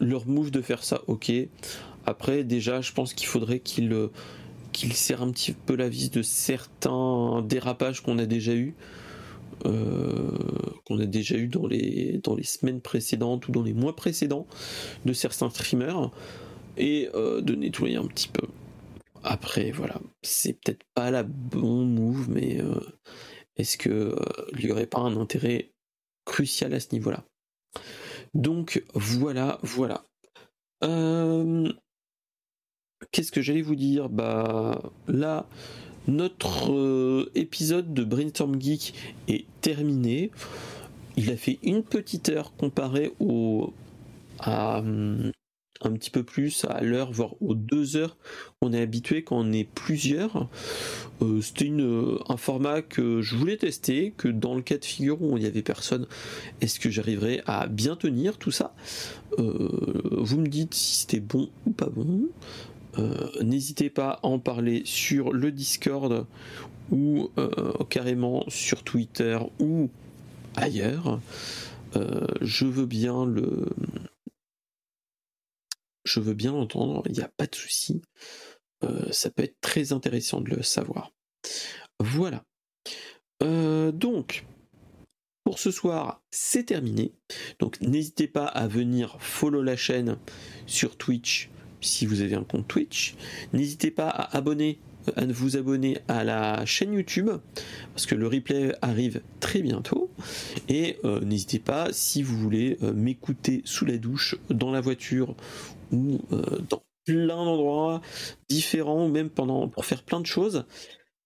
leur 0.02 0.26
move 0.26 0.50
de 0.50 0.60
faire 0.60 0.84
ça, 0.84 1.02
ok. 1.06 1.32
Après, 2.04 2.44
déjà, 2.44 2.80
je 2.80 2.92
pense 2.92 3.14
qu'il 3.14 3.28
faudrait 3.28 3.60
qu'il 3.60 4.10
qu'il 4.72 4.94
serre 4.94 5.22
un 5.22 5.30
petit 5.30 5.52
peu 5.52 5.76
la 5.76 5.88
vis 5.88 6.10
de 6.10 6.22
certains 6.22 7.42
dérapages 7.42 8.02
qu'on 8.02 8.18
a 8.18 8.26
déjà 8.26 8.54
eu, 8.54 8.74
euh, 9.66 10.36
qu'on 10.86 10.98
a 10.98 11.04
déjà 11.04 11.36
eu 11.36 11.46
dans 11.46 11.66
les 11.66 12.20
dans 12.24 12.34
les 12.34 12.42
semaines 12.42 12.80
précédentes 12.80 13.48
ou 13.48 13.52
dans 13.52 13.62
les 13.62 13.74
mois 13.74 13.94
précédents 13.94 14.46
de 15.04 15.12
certains 15.12 15.50
streamers 15.50 16.10
et 16.78 17.08
euh, 17.14 17.40
de 17.40 17.54
nettoyer 17.54 17.96
un 17.96 18.06
petit 18.06 18.28
peu. 18.28 18.46
Après, 19.22 19.70
voilà, 19.70 20.00
c'est 20.22 20.54
peut-être 20.54 20.84
pas 20.94 21.10
la 21.12 21.22
bon 21.22 21.84
move, 21.84 22.28
mais 22.28 22.60
euh, 22.60 22.80
est-ce 23.56 23.76
que 23.76 24.16
il 24.58 24.64
y 24.64 24.72
aurait 24.72 24.86
pas 24.86 25.00
un 25.00 25.16
intérêt 25.16 25.70
crucial 26.24 26.74
à 26.74 26.80
ce 26.80 26.88
niveau-là? 26.92 27.24
Donc 28.34 28.82
voilà, 28.94 29.58
voilà. 29.62 30.04
Qu'est-ce 33.10 33.32
que 33.32 33.42
j'allais 33.42 33.62
vous 33.62 33.74
dire? 33.74 34.08
Bah 34.08 34.80
là, 35.08 35.46
notre 36.06 36.72
euh, 36.72 37.30
épisode 37.34 37.92
de 37.94 38.04
Brainstorm 38.04 38.60
Geek 38.60 38.94
est 39.28 39.46
terminé. 39.60 40.30
Il 41.16 41.30
a 41.30 41.36
fait 41.36 41.58
une 41.62 41.82
petite 41.82 42.28
heure 42.28 42.54
comparé 42.56 43.12
au 43.20 43.72
hum, 44.46 45.32
un 45.82 45.92
petit 45.92 46.10
peu 46.10 46.22
plus 46.22 46.64
à 46.68 46.80
l'heure, 46.80 47.12
voire 47.12 47.34
aux 47.40 47.54
deux 47.54 47.96
heures 47.96 48.16
qu'on 48.60 48.72
est 48.72 48.80
habitué 48.80 49.22
quand 49.22 49.38
on 49.38 49.52
est 49.52 49.64
plusieurs. 49.64 50.48
Euh, 51.20 51.40
c'était 51.40 51.70
un 52.28 52.36
format 52.36 52.82
que 52.82 53.20
je 53.22 53.36
voulais 53.36 53.56
tester, 53.56 54.12
que 54.16 54.28
dans 54.28 54.54
le 54.54 54.62
cas 54.62 54.78
de 54.78 54.84
figure 54.84 55.22
où 55.22 55.36
il 55.36 55.42
n'y 55.42 55.48
avait 55.48 55.62
personne, 55.62 56.06
est-ce 56.60 56.80
que 56.80 56.90
j'arriverais 56.90 57.42
à 57.46 57.66
bien 57.66 57.96
tenir 57.96 58.38
tout 58.38 58.50
ça? 58.50 58.74
Euh, 59.38 59.68
Vous 60.18 60.38
me 60.38 60.48
dites 60.48 60.74
si 60.74 61.00
c'était 61.00 61.20
bon 61.20 61.48
ou 61.66 61.70
pas 61.70 61.88
bon. 61.88 62.28
Euh, 62.98 63.30
n'hésitez 63.42 63.90
pas 63.90 64.20
à 64.22 64.26
en 64.26 64.38
parler 64.38 64.82
sur 64.84 65.32
le 65.32 65.50
Discord 65.50 66.26
ou 66.90 67.30
euh, 67.38 67.72
carrément 67.88 68.44
sur 68.48 68.82
Twitter 68.82 69.38
ou 69.58 69.88
ailleurs. 70.56 71.20
Euh, 71.96 72.26
je 72.40 72.66
veux 72.66 72.86
bien 72.86 73.24
le. 73.24 73.66
Je 76.04 76.20
veux 76.20 76.34
bien 76.34 76.52
l'entendre, 76.52 77.02
il 77.06 77.12
n'y 77.12 77.20
a 77.20 77.30
pas 77.36 77.46
de 77.46 77.54
souci. 77.54 78.02
ça 79.10 79.30
peut 79.30 79.44
être 79.44 79.60
très 79.60 79.92
intéressant 79.92 80.40
de 80.40 80.50
le 80.56 80.62
savoir. 80.62 81.12
Voilà. 82.00 82.44
donc, 83.40 84.44
pour 85.44 85.58
ce 85.58 85.70
soir, 85.70 86.22
c'est 86.30 86.64
terminé. 86.64 87.12
Donc, 87.58 87.80
n'hésitez 87.80 88.26
pas 88.26 88.46
à 88.46 88.66
venir 88.66 89.16
follow 89.20 89.62
la 89.62 89.76
chaîne 89.76 90.16
sur 90.66 90.96
Twitch 90.96 91.50
si 91.80 92.06
vous 92.06 92.20
avez 92.20 92.34
un 92.34 92.44
compte 92.44 92.68
Twitch. 92.68 93.14
N'hésitez 93.52 93.90
pas 93.90 94.08
à 94.08 94.36
abonner 94.36 94.78
à 95.16 95.26
vous 95.26 95.56
abonner 95.56 95.98
à 96.06 96.22
la 96.22 96.64
chaîne 96.64 96.92
YouTube 96.92 97.28
parce 97.92 98.06
que 98.06 98.14
le 98.14 98.28
replay 98.28 98.72
arrive 98.82 99.20
très 99.40 99.60
bientôt 99.60 100.10
et 100.68 100.96
euh, 101.04 101.20
n'hésitez 101.20 101.58
pas 101.58 101.88
si 101.92 102.22
vous 102.22 102.38
voulez 102.38 102.78
euh, 102.82 102.92
m'écouter 102.92 103.62
sous 103.64 103.84
la 103.84 103.98
douche 103.98 104.36
dans 104.48 104.70
la 104.70 104.80
voiture 104.80 105.34
euh, 105.92 106.58
dans 106.68 106.82
plein 107.04 107.44
d'endroits 107.44 108.00
différents 108.48 109.06
ou 109.06 109.08
même 109.08 109.30
pendant 109.30 109.68
pour 109.68 109.84
faire 109.84 110.02
plein 110.02 110.20
de 110.20 110.26
choses 110.26 110.64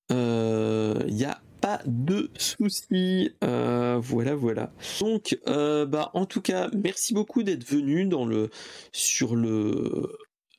il 0.08 1.14
n'y 1.14 1.24
a 1.24 1.40
pas 1.60 1.80
de 1.84 2.30
soucis 2.38 3.32
voilà 3.42 4.34
voilà 4.34 4.72
donc 5.00 5.38
bah 5.46 6.10
en 6.14 6.24
tout 6.24 6.40
cas 6.40 6.70
merci 6.72 7.12
beaucoup 7.12 7.42
d'être 7.42 7.64
venu 7.68 8.06
dans 8.06 8.24
le 8.24 8.48
sur 8.92 9.36
le 9.36 10.16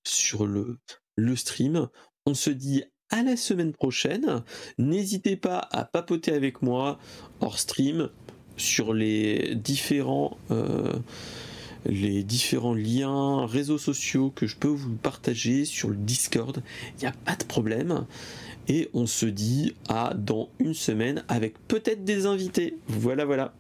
sur 0.08 0.46
le, 0.46 0.78
le 1.16 1.36
stream. 1.36 1.88
On 2.26 2.34
se 2.34 2.50
dit 2.50 2.84
à 3.10 3.24
la 3.24 3.38
semaine 3.38 3.74
prochaine. 3.74 4.44
N'hésitez 4.78 5.36
pas 5.36 5.68
à 5.72 5.86
papoter 5.86 6.34
avec 6.34 6.62
moi 6.62 7.00
hors 7.42 7.60
stream 7.60 8.10
sur 8.58 8.94
les 8.94 9.56
différents 9.56 10.38
euh, 10.52 10.94
les 11.88 12.24
différents 12.24 12.74
liens 12.74 13.46
réseaux 13.46 13.78
sociaux 13.78 14.32
que 14.36 14.46
je 14.46 14.56
peux 14.56 14.68
vous 14.68 14.96
partager 14.96 15.66
sur 15.66 15.90
le 15.90 15.96
Discord. 15.96 16.62
Il 16.98 17.02
n'y 17.02 17.08
a 17.08 17.14
pas 17.26 17.36
de 17.36 17.44
problème. 17.44 18.06
Et 18.68 18.90
on 18.94 19.06
se 19.06 19.26
dit 19.26 19.74
à 19.88 20.14
dans 20.14 20.50
une 20.60 20.74
semaine 20.74 21.24
avec 21.30 21.56
peut-être 21.68 22.04
des 22.04 22.26
invités. 22.26 22.78
Voilà, 22.88 23.26
voilà. 23.26 23.54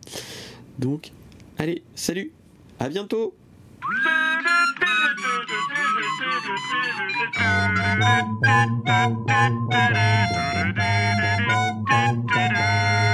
Donc, 0.79 1.11
allez, 1.57 1.83
salut, 1.95 2.31
à 2.79 2.89
bientôt. 2.89 3.33